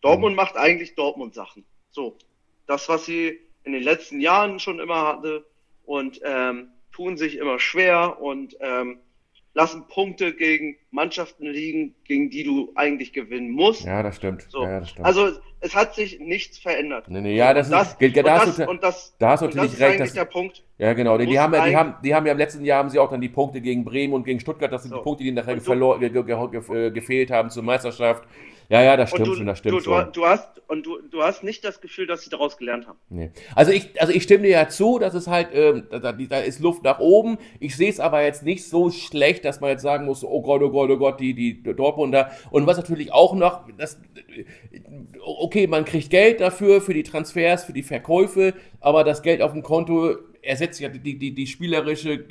Dortmund 0.02 0.36
macht 0.36 0.56
eigentlich 0.58 0.96
Dortmund-Sachen. 0.96 1.66
So, 1.90 2.18
das, 2.66 2.88
was 2.88 3.06
sie 3.06 3.40
in 3.64 3.74
den 3.74 3.84
letzten 3.84 4.22
Jahren 4.22 4.60
schon 4.60 4.80
immer 4.80 5.06
hatte 5.08 5.46
und 5.86 6.22
ähm, 6.24 6.70
tun 6.94 7.18
sich 7.18 7.36
immer 7.38 7.60
schwer 7.60 8.22
und 8.22 8.56
ähm, 8.62 9.00
lassen 9.58 9.88
Punkte 9.88 10.34
gegen 10.34 10.78
Mannschaften 10.92 11.48
liegen, 11.48 11.96
gegen 12.06 12.30
die 12.30 12.44
du 12.44 12.72
eigentlich 12.76 13.12
gewinnen 13.12 13.50
musst. 13.50 13.86
Ja, 13.86 14.04
das 14.04 14.16
stimmt. 14.16 14.46
So. 14.50 14.64
Ja, 14.64 14.82
das 14.82 14.92
stimmt. 14.92 15.08
Also 15.08 15.32
es 15.62 15.74
hat 15.74 15.96
sich 15.96 16.20
nichts 16.20 16.60
verändert. 16.60 17.10
Nee, 17.10 17.22
nee, 17.22 17.36
ja, 17.36 17.56
das, 17.56 17.68
das, 17.72 17.90
ist, 17.90 18.00
geht, 18.00 18.16
und, 18.16 18.28
da, 18.28 18.40
hast 18.40 18.60
das, 18.60 18.68
du, 18.68 18.74
das, 18.76 19.16
da 19.18 19.30
hast 19.32 19.42
du 19.42 19.46
und 19.46 19.56
das 19.56 19.64
natürlich 19.64 19.74
ist 19.74 19.82
recht. 19.82 20.00
Dass, 20.00 20.14
der 20.14 20.26
Punkt. 20.26 20.64
ja, 20.78 20.94
genau. 20.94 21.18
Die, 21.18 21.26
die, 21.26 21.40
haben 21.40 21.56
ja, 21.56 21.66
die, 21.66 21.76
haben, 21.76 21.96
die 22.04 22.14
haben 22.14 22.28
ja 22.28 22.34
im 22.34 22.38
letzten 22.38 22.64
Jahr 22.66 22.78
haben 22.78 22.92
sie 22.92 23.00
auch 23.00 23.10
dann 23.10 23.20
die 23.20 23.30
Punkte 23.30 23.60
gegen 23.60 23.84
Bremen 23.84 24.14
und 24.14 24.26
gegen 24.26 24.40
Stuttgart, 24.40 24.72
das 24.72 24.84
sind 24.84 24.92
So. 24.92 24.98
die 24.98 25.04
Punkte, 25.04 25.24
die 25.24 25.32
nachher 25.32 25.56
du- 25.56 26.00
ge, 26.00 26.10
ge, 26.12 26.24
ge, 26.24 26.92
gefehlt 26.92 27.32
haben 27.32 27.50
zur 27.50 27.64
Meisterschaft. 27.64 28.24
Ja, 28.70 28.84
ja, 28.84 28.98
das 28.98 29.10
stimmt 29.10 29.28
du, 29.28 29.36
schon, 29.36 29.46
das 29.46 29.60
stimmt 29.60 29.76
du, 29.78 29.82
schon. 29.82 30.06
du, 30.06 30.12
du 30.12 30.26
hast 30.26 30.62
und 30.68 30.86
du, 30.86 31.00
du 31.02 31.24
hast 31.24 31.44
nicht 31.44 31.64
das 31.64 31.80
Gefühl, 31.80 32.08
dass 32.08 32.24
sie 32.24 32.30
daraus 32.30 32.58
gelernt 32.58 32.88
haben. 32.88 33.00
Nee. 33.10 33.32
Also 33.56 33.72
ich, 33.72 34.00
also 34.02 34.12
ich 34.12 34.24
stimme 34.24 34.44
dir 34.44 34.50
ja 34.50 34.68
zu, 34.68 35.00
dass 35.00 35.14
es 35.14 35.28
halt, 35.28 35.50
ähm, 35.54 35.88
da, 35.90 36.00
da, 36.00 36.12
da 36.12 36.40
ist 36.40 36.60
Luft 36.60 36.84
nach 36.84 37.00
oben. 37.00 37.38
Ich 37.60 37.78
sehe 37.78 37.90
es 37.90 38.00
aber 38.02 38.24
jetzt 38.24 38.44
nicht 38.44 38.68
so 38.68 38.92
schlecht, 38.92 39.46
dass 39.46 39.62
man 39.62 39.70
jetzt 39.70 39.84
sagen 39.84 40.06
muss, 40.06 40.24
oh 40.24 40.42
Gott, 40.42 40.62
oh 40.62 40.70
Gott, 40.70 40.90
oh 40.90 40.98
Gott, 40.98 41.20
die, 41.20 41.34
die 41.34 41.64
Dortmunder. 41.64 42.32
Und 42.52 42.68
was 42.68 42.76
natürlich 42.76 43.14
auch 43.14 43.34
noch, 43.34 43.62
das, 43.78 44.02
okay, 45.24 45.68
man 45.68 45.86
kriegt 45.86 46.10
Geld 46.10 46.42
dafür, 46.42 46.82
für 46.82 46.94
die 46.94 47.04
Transfers, 47.04 47.64
für 47.64 47.74
die 47.74 47.84
Verkäufe, 47.84 48.54
aber 48.82 49.06
das 49.06 49.22
Geld 49.22 49.42
auf 49.42 49.54
dem 49.54 49.64
Konto 49.64 50.16
ersetzt 50.42 50.80
ja 50.80 50.90
die, 50.90 51.18
die, 51.18 51.34
die 51.34 51.48
spielerische 51.48 52.26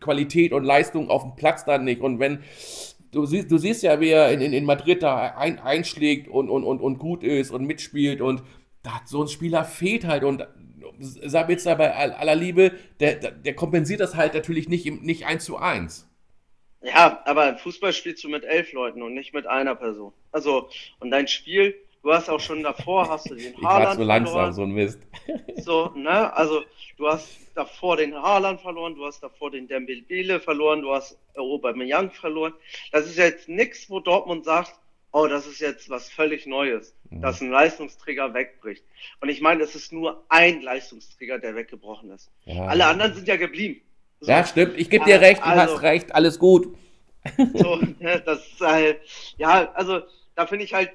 Qualität 0.00 0.52
und 0.52 0.64
Leistung 0.64 1.08
auf 1.08 1.22
dem 1.22 1.36
Platz 1.36 1.64
dann 1.64 1.84
nicht. 1.84 2.00
Und 2.00 2.18
wenn, 2.18 2.40
du 3.12 3.26
siehst, 3.26 3.50
du 3.50 3.58
siehst 3.58 3.82
ja, 3.82 4.00
wer 4.00 4.30
in, 4.32 4.40
in, 4.40 4.52
in 4.52 4.64
Madrid 4.64 5.02
da 5.02 5.34
ein, 5.36 5.58
einschlägt 5.58 6.28
und, 6.28 6.48
und, 6.48 6.64
und, 6.64 6.80
und 6.80 6.98
gut 6.98 7.22
ist 7.22 7.50
und 7.50 7.64
mitspielt 7.64 8.20
und 8.20 8.42
da, 8.82 9.00
so 9.04 9.22
ein 9.22 9.28
Spieler 9.28 9.64
fehlt 9.64 10.06
halt 10.06 10.24
und 10.24 10.46
Sabitzer 10.98 11.76
bei 11.76 11.94
all- 11.94 12.12
aller 12.12 12.34
Liebe, 12.34 12.72
der, 13.00 13.14
der 13.16 13.54
kompensiert 13.54 14.00
das 14.00 14.14
halt 14.16 14.34
natürlich 14.34 14.68
nicht, 14.68 14.86
nicht 15.02 15.26
eins 15.26 15.44
zu 15.44 15.56
eins. 15.56 16.06
Ja, 16.82 17.22
aber 17.26 17.58
Fußball 17.58 17.92
spielst 17.92 18.24
du 18.24 18.28
mit 18.28 18.44
elf 18.44 18.72
Leuten 18.72 19.02
und 19.02 19.14
nicht 19.14 19.34
mit 19.34 19.46
einer 19.46 19.74
Person. 19.74 20.12
Also, 20.32 20.68
und 20.98 21.10
dein 21.10 21.28
Spiel, 21.28 21.74
du 22.02 22.12
hast 22.12 22.28
auch 22.30 22.40
schon 22.40 22.62
davor, 22.62 23.08
hast 23.08 23.30
du 23.30 23.34
den 23.34 23.54
Ich 23.54 23.62
Haaland 23.62 23.96
zu 23.96 24.02
langsam, 24.04 24.32
verloren. 24.34 24.52
so 24.54 24.62
ein 24.62 24.70
Mist. 24.72 24.98
So, 25.56 25.92
ne? 25.94 26.32
Also, 26.34 26.62
du 26.96 27.08
hast 27.08 27.28
davor 27.54 27.96
den 27.96 28.14
Haaland 28.14 28.60
verloren, 28.60 28.94
du 28.94 29.04
hast 29.04 29.22
davor 29.22 29.50
den 29.50 29.68
Dembele 29.68 30.40
verloren, 30.40 30.82
du 30.82 30.92
hast 30.92 31.18
Aubameyang 31.36 32.10
verloren. 32.10 32.52
Das 32.92 33.06
ist 33.06 33.16
jetzt 33.18 33.48
nichts, 33.48 33.88
wo 33.90 34.00
Dortmund 34.00 34.44
sagt, 34.44 34.72
oh, 35.12 35.26
das 35.26 35.46
ist 35.46 35.60
jetzt 35.60 35.90
was 35.90 36.08
völlig 36.08 36.46
Neues, 36.46 36.94
Mhm. 37.10 37.22
dass 37.22 37.40
ein 37.40 37.50
Leistungsträger 37.50 38.32
wegbricht. 38.34 38.84
Und 39.20 39.28
ich 39.28 39.40
meine, 39.40 39.64
es 39.64 39.74
ist 39.74 39.92
nur 39.92 40.22
ein 40.28 40.62
Leistungsträger, 40.62 41.38
der 41.40 41.54
weggebrochen 41.56 42.10
ist. 42.12 42.30
Ja. 42.44 42.66
Alle 42.66 42.86
anderen 42.86 43.14
sind 43.14 43.26
ja 43.26 43.36
geblieben. 43.36 43.80
So, 44.20 44.30
Ja, 44.30 44.44
stimmt. 44.46 44.78
Ich 44.78 44.88
gebe 44.90 45.04
dir 45.04 45.20
recht, 45.20 45.40
du 45.40 45.44
Also- 45.46 45.74
hast 45.74 45.82
recht, 45.82 46.14
alles 46.14 46.38
gut. 46.38 46.74
so, 47.54 47.76
ne, 47.98 48.22
das 48.24 48.46
ist 48.46 48.60
halt, 48.60 49.00
ja, 49.36 49.70
also 49.72 50.00
da 50.36 50.46
finde 50.46 50.64
ich 50.64 50.72
halt, 50.72 50.90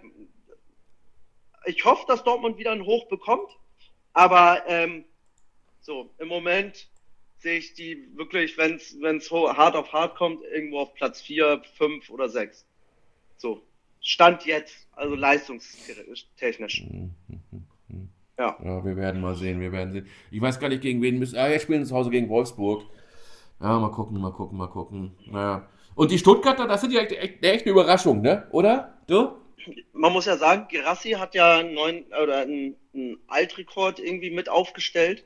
ich 1.66 1.84
hoffe, 1.86 2.06
dass 2.08 2.24
Dortmund 2.24 2.58
wieder 2.58 2.72
ein 2.72 2.86
Hoch 2.86 3.08
bekommt, 3.08 3.50
aber 4.14 4.64
ähm, 4.68 5.06
so, 5.82 6.10
im 6.18 6.28
Moment 6.28 6.88
sehe 7.38 7.60
ich 7.60 7.74
die 7.74 8.10
wirklich, 8.16 8.58
wenn 8.58 8.78
es 8.78 9.32
hart 9.32 9.76
auf 9.76 9.94
hart 9.94 10.16
kommt, 10.16 10.44
irgendwo 10.44 10.80
auf 10.80 10.94
Platz 10.96 11.22
4, 11.22 11.62
5 11.78 12.10
oder 12.10 12.30
6. 12.30 12.66
So, 13.38 13.62
Stand 14.02 14.46
jetzt, 14.46 14.88
also 14.94 15.16
leistungstechnisch. 15.16 16.86
Ja. 18.38 18.58
Ja, 18.62 18.84
wir 18.84 18.98
werden 18.98 19.22
mal 19.22 19.34
sehen, 19.36 19.62
wir 19.62 19.72
werden 19.72 19.94
sehen. 19.94 20.08
Ich 20.30 20.42
weiß 20.42 20.60
gar 20.60 20.68
nicht, 20.68 20.82
gegen 20.82 21.02
wen 21.02 21.20
müssen. 21.20 21.38
Ah, 21.38 21.50
wir 21.50 21.58
spielen 21.58 21.86
zu 21.86 21.96
Hause 21.96 22.10
gegen 22.10 22.28
Wolfsburg. 22.28 22.84
Ja, 23.62 23.80
mal 23.80 23.92
gucken, 23.92 24.20
mal 24.20 24.34
gucken, 24.34 24.58
mal 24.58 24.68
gucken. 24.68 25.16
Naja. 25.26 25.70
Und 25.96 26.12
die 26.12 26.20
Stuttgarter, 26.20 26.68
das 26.68 26.82
sind 26.82 26.92
ja 26.92 27.00
echt, 27.00 27.14
echt, 27.14 27.44
echt 27.44 27.64
eine 27.64 27.72
Überraschung, 27.72 28.22
ne? 28.22 28.46
Oder? 28.52 28.98
Du? 29.08 29.38
Man 29.94 30.14
muss 30.14 30.26
ja 30.26 30.38
sagen, 30.38 30.68
Gerassi 30.70 31.12
hat 31.12 31.36
ja 31.36 31.58
einen 31.58 31.74
neuen 31.74 32.06
oder 32.22 32.40
einen, 32.40 32.76
einen 32.94 33.18
Altrekord 33.28 34.00
irgendwie 34.00 34.30
mit 34.32 34.50
aufgestellt. 34.50 35.24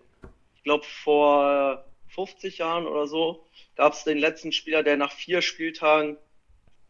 Ich 0.56 0.64
glaube, 0.64 0.86
vor 1.04 1.86
50 2.10 2.58
Jahren 2.58 2.86
oder 2.88 3.08
so 3.08 3.46
gab 3.76 3.94
es 3.94 4.04
den 4.04 4.18
letzten 4.18 4.52
Spieler, 4.52 4.84
der 4.84 4.98
nach 4.98 5.12
vier 5.12 5.42
Spieltagen 5.42 6.18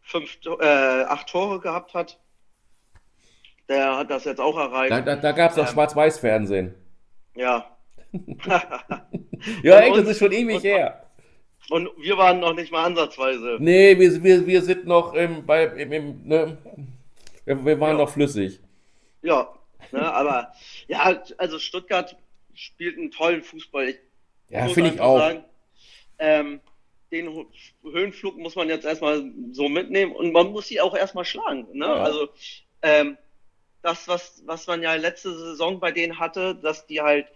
fünf, 0.02 0.38
äh, 0.60 0.64
acht 1.04 1.28
Tore 1.28 1.60
gehabt 1.60 1.94
hat. 1.94 2.18
Der 3.68 3.96
hat 3.96 4.10
das 4.10 4.24
jetzt 4.24 4.40
auch 4.40 4.56
erreicht. 4.58 4.90
Da, 4.90 5.00
da, 5.00 5.16
da 5.16 5.32
gab 5.32 5.50
es 5.50 5.56
doch 5.56 5.66
Ähm. 5.66 5.72
Schwarz-Weiß-Fernsehen. 5.72 6.74
Ja. 7.34 7.76
Ja, 9.62 9.80
echt, 9.80 9.96
das 9.96 10.08
ist 10.08 10.18
schon 10.18 10.32
ewig 10.32 10.56
und- 10.56 10.64
her. 10.64 11.06
Und 11.70 11.88
wir 11.98 12.18
waren 12.18 12.40
noch 12.40 12.52
nicht 12.54 12.70
mal 12.72 12.84
ansatzweise. 12.84 13.56
Nee, 13.60 13.98
wir, 13.98 14.22
wir, 14.22 14.46
wir 14.46 14.60
sind 14.62 14.86
noch 14.86 15.14
im, 15.14 15.46
bei, 15.46 15.64
im, 15.64 15.92
im, 15.92 16.26
ne? 16.26 16.58
Wir, 17.44 17.64
wir 17.64 17.80
waren 17.80 17.96
Ja. 17.96 17.98
noch 17.98 18.10
flüssig. 18.10 18.60
Ja, 19.22 19.54
ne, 19.90 20.12
aber 20.12 20.52
ja, 20.88 21.22
also 21.38 21.58
Stuttgart 21.58 22.16
spielt 22.54 22.96
einen 22.98 23.10
tollen 23.10 23.42
Fußball. 23.42 23.88
Ich 23.88 23.98
Ja, 24.48 24.68
finde 24.68 24.90
ich 24.90 25.00
auch. 25.00 25.18
sagen, 25.18 25.44
ähm, 26.18 26.60
den 27.12 27.46
Höhenflug 27.82 28.38
muss 28.38 28.56
man 28.56 28.68
jetzt 28.68 28.84
erstmal 28.84 29.24
so 29.52 29.68
mitnehmen 29.68 30.12
und 30.12 30.32
man 30.32 30.52
muss 30.52 30.68
sie 30.68 30.80
auch 30.80 30.96
erstmal 30.96 31.24
schlagen. 31.24 31.66
Ne? 31.72 31.86
Ja. 31.86 32.04
Also 32.04 32.28
ähm, 32.82 33.18
das, 33.82 34.08
was, 34.08 34.42
was 34.46 34.66
man 34.66 34.82
ja 34.82 34.94
letzte 34.94 35.36
Saison 35.36 35.80
bei 35.80 35.92
denen 35.92 36.18
hatte, 36.18 36.54
dass 36.56 36.86
die 36.86 37.00
halt 37.00 37.26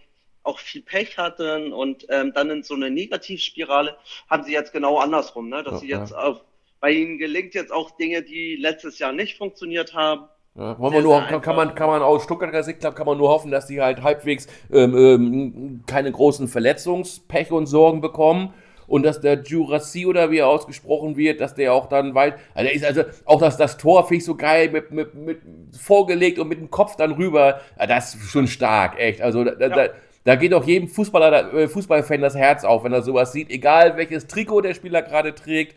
auch 0.43 0.59
viel 0.59 0.81
Pech 0.83 1.17
hatten 1.17 1.73
und 1.73 2.05
ähm, 2.09 2.33
dann 2.33 2.49
in 2.51 2.63
so 2.63 2.75
eine 2.75 2.91
Negativspirale, 2.91 3.97
haben 4.29 4.43
sie 4.43 4.53
jetzt 4.53 4.73
genau 4.73 4.99
andersrum, 4.99 5.49
ne? 5.49 5.63
dass 5.63 5.75
Ja, 5.75 5.79
sie 5.81 5.87
jetzt 5.89 6.13
auf, 6.13 6.41
bei 6.85 6.91
ihnen 6.91 7.17
gelingt 7.17 7.55
jetzt 7.55 7.73
auch 7.73 7.97
Dinge, 7.97 8.21
die 8.21 8.57
letztes 8.57 8.99
Jahr 8.99 9.11
nicht 9.11 9.39
funktioniert 9.39 9.95
haben. 9.95 10.25
Ja, 10.53 10.77
wollen 10.77 10.93
wir 10.93 11.01
nur, 11.01 11.19
kann, 11.21 11.41
kann, 11.41 11.55
man, 11.55 11.73
kann 11.73 11.87
man 11.87 12.03
aus 12.03 12.25
Stuttgarter 12.25 12.61
Sicht 12.61 12.79
kann 12.79 13.07
man 13.07 13.17
nur 13.17 13.29
hoffen, 13.29 13.49
dass 13.49 13.65
die 13.65 13.81
halt 13.81 14.03
halbwegs 14.03 14.45
ähm, 14.71 14.95
ähm, 14.95 15.83
keine 15.87 16.11
großen 16.11 16.47
Verletzungspech 16.47 17.51
und 17.51 17.65
Sorgen 17.65 18.01
bekommen 18.01 18.53
und 18.85 19.01
dass 19.01 19.19
der 19.19 19.41
Jurassi 19.41 20.05
oder 20.05 20.29
wie 20.29 20.37
er 20.37 20.47
ausgesprochen 20.47 21.17
wird, 21.17 21.41
dass 21.41 21.55
der 21.55 21.73
auch 21.73 21.87
dann 21.87 22.13
weit, 22.13 22.35
also, 22.53 22.69
ist 22.69 22.85
also 22.85 23.01
auch 23.25 23.39
das, 23.39 23.57
das 23.57 23.77
Tor 23.77 24.03
finde 24.03 24.17
ich 24.19 24.25
so 24.25 24.35
geil 24.35 24.69
mit, 24.69 24.91
mit, 24.91 25.15
mit 25.15 25.39
vorgelegt 25.75 26.37
und 26.37 26.49
mit 26.49 26.59
dem 26.59 26.69
Kopf 26.69 26.97
dann 26.97 27.13
rüber, 27.13 27.61
ja, 27.79 27.87
das 27.87 28.13
ist 28.13 28.29
schon 28.29 28.45
stark, 28.45 28.99
echt. 28.99 29.23
Also 29.23 29.43
da, 29.43 29.55
da, 29.55 29.69
da, 29.69 29.87
da 30.23 30.35
geht 30.35 30.53
auch 30.53 30.65
jedem 30.65 30.87
Fußballer, 30.87 31.51
äh, 31.51 31.67
Fußballfan 31.67 32.21
das 32.21 32.35
Herz 32.35 32.63
auf, 32.63 32.83
wenn 32.83 32.93
er 32.93 33.01
sowas 33.01 33.31
sieht, 33.31 33.49
egal 33.49 33.97
welches 33.97 34.27
Trikot 34.27 34.61
der 34.61 34.75
Spieler 34.75 35.01
gerade 35.01 35.33
trägt. 35.33 35.75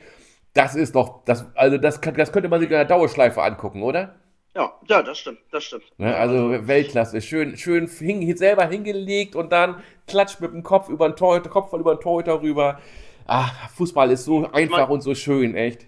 Das 0.55 0.75
ist 0.75 0.95
doch, 0.95 1.25
das, 1.25 1.45
also 1.55 1.79
das, 1.79 2.01
kann- 2.01 2.15
das 2.15 2.33
könnte 2.33 2.49
man 2.49 2.61
sich 2.61 2.69
in 2.71 2.75
der 2.77 2.85
Dauerschleife 2.85 3.43
angucken, 3.43 3.83
oder? 3.83 4.15
Ja, 4.57 4.73
ja, 4.89 5.03
das 5.03 5.19
stimmt, 5.19 5.39
das 5.53 5.65
stimmt. 5.65 5.85
Ne, 5.99 6.17
also 6.17 6.67
Weltklasse, 6.67 7.21
schön, 7.21 7.57
schön 7.57 7.87
hing, 7.87 8.37
selber 8.37 8.67
hingelegt 8.67 9.37
und 9.37 9.53
dann 9.53 9.83
klatscht 10.09 10.41
mit 10.41 10.53
dem 10.53 10.63
Kopf 10.65 10.89
über 10.89 11.09
den 11.09 11.17
Torhüter, 11.17 11.51
Kopf 11.51 11.73
über 11.75 11.95
den 11.95 12.01
Torhüter 12.01 12.41
rüber. 12.43 12.81
Ach, 13.27 13.69
Fußball 13.71 14.11
ist 14.11 14.25
so 14.25 14.51
einfach 14.51 14.79
mag- 14.79 14.91
und 14.91 15.03
so 15.03 15.15
schön, 15.15 15.55
echt. 15.55 15.87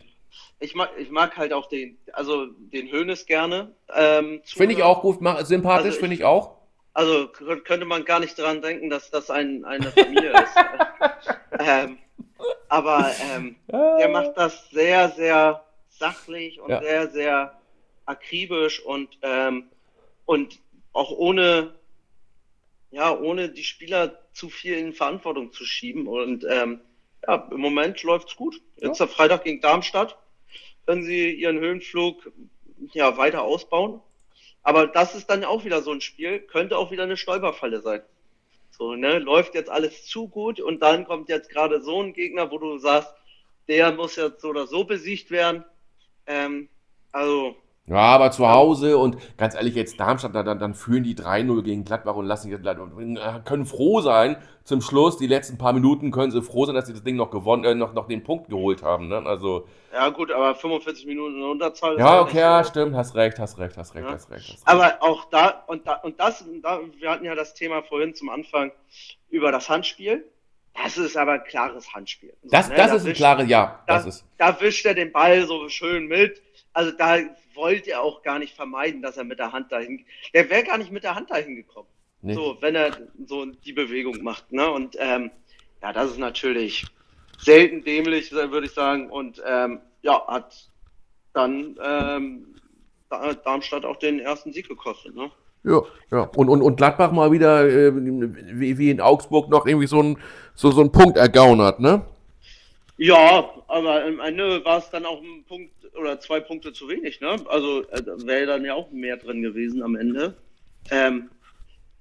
Ich 0.61 0.75
mag, 0.75 0.91
ich 0.99 1.11
mag 1.11 1.37
halt 1.39 1.53
auch 1.55 1.69
den, 1.69 1.97
also 2.13 2.47
den 2.47 2.93
Hönes 2.93 3.25
gerne. 3.27 3.73
Ähm, 3.97 4.43
Finde 4.45 4.75
ich 4.75 4.83
auch 4.83 5.01
gut, 5.01 5.21
mach- 5.23 5.41
sympathisch, 5.47 5.87
Also 5.87 6.01
finde 6.01 6.15
ich 6.15 6.25
auch. 6.25 6.59
Also 6.93 7.15
kö- 7.33 7.63
könnte 7.63 7.87
man 7.87 8.05
gar 8.05 8.21
nicht 8.21 8.39
dran 8.39 8.61
denken, 8.61 8.91
dass 8.91 9.11
das 9.11 9.31
ein, 9.31 9.65
eine 9.65 9.91
Familie 9.91 10.33
ist. 10.33 10.55
ähm, 11.59 11.99
aber 12.71 13.13
ähm, 13.35 13.57
der 13.69 14.09
macht 14.09 14.37
das 14.37 14.71
sehr, 14.71 15.11
sehr 15.11 15.65
sachlich 15.91 16.61
und 16.61 16.71
Ja. 16.71 16.81
sehr, 16.81 17.11
sehr 17.11 17.61
akribisch 18.07 18.81
und, 18.81 19.19
ähm, 19.23 19.69
und 20.25 20.59
auch 20.93 21.11
ohne, 21.11 21.75
ja, 22.91 23.17
ohne 23.17 23.51
die 23.51 23.65
Spieler 23.65 24.19
zu 24.33 24.49
viel 24.49 24.79
in 24.79 24.93
Verantwortung 24.95 25.53
zu 25.53 25.65
schieben. 25.65 26.07
Und 26.07 26.45
ähm, 26.49 26.81
ja, 27.27 27.49
im 27.51 27.61
Moment 27.61 28.03
läuft's 28.03 28.37
gut. 28.37 28.61
Jetzt 28.77 28.99
Ja. 28.99 29.07
der 29.07 29.15
Freitag 29.15 29.45
gegen 29.45 29.61
Darmstadt. 29.61 30.17
Können 30.87 31.03
sie 31.03 31.31
ihren 31.33 31.59
Höhenflug 31.59 32.33
ja 32.93 33.17
weiter 33.17 33.43
ausbauen. 33.43 34.01
Aber 34.63 34.87
das 34.87 35.15
ist 35.15 35.29
dann 35.29 35.45
auch 35.45 35.65
wieder 35.65 35.83
so 35.83 35.91
ein 35.93 36.01
Spiel, 36.01 36.41
könnte 36.41 36.77
auch 36.79 36.91
wieder 36.91 37.05
eine 37.05 37.17
Stolperfalle 37.17 37.81
sein. 37.81 38.03
So, 38.81 38.95
ne, 38.95 39.19
läuft 39.19 39.55
jetzt 39.55 39.69
alles 39.69 40.07
zu 40.07 40.27
gut 40.27 40.59
und 40.59 40.81
dann 40.81 41.05
kommt 41.05 41.29
jetzt 41.29 41.51
gerade 41.51 41.83
so 41.83 42.03
ein 42.03 42.15
Gegner, 42.15 42.51
wo 42.51 42.57
du 42.57 42.79
sagst, 42.79 43.15
der 43.69 43.93
muss 43.93 44.17
jetzt 44.17 44.41
so 44.41 44.49
oder 44.49 44.67
so 44.67 44.85
besiegt 44.85 45.31
werden. 45.31 45.67
Ähm, 46.27 46.71
also, 47.13 47.57
Ja, 47.91 47.97
aber 47.97 48.31
zu 48.31 48.49
Hause 48.49 48.97
und 48.99 49.17
ganz 49.37 49.57
ehrlich, 49.57 49.75
jetzt 49.75 49.99
Darmstadt, 49.99 50.33
dann, 50.33 50.61
dann 50.61 50.75
führen 50.75 51.03
die 51.03 51.17
3-0 51.17 51.63
gegen 51.63 51.85
Gladbach 51.85 52.15
und 52.15 52.25
lassen 52.25 52.49
jetzt, 52.49 52.65
äh, 52.65 53.41
können 53.45 53.67
froh 53.67 54.01
sein, 54.01 54.37
zum 54.63 54.81
Schluss, 54.81 55.17
die 55.17 55.27
letzten 55.27 55.59
paar 55.59 55.73
Minuten 55.73 56.13
können 56.13 56.31
sie 56.31 56.41
froh 56.41 56.67
sein, 56.67 56.77
dass 56.77 56.87
sie 56.87 56.93
das 56.93 57.03
Ding 57.03 57.17
noch 57.17 57.33
gewonnen, 57.33 57.65
äh, 57.65 57.75
noch, 57.75 57.93
noch 57.93 58.07
den 58.07 58.23
Punkt 58.23 58.49
geholt 58.49 58.85
haben. 58.85 59.09
Ne? 59.09 59.21
Also, 59.27 59.67
ja 59.93 60.09
gut, 60.11 60.31
aber 60.31 60.55
45 60.55 61.05
Minuten 61.07 61.39
in 61.39 61.43
Unterzahl 61.43 61.99
ja, 61.99 62.21
auch 62.21 62.27
okay, 62.27 62.39
ja, 62.39 62.63
stimmt, 62.63 62.95
hast 62.95 63.17
recht, 63.17 63.41
hast 63.41 63.59
recht, 63.59 63.77
hast 63.77 63.97
recht, 63.97 64.07
Ja. 64.07 64.13
hast 64.13 64.31
recht. 64.31 64.49
Hast 64.49 64.51
recht. 64.51 64.63
Aber 64.69 64.97
auch 65.01 65.25
da, 65.25 65.65
und 65.67 65.85
da, 65.85 65.95
und 65.95 66.21
das, 66.21 66.45
da, 66.63 66.79
wir 66.97 67.11
hatten 67.11 67.25
ja 67.25 67.35
das 67.35 67.55
Thema 67.55 67.83
vorhin 67.83 68.15
zum 68.15 68.29
Anfang 68.29 68.71
über 69.31 69.51
das 69.51 69.69
Handspiel. 69.69 70.25
Das 70.81 70.97
ist 70.97 71.17
aber 71.17 71.33
ein 71.33 71.45
klares 71.45 71.93
Handspiel. 71.93 72.33
So, 72.43 72.51
das, 72.51 72.69
ne, 72.69 72.77
das 72.77 72.91
da 72.91 72.97
ist 72.99 73.07
ein 73.07 73.13
klares 73.15 73.49
Ja, 73.49 73.83
das 73.89 74.03
da, 74.05 74.09
ist. 74.09 74.25
da 74.39 74.61
wischt 74.61 74.87
er 74.87 74.95
den 74.95 75.11
Ball 75.11 75.45
so 75.45 75.69
schön 75.69 76.07
mit. 76.07 76.41
Also 76.73 76.93
da 76.93 77.19
wollte 77.55 77.91
er 77.91 78.03
auch 78.03 78.23
gar 78.23 78.39
nicht 78.39 78.55
vermeiden, 78.55 79.03
dass 79.03 79.17
er 79.17 79.25
mit 79.25 79.39
der 79.39 79.53
Hand 79.53 79.73
dahin. 79.73 80.05
Der 80.35 80.49
wäre 80.49 80.63
gar 80.65 80.79
nicht 80.79 80.93
mit 80.93 81.05
der 81.05 81.15
Hand 81.15 81.31
dahin 81.31 81.57
gekommen. 81.57 81.89
Nee. 82.23 82.35
So, 82.35 82.57
wenn 82.61 82.75
er 82.75 82.91
so 83.27 83.47
die 83.47 83.73
Bewegung 83.73 84.23
macht. 84.23 84.53
Ne? 84.53 84.71
Und 84.71 84.97
ähm, 84.99 85.31
ja, 85.83 85.93
das 85.93 86.11
ist 86.11 86.19
natürlich 86.19 86.87
selten 87.39 87.83
dämlich, 87.83 88.31
würde 88.33 88.67
ich 88.67 88.73
sagen. 88.73 89.11
Und 89.11 89.43
ähm, 89.47 89.81
ja, 90.03 90.27
hat 90.27 90.69
dann 91.33 91.77
ähm, 91.83 92.47
Da- 93.09 93.35
Darmstadt 93.35 93.85
auch 93.85 93.97
den 93.97 94.21
ersten 94.21 94.53
Sieg 94.53 94.69
gekostet. 94.69 95.15
Ne? 95.17 95.31
Ja, 95.65 95.83
ja. 96.11 96.23
Und, 96.37 96.49
und, 96.49 96.63
und 96.63 96.77
Gladbach 96.77 97.11
mal 97.13 97.33
wieder, 97.33 97.69
äh, 97.69 97.93
wie, 97.95 98.79
wie 98.79 98.91
in 98.91 99.01
Augsburg, 99.01 99.49
noch 99.49 99.67
irgendwie 99.67 99.87
so 99.89 100.03
ein, 100.03 100.19
so, 100.55 100.71
so 100.71 100.81
ein 100.81 100.93
Punkt 100.93 101.19
ergaunert, 101.19 101.81
ne? 101.81 102.07
Ja, 103.03 103.49
aber 103.67 104.05
am 104.05 104.21
Ende 104.21 104.63
war 104.63 104.77
es 104.77 104.91
dann 104.91 105.07
auch 105.07 105.23
ein 105.23 105.43
Punkt 105.49 105.73
oder 105.99 106.21
zwei 106.21 106.39
Punkte 106.39 106.75
zu 106.75 106.87
wenig, 106.87 107.23
ne? 107.23 107.35
Also 107.49 107.89
äh, 107.89 108.03
wäre 108.27 108.45
dann 108.45 108.63
ja 108.63 108.75
auch 108.75 108.91
mehr 108.91 109.17
drin 109.17 109.41
gewesen 109.41 109.83
am 109.83 109.97
Ende. 109.97 110.35
Ähm, 110.91 111.31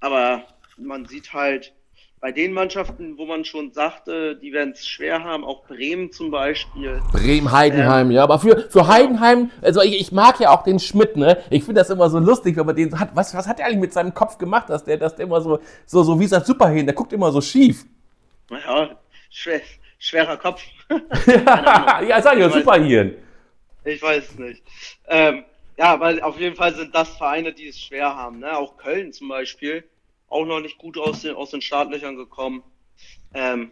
aber 0.02 0.44
man 0.76 1.06
sieht 1.06 1.32
halt 1.32 1.72
bei 2.20 2.34
den 2.34 2.52
Mannschaften, 2.52 3.18
wo 3.18 3.26
man 3.26 3.46
schon 3.46 3.72
sagte, 3.72 4.36
die 4.36 4.52
werden 4.52 4.74
es 4.74 4.86
schwer 4.86 5.24
haben, 5.24 5.46
auch 5.46 5.66
Bremen 5.68 6.12
zum 6.12 6.32
Beispiel. 6.32 7.02
Bremen-Heidenheim, 7.14 8.12
ja. 8.12 8.24
Aber 8.24 8.38
für, 8.38 8.70
für 8.70 8.90
Heidenheim, 8.90 9.52
also 9.62 9.82
ich, 9.82 10.02
ich 10.02 10.12
mag 10.12 10.38
ja 10.42 10.50
auch 10.50 10.64
den 10.64 10.80
Schmidt, 10.80 11.16
ne? 11.16 11.42
Ich 11.50 11.64
finde 11.64 11.80
das 11.80 11.90
immer 11.90 12.10
so 12.10 12.20
lustig, 12.20 12.58
wenn 12.58 12.66
man 12.66 12.76
den 12.76 13.00
hat. 13.00 13.12
Was, 13.14 13.34
was 13.34 13.48
hat 13.48 13.62
er 13.62 13.68
eigentlich 13.68 13.80
mit 13.80 13.94
seinem 13.94 14.14
Kopf 14.14 14.38
gemacht, 14.38 14.70
dass 14.70 14.84
der, 14.84 14.98
dass 14.98 15.16
der 15.16 15.28
immer 15.28 15.40
so, 15.40 15.62
so, 15.86 16.04
so 16.04 16.20
wie 16.20 16.28
sein 16.28 16.44
Superhelden, 16.44 16.88
der 16.88 16.96
guckt 16.96 17.14
immer 17.14 17.32
so 17.32 17.40
schief. 17.40 17.86
Naja, 18.50 19.00
schwer, 19.30 19.62
schwerer 19.98 20.36
Kopf. 20.36 20.62
ja, 21.28 22.22
sag 22.22 22.34
ich 22.36 22.40
ja, 22.40 22.48
weiß- 22.48 22.54
Superhirn. 22.54 23.16
Ich 23.86 24.02
weiß 24.02 24.30
es 24.32 24.38
nicht. 24.40 24.64
Ähm, 25.08 25.44
ja, 25.78 26.00
weil 26.00 26.22
auf 26.22 26.40
jeden 26.40 26.56
Fall 26.56 26.76
sind 26.76 26.94
das 26.94 27.16
Vereine, 27.18 27.54
die 27.54 27.68
es 27.68 27.80
schwer 27.82 28.16
haben. 28.16 28.40
Ne? 28.40 28.58
Auch 28.58 28.78
Köln 28.78 29.14
zum 29.14 29.30
Beispiel, 29.30 29.84
auch 30.28 30.46
noch 30.46 30.60
nicht 30.60 30.78
gut 30.78 30.98
aus 30.98 31.22
den, 31.22 31.36
aus 31.36 31.52
den 31.52 31.62
Startlöchern 31.62 32.18
gekommen. 32.18 32.64
Ähm, 33.34 33.72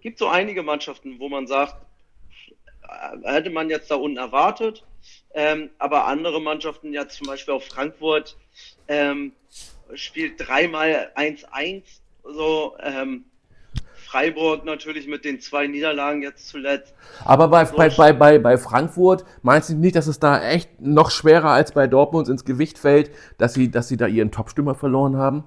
gibt 0.00 0.18
so 0.18 0.28
einige 0.28 0.62
Mannschaften, 0.62 1.18
wo 1.18 1.28
man 1.28 1.46
sagt, 1.46 1.76
äh, 2.82 3.32
hätte 3.32 3.50
man 3.50 3.70
jetzt 3.70 3.90
da 3.90 3.94
unten 3.94 4.18
erwartet. 4.18 4.84
Ähm, 5.32 5.70
aber 5.78 6.06
andere 6.06 6.40
Mannschaften, 6.40 6.92
ja 6.92 7.08
zum 7.08 7.26
Beispiel 7.26 7.54
auch 7.54 7.62
Frankfurt, 7.62 8.36
ähm, 8.88 9.32
spielt 9.94 10.34
dreimal 10.46 11.10
1-1. 11.16 11.84
So, 12.22 12.76
ähm, 12.82 13.24
Freiburg 14.14 14.64
natürlich 14.64 15.08
mit 15.08 15.24
den 15.24 15.40
zwei 15.40 15.66
Niederlagen 15.66 16.22
jetzt 16.22 16.48
zuletzt. 16.48 16.94
Aber 17.24 17.48
bei, 17.48 17.64
So 17.64 17.76
bei, 17.76 17.88
bei, 17.88 18.12
bei, 18.12 18.38
bei 18.38 18.56
Frankfurt 18.58 19.24
meinst 19.42 19.70
du 19.70 19.74
nicht, 19.74 19.96
dass 19.96 20.06
es 20.06 20.20
da 20.20 20.40
echt 20.40 20.80
noch 20.80 21.10
schwerer 21.10 21.50
als 21.50 21.72
bei 21.72 21.88
Dortmund 21.88 22.28
ins 22.28 22.44
Gewicht 22.44 22.78
fällt, 22.78 23.10
dass 23.38 23.54
sie, 23.54 23.72
dass 23.72 23.88
sie 23.88 23.96
da 23.96 24.06
ihren 24.06 24.30
Topstürmer 24.30 24.76
verloren 24.76 25.16
haben? 25.16 25.42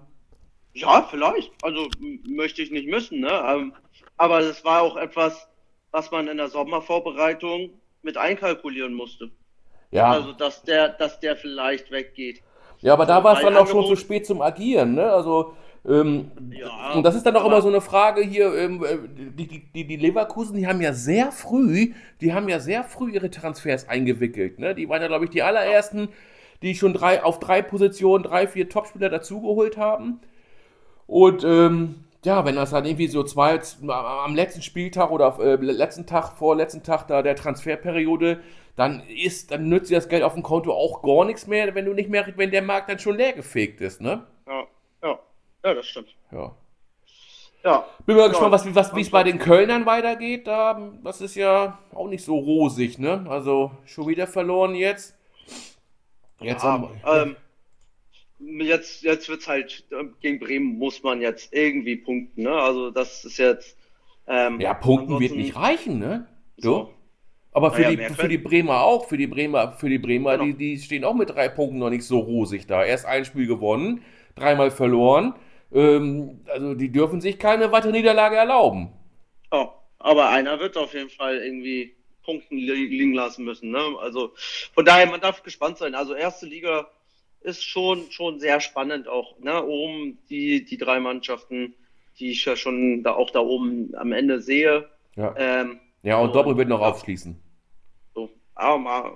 Ja, 0.73 1.07
vielleicht. 1.09 1.51
Also 1.63 1.87
möchte 2.27 2.61
ich 2.61 2.71
nicht 2.71 2.89
müssen, 2.89 3.21
ne? 3.21 3.31
Ähm, 3.47 3.73
aber 4.17 4.41
das 4.41 4.65
war 4.65 4.81
auch 4.81 4.97
etwas, 4.97 5.47
was 5.91 6.11
man 6.11 6.27
in 6.27 6.35
der 6.35 6.49
Sommervorbereitung 6.49 7.69
mit 8.03 8.17
einkalkulieren 8.17 8.93
musste. 8.93 9.31
Ja, 9.91 10.11
Also, 10.11 10.33
dass 10.33 10.63
der, 10.63 10.89
dass 10.89 11.21
der 11.21 11.37
vielleicht 11.37 11.89
weggeht. 11.89 12.41
ja 12.81 12.91
aber 12.91 13.05
da 13.05 13.23
war 13.23 13.37
es 13.37 13.41
dann 13.41 13.55
auch 13.55 13.67
schon 13.67 13.85
zu 13.85 13.95
spät 13.95 14.25
zum 14.27 14.41
Agieren, 14.41 14.95
ne? 14.95 15.09
Also, 15.09 15.53
ähm, 15.87 16.31
Ja, 16.51 16.93
und 16.93 17.03
das 17.03 17.15
ist 17.15 17.25
dann 17.25 17.35
auch 17.35 17.45
immer 17.45 17.61
so 17.61 17.69
eine 17.69 17.81
Frage 17.81 18.21
hier, 18.21 18.53
ähm, 18.55 18.83
äh, 18.83 18.97
die, 19.37 19.63
die, 19.73 19.87
die, 19.87 19.95
Leverkusen, 19.95 20.57
die 20.57 20.67
haben 20.67 20.81
ja 20.81 20.93
sehr 20.93 21.31
früh, 21.31 21.93
die 22.21 22.33
haben 22.33 22.49
ja 22.49 22.59
sehr 22.59 22.83
früh 22.83 23.11
ihre 23.11 23.29
Transfers 23.29 23.87
eingewickelt, 23.87 24.59
ne? 24.59 24.75
Die 24.75 24.89
waren 24.89 25.01
ja, 25.01 25.07
glaube 25.07 25.25
ich, 25.25 25.31
die 25.31 25.43
allerersten, 25.43 26.09
die 26.61 26.75
schon 26.75 26.93
drei, 26.93 27.23
auf 27.23 27.39
drei 27.39 27.61
Positionen 27.61 28.23
drei, 28.23 28.47
vier 28.47 28.69
Topspieler 28.69 29.09
dazugeholt 29.09 29.77
haben. 29.77 30.19
Und 31.07 31.43
ähm, 31.43 31.95
ja, 32.25 32.45
wenn 32.45 32.55
das 32.55 32.71
dann 32.71 32.85
irgendwie 32.85 33.07
so 33.07 33.23
zwei 33.23 33.59
am 33.87 34.35
letzten 34.35 34.61
Spieltag 34.61 35.11
oder 35.11 35.37
äh, 35.39 35.55
letzten 35.55 36.05
Tag, 36.05 36.33
vor 36.33 36.55
letzten 36.55 36.83
Tag 36.83 37.07
da 37.07 37.21
der 37.21 37.35
Transferperiode, 37.35 38.41
dann 38.75 39.01
ist, 39.07 39.51
dann 39.51 39.69
nützt 39.69 39.89
dir 39.89 39.95
das 39.95 40.09
Geld 40.09 40.23
auf 40.23 40.33
dem 40.33 40.43
Konto 40.43 40.73
auch 40.73 41.01
gar 41.01 41.25
nichts 41.25 41.47
mehr, 41.47 41.73
wenn 41.73 41.85
du 41.85 41.93
nicht 41.93 42.09
mehr, 42.09 42.27
wenn 42.35 42.51
der 42.51 42.61
Markt 42.61 42.89
dann 42.89 42.99
schon 42.99 43.15
leer 43.17 43.33
gefegt 43.33 43.81
ist, 43.81 44.01
ne? 44.01 44.23
Ja, 44.47 44.65
ja, 45.67 45.69
ja, 45.69 45.73
das 45.75 45.87
stimmt. 45.87 46.15
Ja. 46.31 46.55
Ja, 47.63 47.85
Bin 48.05 48.15
mal 48.15 48.23
Ja. 48.23 48.27
gespannt, 48.29 48.51
was, 48.51 48.75
was, 48.75 48.95
wie 48.95 49.01
es 49.01 49.09
bei 49.09 49.23
den 49.23 49.39
Kölnern 49.39 49.85
weitergeht. 49.85 50.47
Da, 50.47 50.91
das 51.03 51.21
ist 51.21 51.35
ja 51.35 51.79
auch 51.93 52.07
nicht 52.07 52.23
so 52.23 52.37
rosig, 52.37 52.97
ne? 52.99 53.25
Also 53.27 53.71
schon 53.85 54.07
wieder 54.07 54.27
verloren 54.27 54.75
jetzt. 54.75 55.15
Jetzt 56.39 56.63
ja 56.63 56.69
haben 56.71 56.89
ähm, 57.05 57.35
jetzt, 58.39 59.01
jetzt 59.01 59.27
wird's 59.27 59.47
halt, 59.47 59.83
gegen 60.21 60.39
Bremen 60.39 60.77
muss 60.77 61.03
man 61.03 61.19
jetzt 61.19 61.51
irgendwie 61.51 61.95
punkten, 61.97 62.43
ne? 62.43 62.53
Also 62.53 62.91
das 62.91 63.25
ist 63.25 63.37
jetzt. 63.37 63.75
Ähm, 64.27 64.59
Ja, 64.61 64.73
Punkten 64.73 65.19
wird 65.19 65.33
nicht 65.33 65.55
reichen, 65.55 65.99
ne? 65.99 66.27
So. 66.57 66.93
Aber 67.51 67.71
für, 67.71 67.81
Naja, 67.81 68.09
die, 68.09 68.13
für 68.13 68.27
die 68.27 68.37
Bremer 68.37 68.83
auch, 68.83 69.07
für 69.07 69.17
die 69.17 69.25
Bremer, 69.25 69.71
für 69.71 69.89
die 69.89 69.97
Bremer, 69.97 70.33
Genau. 70.37 70.43
die, 70.45 70.53
die 70.53 70.77
stehen 70.77 71.03
auch 71.03 71.15
mit 71.15 71.31
drei 71.31 71.49
Punkten 71.49 71.79
noch 71.79 71.89
nicht 71.89 72.05
so 72.05 72.19
rosig 72.19 72.67
da. 72.67 72.83
Erst 72.83 73.05
ein 73.07 73.25
Spiel 73.25 73.47
gewonnen, 73.47 74.03
dreimal 74.35 74.69
verloren. 74.69 75.33
Ähm, 75.73 76.41
also 76.47 76.73
die 76.75 76.91
dürfen 76.91 77.21
sich 77.21 77.37
keine 77.39 77.71
weitere 77.71 77.91
Niederlage 77.91 78.35
erlauben. 78.37 78.89
Ja, 79.51 79.73
aber 79.99 80.29
einer 80.29 80.59
wird 80.59 80.77
auf 80.77 80.93
jeden 80.93 81.09
Fall 81.09 81.37
irgendwie 81.37 81.93
Punkten 82.23 82.57
li 82.57 82.85
liegen 82.87 83.13
lassen 83.13 83.43
müssen. 83.45 83.71
Ne? 83.71 83.81
Also 84.01 84.33
von 84.73 84.85
daher, 84.85 85.07
man 85.07 85.21
darf 85.21 85.43
gespannt 85.43 85.77
sein. 85.77 85.95
Also 85.95 86.13
erste 86.13 86.45
Liga 86.45 86.87
ist 87.41 87.63
schon, 87.63 88.11
schon 88.11 88.39
sehr 88.39 88.59
spannend 88.59 89.07
auch. 89.07 89.37
Ne? 89.39 89.63
Oben 89.63 90.17
die, 90.29 90.65
die 90.65 90.77
drei 90.77 90.99
Mannschaften, 90.99 91.73
die 92.19 92.31
ich 92.31 92.43
ja 92.45 92.55
schon 92.55 93.03
da 93.03 93.13
auch 93.13 93.29
da 93.31 93.39
oben 93.39 93.93
am 93.95 94.11
Ende 94.11 94.41
sehe. 94.41 94.89
Ja, 95.15 95.33
Ähm, 95.37 95.79
ja 96.03 96.17
und 96.17 96.27
und- 96.29 96.35
Doppel 96.35 96.57
wird 96.57 96.67
noch 96.69 96.81
ja. 96.81 96.89
aufschließen. 96.89 97.37
so, 98.13 98.29
aber 98.55 98.77
mal 98.77 99.11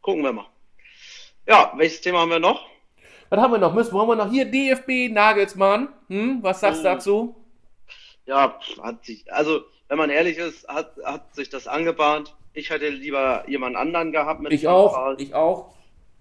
gucken 0.00 0.22
wir 0.22 0.32
mal. 0.32 0.46
Ja, 1.48 1.72
welches 1.76 2.00
Thema 2.00 2.20
haben 2.20 2.30
wir 2.30 2.38
noch? 2.38 2.66
Was 3.28 3.40
haben 3.40 3.52
wir 3.52 3.58
noch? 3.58 3.74
Müssen 3.74 3.92
wollen 3.92 4.08
wir 4.08 4.16
noch 4.16 4.30
hier 4.30 4.44
DFB 4.50 5.10
Nagelsmann? 5.12 5.88
Hm? 6.08 6.42
Was 6.42 6.60
sagst 6.60 6.84
du 6.84 6.88
Oh. 6.88 6.92
dazu? 6.94 7.36
Ja, 8.26 8.58
hat 8.82 9.04
sich, 9.04 9.32
also 9.32 9.60
wenn 9.88 9.98
man 9.98 10.10
ehrlich 10.10 10.36
ist, 10.38 10.66
hat, 10.68 10.92
hat 11.04 11.34
sich 11.34 11.48
das 11.48 11.66
angebahnt. 11.68 12.34
Ich 12.54 12.70
hätte 12.70 12.88
lieber 12.88 13.44
jemand 13.48 13.76
anderen 13.76 14.12
gehabt 14.12 14.40
mit 14.40 14.52
Ich 14.52 14.66
auch, 14.66 14.94
Gaal. 14.94 15.16
ich 15.20 15.34
auch. 15.34 15.74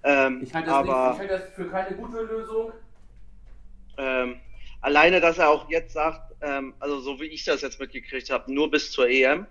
Ähm, 0.04 0.42
Ich 0.44 0.54
halte 0.54 0.68
das, 0.68 0.76
aber 0.76 1.10
nicht, 1.10 1.14
ich 1.24 1.30
halte 1.30 1.44
das 1.46 1.50
für 1.56 1.70
keine 1.70 1.96
gute 1.96 2.22
Lösung. 2.22 2.72
ähm, 3.98 4.40
alleine, 4.82 5.20
dass 5.22 5.38
er 5.40 5.50
auch 5.50 5.70
jetzt 5.70 5.94
sagt, 5.94 6.34
ähm, 6.42 6.74
also 6.80 7.00
so 7.00 7.20
wie 7.20 7.26
ich 7.26 7.44
das 7.46 7.62
jetzt 7.62 7.80
mitgekriegt 7.80 8.30
habe, 8.30 8.54
nur 8.54 8.70
bis 8.70 8.92
zur 8.92 9.08
EM. 9.10 9.48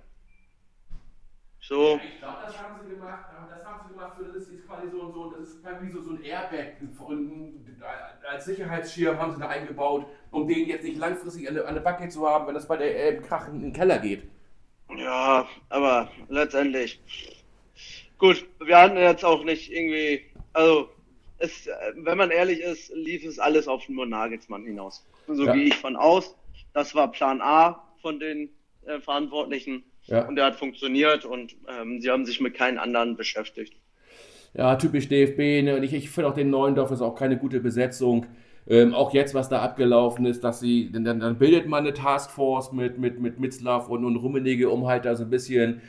So, 1.61 1.99
Ich 2.05 2.19
glaube, 2.21 2.37
das 2.47 2.59
haben 2.59 2.75
sie 2.85 2.95
gemacht. 2.95 3.25
Das 3.51 3.65
haben 3.65 3.84
ist 4.85 4.93
jetzt 4.93 5.01
quasi 5.01 5.13
so, 5.13 5.13
so 5.13 5.31
das 5.31 5.49
ist 5.49 5.63
quasi 5.63 5.91
so, 5.91 6.03
so 6.03 6.11
ein 6.11 6.23
Airbag 6.23 6.75
von, 6.97 7.55
als 8.31 8.45
Sicherheitsschirm 8.45 9.19
haben 9.19 9.33
sie 9.33 9.41
da 9.41 9.49
eingebaut, 9.49 10.07
um 10.31 10.47
den 10.49 10.69
jetzt 10.69 10.85
nicht 10.85 10.99
langfristig 10.99 11.49
an 11.49 11.55
der, 11.55 11.81
Backe 11.81 12.09
zu 12.09 12.27
haben, 12.29 12.47
wenn 12.47 12.55
das 12.55 12.69
bei 12.69 12.77
der 12.77 13.17
EM 13.17 13.23
krachen 13.23 13.55
in 13.57 13.63
den 13.63 13.73
Keller 13.73 13.99
geht. 13.99 14.23
ja, 14.97 15.47
aber 15.69 16.11
letztendlich. 16.29 17.01
Gut, 18.19 18.47
wir 18.65 18.79
hatten 18.79 18.97
jetzt 18.97 19.25
auch 19.25 19.45
nicht 19.45 19.71
irgendwie, 19.73 20.25
also 20.53 20.89
es, 21.39 21.67
äh, 21.67 21.73
wenn 21.97 22.17
man 22.17 22.31
ehrlich 22.31 22.61
ist, 22.61 22.91
lief 22.95 23.25
es 23.25 23.39
alles 23.39 23.69
auf 23.69 23.89
nur 23.89 24.07
Nagelsmann 24.07 24.65
hinaus. 24.65 25.05
So 25.27 25.45
Ja. 25.45 25.53
gehe 25.53 25.65
ich 25.65 25.77
von 25.77 25.97
aus. 25.97 26.37
Das 26.73 26.95
war 26.95 27.11
Plan 27.11 27.41
A 27.43 27.83
von 28.01 28.21
den 28.21 28.51
äh, 28.87 29.01
Verantwortlichen 29.01 29.85
Ja. 30.05 30.27
und 30.29 30.37
der 30.37 30.47
hat 30.47 30.57
funktioniert 30.57 31.25
und 31.25 31.57
ähm, 31.69 32.01
sie 32.01 32.11
haben 32.11 32.25
sich 32.25 32.41
mit 32.41 32.55
keinen 32.55 32.79
anderen 32.79 33.17
beschäftigt. 33.17 33.75
Ja, 34.55 34.77
typisch 34.77 35.09
DFB. 35.09 35.63
Ne? 35.63 35.77
Und 35.77 35.83
ich, 35.83 35.93
ich 35.95 36.11
finde 36.11 36.29
auch 36.31 36.35
den 36.35 36.51
Neuendorf 36.51 36.91
ist 36.91 37.01
auch 37.03 37.15
keine 37.17 37.37
gute 37.39 37.61
Besetzung. 37.61 38.27
Ähm, 38.67 38.95
auch 38.95 39.13
jetzt, 39.13 39.35
was 39.35 39.49
da 39.49 39.61
abgelaufen 39.61 40.25
ist, 40.27 40.43
dass 40.45 40.61
sie, 40.61 40.91
dann, 40.91 41.05
dann- 41.05 41.39
bildet 41.39 41.67
man 41.67 41.81
eine 41.85 41.93
Taskforce 41.93 42.73
mit, 42.73 42.99
mit, 42.99 43.21
mit 43.21 43.39
Mitzlaff 43.39 43.89
und, 43.89 44.05
und 44.05 44.17
Rummenigge, 44.17 44.71
um 44.71 44.87
halt 44.87 45.05
da 45.05 45.17
so 45.17 45.25
ein 45.25 45.31
bisschen 45.31 45.83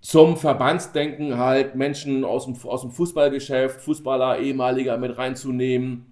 zum 0.00 0.36
Verbandsdenken 0.36 1.38
halt 1.38 1.74
Menschen 1.76 2.24
aus 2.24 2.44
dem, 2.44 2.56
aus 2.68 2.82
dem 2.82 2.90
Fußballgeschäft, 2.90 3.80
Fußballer, 3.80 4.38
ehemaliger 4.38 4.98
mit 4.98 5.16
reinzunehmen. 5.16 6.06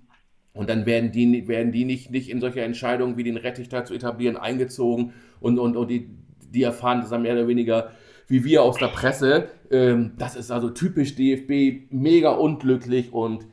Und 0.54 0.68
dann 0.68 0.86
werden 0.86 1.12
die, 1.12 1.48
werden 1.48 1.72
die 1.72 1.84
nicht, 1.84 2.10
nicht 2.10 2.30
in 2.30 2.40
solche 2.40 2.60
Entscheidungen 2.62 3.16
wie 3.16 3.24
den 3.24 3.36
Rettich 3.36 3.68
da 3.68 3.84
zu 3.84 3.94
etablieren 3.94 4.36
eingezogen 4.36 5.12
und, 5.40 5.58
und, 5.58 5.76
und 5.76 5.88
die, 5.88 6.10
die 6.50 6.62
erfahren 6.62 7.00
das 7.00 7.10
dann 7.10 7.22
mehr 7.22 7.34
oder 7.34 7.48
weniger 7.48 7.90
wie 8.28 8.44
wir 8.44 8.62
aus 8.62 8.78
der 8.78 8.88
Presse. 8.88 9.48
Ähm, 9.70 10.12
das 10.18 10.36
ist 10.36 10.50
also 10.50 10.70
typisch 10.70 11.14
DFB, 11.14 11.90
mega 11.92 12.30
unglücklich 12.30 13.12
und 13.12 13.46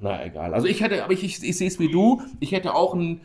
na 0.00 0.24
egal. 0.24 0.54
Also 0.54 0.66
ich 0.68 0.80
hätte, 0.82 1.02
aber 1.02 1.12
ich, 1.12 1.24
ich, 1.24 1.42
ich 1.42 1.56
sehe 1.58 1.68
es 1.68 1.78
wie 1.80 1.90
du, 1.90 2.22
ich 2.40 2.52
hätte 2.52 2.74
auch 2.74 2.94
ein, 2.94 3.20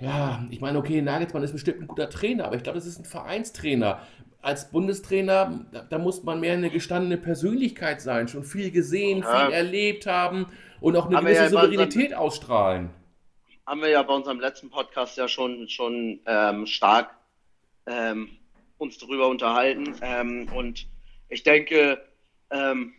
ja, 0.00 0.44
ich 0.50 0.60
meine, 0.60 0.78
okay, 0.78 1.00
Nagelsmann 1.00 1.42
ist 1.44 1.52
bestimmt 1.52 1.80
ein 1.80 1.86
guter 1.86 2.10
Trainer, 2.10 2.44
aber 2.46 2.56
ich 2.56 2.62
glaube, 2.64 2.78
das 2.78 2.86
ist 2.86 2.98
ein 2.98 3.04
Vereinstrainer. 3.04 4.00
Als 4.40 4.70
Bundestrainer, 4.72 5.64
da, 5.70 5.82
da 5.88 5.98
muss 5.98 6.24
man 6.24 6.40
mehr 6.40 6.54
eine 6.54 6.70
gestandene 6.70 7.16
Persönlichkeit 7.16 8.00
sein, 8.00 8.26
schon 8.26 8.42
viel 8.42 8.72
gesehen, 8.72 9.20
Ja. 9.20 9.44
viel 9.46 9.54
erlebt 9.54 10.06
haben 10.06 10.46
und 10.80 10.96
auch 10.96 11.06
eine 11.06 11.16
Haben 11.18 11.26
gewisse 11.26 11.44
ja 11.44 11.48
bei 11.50 11.54
unserem- 11.54 11.70
Souveränität 11.72 12.14
ausstrahlen. 12.14 12.90
haben 13.64 13.80
wir 13.80 13.88
ja 13.90 14.02
bei 14.02 14.12
unserem 14.14 14.40
letzten 14.40 14.70
Podcast 14.70 15.16
ja 15.16 15.28
schon, 15.28 15.68
schon 15.68 16.18
ähm, 16.26 16.66
stark 16.66 17.10
ähm, 17.86 18.30
uns 18.82 18.98
darüber 18.98 19.28
unterhalten. 19.28 19.94
Ähm, 20.02 20.48
und 20.54 20.86
ich 21.28 21.42
denke, 21.42 22.02
ähm, 22.50 22.92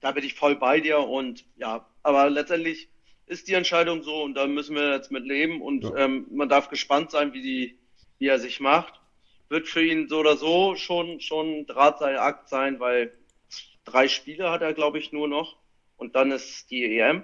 da 0.00 0.12
bin 0.12 0.24
ich 0.24 0.34
voll 0.34 0.56
bei 0.56 0.80
dir. 0.80 0.98
Und 0.98 1.44
ja, 1.56 1.86
aber 2.02 2.28
letztendlich 2.30 2.88
ist 3.26 3.48
die 3.48 3.54
Entscheidung 3.54 4.02
so 4.02 4.22
und 4.22 4.34
da 4.34 4.46
müssen 4.46 4.74
wir 4.76 4.92
jetzt 4.92 5.10
mit 5.10 5.24
leben. 5.24 5.60
Und 5.62 5.84
Ja. 5.84 5.96
ähm, 5.96 6.26
man 6.30 6.48
darf 6.48 6.68
gespannt 6.68 7.10
sein, 7.10 7.32
wie, 7.32 7.42
die, 7.42 7.78
wie 8.18 8.28
er 8.28 8.38
sich 8.38 8.60
macht. 8.60 8.94
Wird 9.48 9.68
für 9.68 9.82
ihn 9.84 10.08
so 10.08 10.18
oder 10.18 10.36
so 10.36 10.74
schon, 10.74 11.20
schon 11.20 11.66
Drahtseilakt 11.66 12.48
sein, 12.48 12.80
weil 12.80 13.12
drei 13.84 14.08
Spiele 14.08 14.50
hat 14.50 14.62
er, 14.62 14.74
glaube 14.74 14.98
ich, 14.98 15.12
nur 15.12 15.28
noch. 15.28 15.56
Und 15.96 16.16
dann 16.16 16.32
ist 16.32 16.70
die 16.70 16.98
EM. 16.98 17.22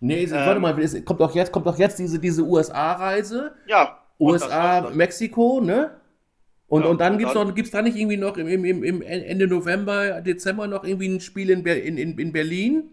Nee, 0.00 0.22
Ähm. 0.24 0.30
warte 0.30 0.60
mal, 0.60 0.78
es 0.80 1.04
kommt 1.04 1.20
doch 1.20 1.34
jetzt, 1.34 1.50
kommt 1.50 1.66
doch 1.66 1.78
jetzt 1.78 1.98
diese, 1.98 2.20
diese 2.20 2.42
USA-Reise. 2.42 3.54
Ja. 3.66 4.00
USA. 4.20 4.90
Mexiko, 4.92 5.60
ne? 5.60 5.97
Und, 6.68 6.82
Ja, 6.82 6.88
und 6.90 7.00
dann 7.00 7.16
gibt 7.18 7.28
es 7.30 7.34
dann- 7.34 7.54
gibt's 7.54 7.70
da 7.70 7.80
nicht 7.82 7.96
irgendwie 7.96 8.18
noch 8.18 8.36
im, 8.36 8.46
im, 8.46 8.64
im, 8.64 8.84
im 8.84 9.02
Ende 9.02 9.46
November, 9.48 10.20
Dezember 10.20 10.66
noch 10.66 10.84
irgendwie 10.84 11.08
ein 11.08 11.20
Spiel 11.20 11.48
in, 11.50 11.62
Ber 11.62 11.82
in, 11.82 11.96
in, 11.96 12.18
in 12.18 12.32
Berlin? 12.32 12.90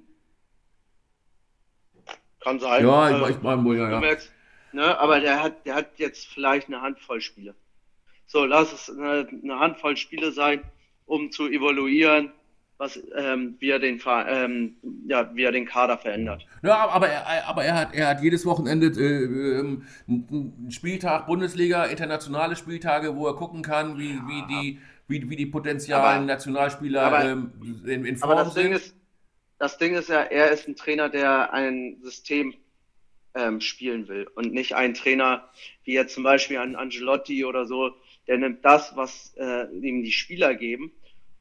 Kann 2.39 2.59
sein. 2.59 2.85
Ja, 2.85 3.09
Äh, 3.09 3.23
ich, 3.31 3.35
ich 3.37 3.41
meine 3.41 3.63
wohl, 3.65 3.77
ja, 3.77 3.89
ja. 3.91 3.99
merkst, 3.99 4.31
ne, 4.71 4.97
aber 4.97 5.19
der 5.19 5.41
hat, 5.43 5.65
der 5.65 5.75
hat 5.75 5.97
jetzt 5.97 6.27
vielleicht 6.27 6.67
eine 6.67 6.81
Handvoll 6.81 7.19
Spiele. 7.21 7.53
So, 8.27 8.45
lass 8.45 8.71
es 8.71 8.89
eine, 8.89 9.27
eine 9.43 9.59
Handvoll 9.59 9.97
Spiele 9.97 10.31
sein, 10.31 10.61
um 11.05 11.31
zu 11.31 11.47
evaluieren, 11.47 12.31
was, 12.77 12.99
ähm, 13.15 13.55
wie 13.59 13.69
er 13.69 13.79
den, 13.79 14.01
ähm, 14.27 14.75
ja, 15.07 15.33
wie 15.33 15.43
er 15.43 15.51
den 15.51 15.65
Kader 15.65 15.97
verändert. 15.97 16.45
Ja, 16.61 16.89
aber 16.89 17.07
er, 17.07 17.47
aber 17.47 17.63
er, 17.63 17.75
hat, 17.75 17.93
er 17.93 18.07
hat 18.09 18.21
jedes 18.21 18.45
Wochenende 18.45 18.87
äh, 18.87 19.59
ähm, 19.59 19.83
einen 20.07 20.71
Spieltag, 20.71 21.27
Bundesliga, 21.27 21.85
internationale 21.85 22.55
Spieltage, 22.55 23.15
wo 23.15 23.27
er 23.27 23.35
gucken 23.35 23.61
kann, 23.61 23.97
wie, 23.97 24.19
wie, 24.27 24.43
die, 24.49 24.79
wie, 25.07 25.29
wie 25.29 25.35
die 25.37 25.45
potenzialen 25.45 26.17
Aber- 26.17 26.25
Nationalspieler 26.25 27.01
aber- 27.03 27.23
ähm, 27.23 27.51
in, 27.85 28.05
in 28.05 28.21
Aber 28.21 28.35
Form 28.35 28.45
das 28.45 28.53
Ding 28.55 28.63
sind. 28.63 28.73
ist, 28.73 28.95
das 29.57 29.77
Ding 29.77 29.95
ist 29.95 30.09
ja, 30.09 30.21
er 30.23 30.51
ist 30.51 30.67
ein 30.67 30.75
Trainer, 30.75 31.07
der 31.07 31.53
ein 31.53 31.97
System 32.01 32.53
ähm, 33.35 33.61
spielen 33.61 34.09
will 34.09 34.27
und 34.35 34.53
nicht 34.53 34.75
ein 34.75 34.93
Trainer 34.93 35.49
wie 35.85 35.93
jetzt 35.93 36.13
zum 36.13 36.23
Beispiel 36.23 36.57
an 36.57 36.75
Angelotti 36.75 37.45
oder 37.45 37.65
so, 37.65 37.91
der 38.27 38.37
nimmt 38.37 38.65
das, 38.65 38.95
was 38.97 39.33
äh, 39.37 39.65
ihm 39.77 40.03
die 40.03 40.11
Spieler 40.11 40.55
geben 40.55 40.91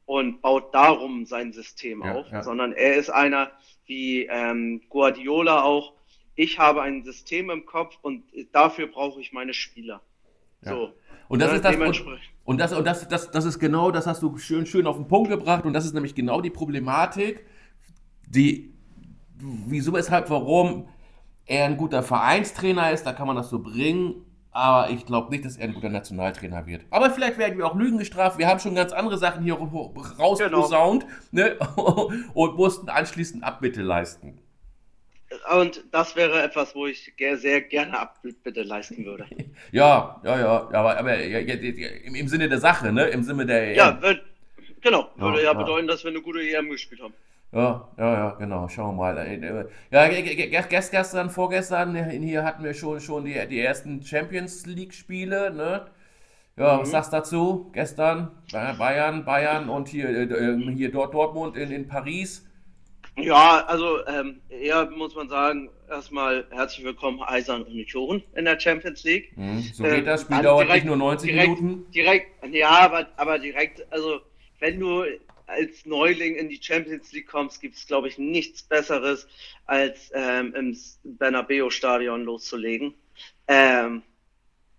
und 0.05 0.41
baut 0.41 0.73
darum 0.73 1.25
sein 1.25 1.53
System 1.53 2.03
Ja, 2.03 2.15
auf, 2.15 2.31
ja. 2.31 2.43
sondern 2.43 2.73
er 2.73 2.95
ist 2.95 3.09
einer 3.09 3.51
wie 3.85 4.25
ähm, 4.25 4.81
Guardiola 4.89 5.63
auch. 5.63 5.93
Ich 6.35 6.59
habe 6.59 6.81
ein 6.81 7.03
System 7.03 7.49
im 7.49 7.65
Kopf 7.65 7.97
und 8.01 8.23
dafür 8.51 8.87
brauche 8.87 9.21
ich 9.21 9.31
meine 9.31 9.53
Spieler. 9.53 10.01
Ja. 10.61 10.71
So. 10.71 10.93
Und 11.27 11.41
das 11.41 11.51
ne, 11.51 11.55
ist 11.55 11.65
das, 11.65 11.75
und, 11.75 12.05
und 12.43 12.57
das, 12.59 12.73
und 12.73 12.85
das, 12.85 13.07
das, 13.07 13.31
das 13.31 13.45
ist 13.45 13.59
genau, 13.59 13.89
das 13.91 14.05
hast 14.05 14.21
du 14.21 14.37
schön, 14.37 14.65
schön 14.65 14.85
auf 14.85 14.97
den 14.97 15.07
Punkt 15.07 15.29
gebracht 15.29 15.65
und 15.65 15.73
das 15.73 15.85
ist 15.85 15.93
nämlich 15.93 16.13
genau 16.13 16.41
die 16.41 16.51
Problematik, 16.51 17.45
die, 18.27 18.73
wieso, 19.37 19.93
weshalb, 19.93 20.29
warum 20.29 20.87
er 21.45 21.65
ein 21.65 21.77
guter 21.77 22.03
Vereinstrainer 22.03 22.91
ist, 22.91 23.05
da 23.05 23.13
kann 23.13 23.27
man 23.27 23.35
das 23.35 23.49
so 23.49 23.59
bringen, 23.59 24.24
aber 24.55 24.89
ich 24.89 25.05
glaube 25.05 25.31
nicht, 25.31 25.43
dass 25.43 25.57
er 25.57 25.65
ein 25.65 25.73
guter 25.73 25.89
Nationaltrainer 25.89 26.65
wird. 26.65 26.83
Aber 26.89 27.09
vielleicht 27.09 27.37
werden 27.37 27.57
wir 27.57 27.65
auch 27.67 27.75
Lügen 27.75 27.97
gestraft, 27.97 28.37
wir 28.37 28.47
haben 28.47 28.61
schon 28.61 28.73
ganz 28.73 28.93
andere 28.93 29.17
Sachen 29.17 29.43
hier 29.43 29.55
rausposaunt 29.55 31.05
ne? 31.31 31.57
und 32.33 32.55
mussten 32.55 32.87
anschließend 32.87 33.43
Abbitte 33.43 33.81
leisten. 33.81 34.39
Und 35.53 35.83
das 35.91 36.15
wäre 36.15 36.41
etwas, 36.41 36.73
wo 36.73 36.87
ich 36.87 37.13
sehr 37.17 37.61
gerne 37.61 37.99
Abbitte 37.99 38.63
leisten 38.63 39.03
würde. 39.05 39.25
Ja, 39.71 40.21
ja, 40.23 40.39
ja, 40.39 40.69
aber, 40.71 40.97
aber 40.97 41.19
ja, 41.21 41.39
ja, 41.39 41.55
ja, 41.55 41.89
im, 42.05 42.27
Sinne 42.29 42.47
der 42.47 42.59
Sache, 42.59 42.93
ne? 42.93 43.07
im 43.07 43.23
Sinne 43.23 43.45
der... 43.45 43.73
Ja, 43.73 44.01
wird, 44.01 44.21
genau. 44.79 45.09
Würde 45.17 45.39
Ja, 45.39 45.43
ja, 45.43 45.51
ja. 45.51 45.53
bedeuten, 45.53 45.87
dass 45.87 46.03
wir 46.05 46.11
eine 46.11 46.21
gute 46.21 46.39
EM 46.39 46.69
gespielt 46.69 47.01
haben. 47.01 47.13
Ja, 47.51 47.87
ja, 47.97 48.13
ja, 48.13 48.29
genau. 48.31 48.67
Schauen 48.67 48.97
wir 48.97 49.13
mal. 49.13 49.69
Ja, 49.91 50.07
ge- 50.09 50.21
ge- 50.23 50.35
ge- 50.35 50.49
gest- 50.49 50.91
gestern, 50.91 51.29
vorgestern, 51.29 51.95
hier 52.21 52.43
hatten 52.43 52.63
wir 52.63 52.73
schon, 52.73 52.99
schon 52.99 53.23
die, 53.25 53.47
die 53.47 53.61
ersten 53.61 54.03
Champions 54.03 54.65
League-Spiele, 54.65 55.51
ne? 55.53 55.85
Ja, 56.57 56.79
was 56.79 56.89
Mhm. 56.89 56.93
sagst 56.93 57.13
du 57.13 57.17
dazu? 57.17 57.71
Gestern 57.73 58.31
Ba- 58.51 58.73
Bayern, 58.73 59.25
Bayern 59.25 59.69
und 59.69 59.89
hier, 59.89 60.09
äh, 60.09 60.23
äh, 60.23 60.75
hier 60.75 60.91
dort 60.91 61.13
Dortmund 61.13 61.57
in, 61.57 61.71
in 61.71 61.87
Paris. 61.87 62.45
Ja, 63.17 63.63
also 63.67 64.05
ähm, 64.07 64.41
eher 64.49 64.89
muss 64.89 65.15
man 65.15 65.29
sagen, 65.29 65.69
erstmal 65.89 66.45
herzlich 66.51 66.85
willkommen 66.85 67.21
Eisern 67.23 67.63
und 67.63 67.69
Union 67.69 68.21
in 68.35 68.45
der 68.45 68.59
Champions 68.59 69.03
League. 69.03 69.31
Mhm, 69.37 69.61
so 69.73 69.83
geht 69.83 69.93
ähm, 69.99 70.05
das, 70.05 70.21
Spiel 70.21 70.41
dauert 70.41 70.63
direkt, 70.63 70.75
nicht 70.75 70.85
nur 70.85 70.97
90 70.97 71.31
direkt, 71.31 71.61
Minuten. 71.61 71.85
Direkt, 71.93 72.27
ja, 72.53 72.69
aber, 72.69 73.07
aber 73.15 73.39
direkt, 73.39 73.85
also 73.91 74.19
wenn 74.59 74.79
du 74.79 75.03
als 75.47 75.85
Neuling 75.85 76.35
in 76.35 76.49
die 76.49 76.61
Champions 76.61 77.11
League 77.11 77.27
kommst, 77.27 77.61
gibt 77.61 77.75
es, 77.75 77.87
glaube 77.87 78.07
ich, 78.07 78.17
nichts 78.17 78.63
Besseres, 78.63 79.27
als 79.65 80.11
ähm, 80.13 80.53
im 80.55 80.77
Bernabeu-Stadion 81.03 82.23
loszulegen. 82.23 82.93
Ähm, 83.47 84.03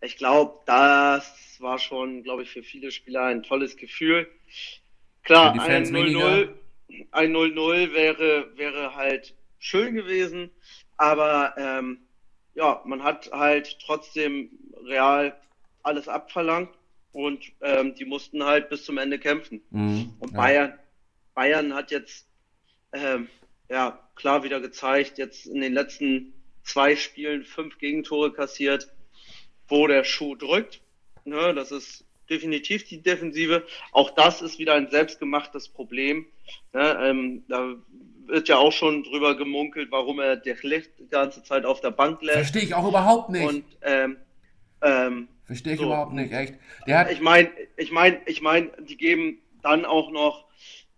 ich 0.00 0.16
glaube, 0.16 0.60
das 0.66 1.56
war 1.60 1.78
schon, 1.78 2.22
glaube 2.22 2.42
ich, 2.42 2.50
für 2.50 2.62
viele 2.62 2.90
Spieler 2.90 3.24
ein 3.24 3.42
tolles 3.42 3.76
Gefühl. 3.76 4.28
Klar, 5.22 5.58
ein 5.60 5.84
0-0 5.84 6.54
ein 7.10 7.32
0-0 7.32 7.92
wäre, 7.92 8.56
wäre 8.56 8.94
halt 8.94 9.34
schön 9.58 9.94
gewesen, 9.94 10.50
aber 10.96 11.54
ähm, 11.56 11.98
ja, 12.54 12.80
man 12.84 13.02
hat 13.02 13.30
halt 13.32 13.78
trotzdem 13.84 14.50
real 14.84 15.36
alles 15.82 16.08
abverlangt 16.08 16.70
und 17.16 17.52
ähm, 17.62 17.94
die 17.94 18.04
mussten 18.04 18.44
halt 18.44 18.68
bis 18.68 18.84
zum 18.84 18.98
Ende 18.98 19.18
kämpfen. 19.18 19.62
Mhm, 19.70 20.12
und 20.20 20.32
ja. 20.32 20.36
Bayern, 20.36 20.78
Bayern 21.34 21.74
hat 21.74 21.90
jetzt 21.90 22.28
ähm, 22.92 23.28
ja 23.70 23.98
klar 24.16 24.44
wieder 24.44 24.60
gezeigt, 24.60 25.16
jetzt 25.16 25.46
in 25.46 25.62
den 25.62 25.72
letzten 25.72 26.34
zwei 26.62 26.94
Spielen 26.94 27.44
fünf 27.44 27.78
Gegentore 27.78 28.34
kassiert, 28.34 28.92
wo 29.66 29.86
der 29.86 30.04
Schuh 30.04 30.34
drückt. 30.34 30.82
Ne, 31.24 31.54
das 31.54 31.72
ist 31.72 32.04
definitiv 32.28 32.86
die 32.86 33.00
Defensive. 33.00 33.64
Auch 33.92 34.10
das 34.10 34.42
ist 34.42 34.58
wieder 34.58 34.74
ein 34.74 34.90
selbstgemachtes 34.90 35.70
Problem. 35.70 36.26
Ne, 36.74 36.98
ähm, 37.02 37.44
da 37.48 37.76
wird 38.26 38.48
ja 38.48 38.58
auch 38.58 38.72
schon 38.72 39.04
drüber 39.04 39.38
gemunkelt, 39.38 39.90
warum 39.90 40.20
er 40.20 40.36
der 40.36 40.56
Licht 40.60 40.90
die 40.98 41.08
ganze 41.08 41.42
Zeit 41.42 41.64
auf 41.64 41.80
der 41.80 41.92
Bank 41.92 42.20
lässt. 42.20 42.36
Verstehe 42.36 42.62
ich 42.62 42.74
auch 42.74 42.86
überhaupt 42.86 43.30
nicht. 43.30 43.48
Und 43.48 43.64
ähm, 43.80 44.18
ähm, 44.82 45.28
Verstehe 45.46 45.74
ich 45.74 45.80
so. 45.80 45.86
überhaupt 45.86 46.12
nicht, 46.12 46.32
echt. 46.32 46.54
Der 46.86 46.98
hat 46.98 47.12
ich 47.12 47.20
meine, 47.20 47.50
ich 47.76 47.92
meine, 47.92 48.20
ich 48.26 48.42
meine, 48.42 48.70
die 48.80 48.96
geben 48.96 49.38
dann 49.62 49.84
auch 49.84 50.10
noch 50.10 50.46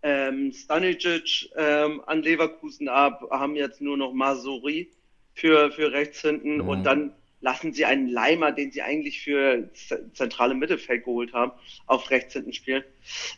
ähm, 0.02 0.52
Stanicic 0.52 1.50
ähm, 1.56 2.02
an 2.06 2.22
Leverkusen 2.22 2.88
ab, 2.88 3.28
haben 3.30 3.56
jetzt 3.56 3.80
nur 3.80 3.96
noch 3.96 4.12
Masuri 4.12 4.90
für, 5.34 5.70
für 5.70 5.92
rechts 5.92 6.22
hinten 6.22 6.56
mhm. 6.56 6.68
und 6.68 6.84
dann 6.84 7.12
lassen 7.40 7.72
sie 7.72 7.84
einen 7.84 8.08
Leimer, 8.08 8.52
den 8.52 8.72
sie 8.72 8.82
eigentlich 8.82 9.22
für 9.22 9.70
zentrale 10.12 10.54
Mittelfeld 10.54 11.04
geholt 11.04 11.32
haben, 11.32 11.52
auf 11.86 12.10
rechts 12.10 12.32
hinten 12.32 12.52
spielen. 12.52 12.84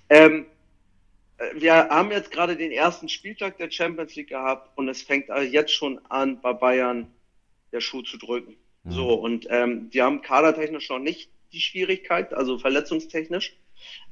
Ähm, 0.09 0.47
äh, 1.39 1.61
wir 1.61 1.75
haben 1.75 2.11
jetzt 2.11 2.31
gerade 2.31 2.57
den 2.57 2.73
ersten 2.73 3.09
Spieltag 3.09 3.59
der 3.59 3.71
Champions 3.71 4.15
League 4.15 4.29
gehabt 4.29 4.77
und 4.77 4.89
es 4.89 5.03
fängt 5.03 5.31
also 5.31 5.51
jetzt 5.51 5.73
schon 5.73 6.01
an, 6.09 6.41
bei 6.41 6.53
Bayern 6.53 7.09
der 7.73 7.81
Schuh 7.81 8.03
zu 8.03 8.17
drücken. 8.17 8.57
Mhm. 8.85 8.91
So, 8.91 9.15
und 9.15 9.47
ähm, 9.51 9.91
die 9.91 10.03
haben 10.03 10.23
kadertechnisch 10.23 10.89
noch 10.89 10.99
nicht 10.99 11.31
die 11.53 11.61
Schwierigkeit, 11.61 12.33
also 12.33 12.59
verletzungstechnisch, 12.59 13.57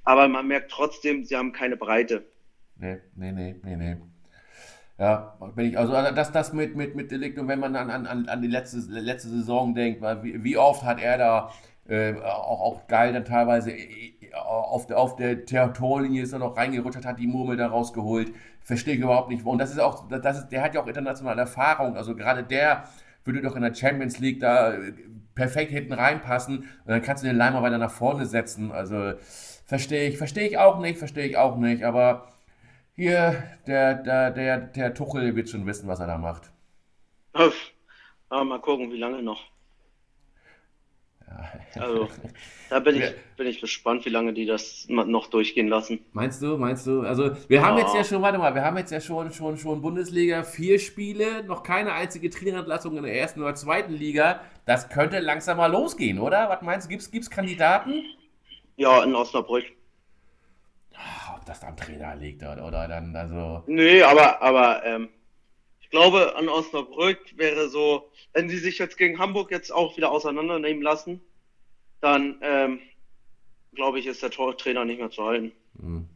aber 0.05 0.29
man 0.29 0.49
merkt 0.49 0.71
trotzdem, 0.71 1.25
sie 1.25 1.37
haben 1.37 1.53
keine 1.53 1.77
Breite. 1.77 2.27
Nee, 2.77 2.99
nee, 3.15 3.33
nee, 3.33 3.57
nee, 3.63 3.77
nee. 3.77 3.97
Ja, 4.99 5.37
bin 5.55 5.67
ich, 5.67 5.79
also, 5.79 5.93
also 5.93 6.13
das, 6.13 6.33
das 6.33 6.53
mit, 6.53 6.75
mit, 6.75 6.97
mit 6.97 7.13
Delikt 7.13 7.39
und 7.39 7.47
wenn 7.47 7.61
man 7.61 7.77
an, 7.77 8.07
an, 8.07 8.29
an 8.29 8.43
die 8.43 8.49
letzte, 8.49 8.79
letzte 8.89 9.29
Saison 9.29 9.75
denkt, 9.75 10.01
weil 10.01 10.25
wie, 10.25 10.43
wie 10.43 10.57
oft 10.57 10.83
hat 10.83 11.01
er 11.01 11.19
da 11.19 11.53
äh, 11.89 12.15
auch, 12.21 12.61
auch 12.61 12.87
geil 12.87 13.13
dann 13.13 13.25
teilweise 13.25 13.71
äh, 13.71 14.15
auf 14.35 14.87
der, 14.87 14.99
auf 14.99 15.17
der 15.17 15.47
Territorlinie 15.47 16.23
ist 16.23 16.33
er 16.33 16.39
noch 16.39 16.57
reingerutscht, 16.57 17.05
hat 17.05 17.19
die 17.19 17.27
Murmel 17.27 17.57
da 17.57 17.69
rausgeholt. 17.69 18.33
Verstehe 18.61 18.95
ich 18.95 19.01
überhaupt 19.01 19.31
nicht. 19.31 19.45
Und 19.45 19.59
das 19.59 19.71
ist 19.71 19.81
auch, 19.81 20.07
das 20.09 20.39
ist, 20.39 20.49
der 20.51 20.63
hat 20.63 20.75
ja 20.75 20.83
auch 20.83 20.87
internationale 20.87 21.41
Erfahrung. 21.41 21.97
Also 21.97 22.15
gerade 22.15 22.43
der 22.43 22.85
würde 23.29 23.43
doch 23.43 23.55
in 23.55 23.63
der 23.63 23.75
Champions 23.75 24.19
League 24.19 24.41
da 24.41 24.73
äh, 24.75 24.93
perfekt 25.37 25.71
hinten 25.71 25.93
reinpassen 25.93 26.59
und 26.59 26.89
dann 26.89 27.03
kannst 27.03 27.23
du 27.23 27.29
den 27.29 27.37
Leimer 27.37 27.63
weiter 27.63 27.79
nach 27.79 27.93
vorne 27.93 28.27
setzen. 28.27 28.73
Also 28.73 29.13
verstehe 29.67 30.09
ich, 30.09 30.19
verstehe 30.19 30.49
ich 30.49 30.59
auch 30.59 30.81
nicht, 30.81 30.99
verstehe 30.99 31.27
ich 31.27 31.37
auch 31.37 31.57
nicht, 31.57 31.85
aber 31.85 32.33
hier, 32.97 33.45
der, 33.69 33.95
der, 33.95 34.33
der, 34.33 34.59
der 34.59 34.95
Tuchel 34.95 35.37
wird 35.37 35.49
schon 35.49 35.67
wissen, 35.67 35.87
was 35.87 36.01
er 36.01 36.09
da 36.09 36.19
macht. 36.19 36.51
Ja, 38.31 38.45
mal 38.45 38.61
gucken, 38.61 38.91
wie 38.93 38.99
lange 38.99 39.23
noch. 39.23 39.41
Ja. 41.29 41.83
Also, 41.83 42.09
da 42.71 42.81
bin 42.81 42.97
ich, 42.97 43.15
bin 43.37 43.47
ich 43.47 43.61
gespannt, 43.61 44.05
wie 44.05 44.11
lange 44.11 44.33
die 44.33 44.47
das 44.47 44.87
noch 44.89 45.29
durchgehen 45.29 45.69
lassen. 45.69 46.01
Meinst 46.13 46.43
du, 46.43 46.57
meinst 46.57 46.87
du? 46.87 47.03
Also, 47.03 47.31
wir 47.49 47.65
haben 47.65 47.77
ja. 47.77 47.85
jetzt 47.85 47.95
ja 47.95 48.05
schon, 48.05 48.23
warte 48.23 48.39
mal, 48.39 48.55
wir 48.55 48.65
haben 48.65 48.77
jetzt 48.79 48.91
ja 48.91 49.01
schon, 49.01 49.31
schon, 49.33 49.59
schon 49.59 49.83
Bundesliga 49.83 50.43
vier 50.43 50.79
Spiele, 50.79 51.45
noch 51.45 51.63
keine 51.63 51.93
einzige 51.93 52.31
Trainerentlassung 52.31 52.97
in 52.97 53.03
der 53.03 53.15
ersten 53.15 53.41
oder 53.41 53.55
zweiten 53.55 53.93
Liga. 53.93 54.41
Das 54.65 54.89
könnte 54.89 55.21
langsam 55.21 55.59
mal 55.59 55.71
losgehen, 55.71 56.19
oder? 56.19 56.49
Was 56.49 56.63
meinst 56.63 56.87
du? 56.87 56.91
Gibt 56.91 57.05
es 57.15 57.31
Kandidaten? 57.31 58.03
Ja, 58.77 59.03
in 59.03 59.15
Osnabrück 59.15 59.65
das 61.49 61.65
am 61.65 61.77
Trainer 61.77 62.15
liegt 62.15 62.43
oder, 62.43 62.67
oder 62.67 62.89
dann 62.89 63.15
also. 63.17 63.63
Nee, 63.67 64.03
aber, 64.03 64.41
aber 64.43 64.85
ähm, 64.85 65.09
ich 65.89 65.91
glaube, 65.91 66.37
an 66.37 66.51
Osnabrück 66.51 67.19
wäre 67.39 67.71
so, 67.71 68.11
wenn 68.35 68.51
sie 68.51 68.59
sich 68.59 68.77
jetzt 68.77 68.99
gegen 68.99 69.19
Hamburg 69.19 69.51
jetzt 69.51 69.73
auch 69.73 69.97
wieder 69.97 70.13
auseinandernehmen 70.13 70.83
lassen, 70.83 71.23
dann 72.03 72.39
ähm, 72.43 72.81
glaube 73.75 73.99
ich, 73.99 74.07
ist 74.07 74.23
der 74.23 74.31
Trainer 74.31 74.85
nicht 74.85 74.99
mehr 74.99 75.11
zu 75.11 75.25
halten. 75.25 75.51
Hm. 75.81 76.07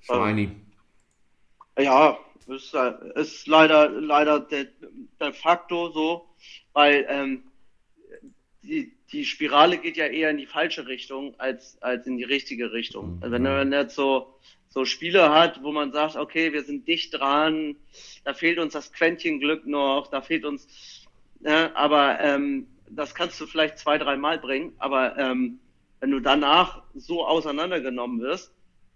Schweini. 0.00 0.50
Also, 1.76 1.90
ja, 1.90 2.18
ist, 2.46 2.74
ist 3.14 3.46
leider, 3.46 3.88
leider 3.88 4.40
der, 4.40 4.66
der 5.18 5.32
Faktor 5.32 5.90
so, 5.92 6.28
weil 6.74 7.06
ähm, 7.08 7.44
die, 8.62 8.92
die 9.12 9.24
Spirale 9.24 9.78
geht 9.78 9.96
ja 9.96 10.08
eher 10.08 10.28
in 10.28 10.36
die 10.36 10.46
falsche 10.46 10.86
Richtung 10.86 11.40
als, 11.40 11.80
als 11.80 12.06
in 12.06 12.18
die 12.18 12.24
richtige 12.24 12.70
Richtung. 12.72 13.16
Mhm. 13.16 13.30
Wenn 13.30 13.42
man 13.44 13.72
jetzt 13.72 13.94
so, 13.94 14.38
so 14.72 14.84
Spiele 14.84 15.30
hat, 15.30 15.62
wo 15.62 15.70
man 15.70 15.92
sagt, 15.92 16.16
okay, 16.16 16.52
wir 16.52 16.64
sind 16.64 16.88
dicht 16.88 17.18
dran, 17.18 17.76
da 18.24 18.32
fehlt 18.32 18.58
uns 18.58 18.72
das 18.72 18.92
Quäntchen 18.92 19.38
Glück 19.38 19.66
noch, 19.66 20.08
da 20.10 20.22
fehlt 20.22 20.44
uns, 20.44 21.06
ja, 21.40 21.74
aber 21.74 22.20
ähm, 22.20 22.66
das 22.88 23.14
kannst 23.14 23.40
du 23.40 23.46
vielleicht 23.46 23.78
zwei, 23.78 23.98
drei 23.98 24.16
Mal 24.16 24.38
bringen, 24.38 24.72
aber 24.78 25.18
ähm, 25.18 25.58
wenn 26.00 26.10
du 26.10 26.20
danach 26.20 26.82
so 26.94 27.26
auseinandergenommen 27.26 28.20
wirst, 28.20 28.52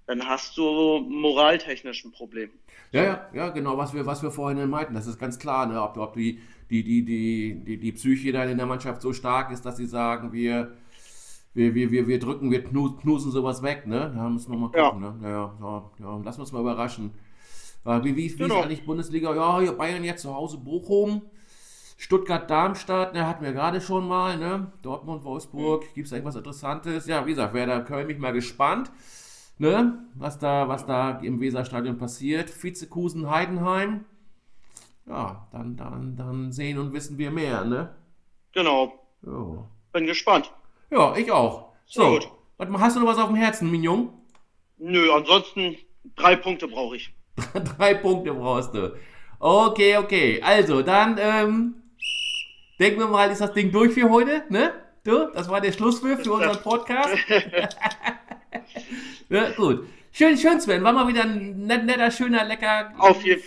dann 0.06 0.26
hast 0.26 0.56
du 0.56 1.00
moraltechnisch 1.00 2.04
ein 2.04 2.12
Problem. 2.12 2.50
Ja, 2.92 3.02
ja, 3.02 3.30
ja, 3.34 3.48
genau, 3.50 3.76
was 3.76 3.92
wir, 3.92 4.06
was 4.06 4.22
wir 4.22 4.30
vorhin 4.30 4.70
meinten, 4.70 4.94
das 4.94 5.06
ist 5.06 5.18
ganz 5.18 5.38
klar, 5.38 5.66
ne? 5.66 5.82
ob, 5.82 5.96
ob 5.98 6.14
die 6.14 6.40
die, 6.70 6.82
die, 6.82 7.04
die, 7.04 7.54
die, 7.64 7.78
die 7.78 7.92
Psyche 7.92 8.32
dann 8.32 8.48
in 8.48 8.56
der 8.56 8.66
Mannschaft 8.66 9.02
so 9.02 9.12
stark 9.12 9.52
ist, 9.52 9.64
dass 9.64 9.76
sie 9.76 9.86
sagen, 9.86 10.32
wir, 10.32 10.72
wir, 11.56 11.74
wir, 11.74 11.90
wir, 11.90 12.06
wir 12.06 12.18
drücken, 12.18 12.50
wir 12.50 12.62
knusen 12.62 13.32
sowas 13.32 13.62
weg, 13.62 13.86
ne? 13.86 14.12
Da 14.14 14.28
müssen 14.28 14.52
wir 14.52 14.58
mal 14.58 14.70
gucken, 14.70 15.02
ja. 15.02 15.10
ne? 15.10 15.16
Ja, 15.22 15.54
ja, 15.60 15.90
ja, 15.98 16.16
lassen 16.18 16.38
wir 16.38 16.42
uns 16.42 16.52
mal 16.52 16.60
überraschen. 16.60 17.12
Wie, 17.84 18.04
wie, 18.04 18.16
wie 18.16 18.28
genau. 18.36 18.58
ist 18.58 18.64
eigentlich 18.64 18.84
Bundesliga? 18.84 19.34
Ja, 19.34 19.72
Bayern 19.72 20.04
jetzt 20.04 20.22
zu 20.22 20.34
Hause, 20.34 20.58
Bochum, 20.58 21.22
Stuttgart, 21.96 22.50
Darmstadt, 22.50 23.14
ne, 23.14 23.26
hatten 23.26 23.44
wir 23.44 23.52
gerade 23.52 23.80
schon 23.80 24.06
mal, 24.06 24.36
ne? 24.36 24.70
Dortmund, 24.82 25.24
Wolfsburg, 25.24 25.82
mhm. 25.82 25.94
gibt 25.94 26.06
es 26.06 26.12
irgendwas 26.12 26.36
Interessantes? 26.36 27.06
Ja, 27.06 27.24
wie 27.24 27.30
gesagt, 27.30 27.54
wer 27.54 27.66
da 27.66 27.80
Köln 27.80 28.08
mich 28.08 28.18
mal 28.18 28.32
gespannt, 28.32 28.90
ne? 29.56 30.04
Was 30.14 30.38
da, 30.38 30.68
was 30.68 30.84
da 30.84 31.20
im 31.20 31.40
Weserstadion 31.40 31.96
passiert. 31.96 32.50
Vizekusen, 32.62 33.30
Heidenheim, 33.30 34.04
ja, 35.06 35.46
dann, 35.52 35.76
dann, 35.76 36.16
dann 36.16 36.52
sehen 36.52 36.78
und 36.78 36.92
wissen 36.92 37.16
wir 37.16 37.30
mehr, 37.30 37.64
ne? 37.64 37.94
Genau. 38.52 38.92
Jo. 39.22 39.66
Bin 39.92 40.04
gespannt. 40.04 40.52
Ja, 40.90 41.16
ich 41.16 41.30
auch. 41.30 41.72
So, 41.86 42.10
gut. 42.10 42.28
hast 42.78 42.96
du 42.96 43.00
noch 43.00 43.08
was 43.08 43.18
auf 43.18 43.28
dem 43.28 43.36
Herzen, 43.36 43.70
Mignon? 43.70 44.10
Nö, 44.78 45.12
ansonsten 45.12 45.76
drei 46.16 46.36
Punkte 46.36 46.68
brauche 46.68 46.96
ich. 46.96 47.12
drei 47.76 47.94
Punkte 47.94 48.34
brauchst 48.34 48.74
du. 48.74 48.96
Okay, 49.38 49.96
okay. 49.96 50.40
Also, 50.42 50.82
dann 50.82 51.18
ähm, 51.20 51.74
denken 52.78 53.00
wir 53.00 53.08
mal, 53.08 53.30
ist 53.30 53.40
das 53.40 53.52
Ding 53.52 53.72
durch 53.72 53.92
für 53.92 54.10
heute, 54.10 54.44
ne? 54.48 54.72
Du, 55.04 55.30
das 55.32 55.48
war 55.48 55.60
der 55.60 55.72
Schlusspfiff 55.72 56.24
für 56.24 56.32
unseren 56.32 56.60
Podcast. 56.62 57.14
ja, 59.28 59.50
gut. 59.50 59.86
Schön, 60.18 60.38
schön, 60.38 60.60
Sven. 60.60 60.82
War 60.82 60.92
mal 60.92 61.08
wieder 61.08 61.24
ein 61.24 61.66
net, 61.66 61.84
netter, 61.84 62.10
schöner, 62.10 62.44
lecker 62.44 62.92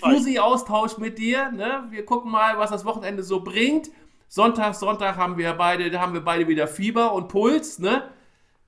Fusi-Austausch 0.02 1.00
mit 1.00 1.18
dir. 1.18 1.52
Ne? 1.52 1.86
Wir 1.90 2.06
gucken 2.06 2.32
mal, 2.32 2.60
was 2.60 2.70
das 2.70 2.86
Wochenende 2.86 3.24
so 3.24 3.42
bringt. 3.42 3.90
Sonntag, 4.30 4.76
Sonntag 4.76 5.18
haben 5.18 5.40
wir 5.40 5.54
beide, 5.54 5.90
da 5.90 6.02
haben 6.02 6.14
wir 6.14 6.22
beide 6.22 6.48
wieder 6.48 6.68
Fieber 6.68 7.14
und 7.14 7.30
Puls. 7.30 7.80
Ne? 7.80 8.04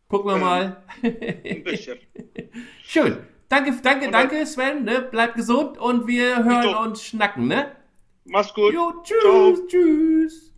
Gucken 0.07 0.31
wir 0.31 0.37
mal. 0.37 0.83
ein 1.03 1.63
bisschen. 1.63 1.99
Schön. 2.83 3.19
Danke, 3.47 3.71
danke, 3.83 4.07
und 4.07 4.11
danke, 4.11 4.45
Sven. 4.47 4.85
Ne? 4.85 5.07
Bleib 5.11 5.35
gesund 5.35 5.77
und 5.77 6.07
wir 6.07 6.43
hören 6.43 6.73
und 6.73 6.97
schnacken. 6.97 7.47
Ne? 7.47 7.75
Mach's 8.25 8.53
gut. 8.55 8.73
Jo, 8.73 8.91
tschüss, 9.03 9.21
Ciao. 9.21 9.67
tschüss. 9.67 10.50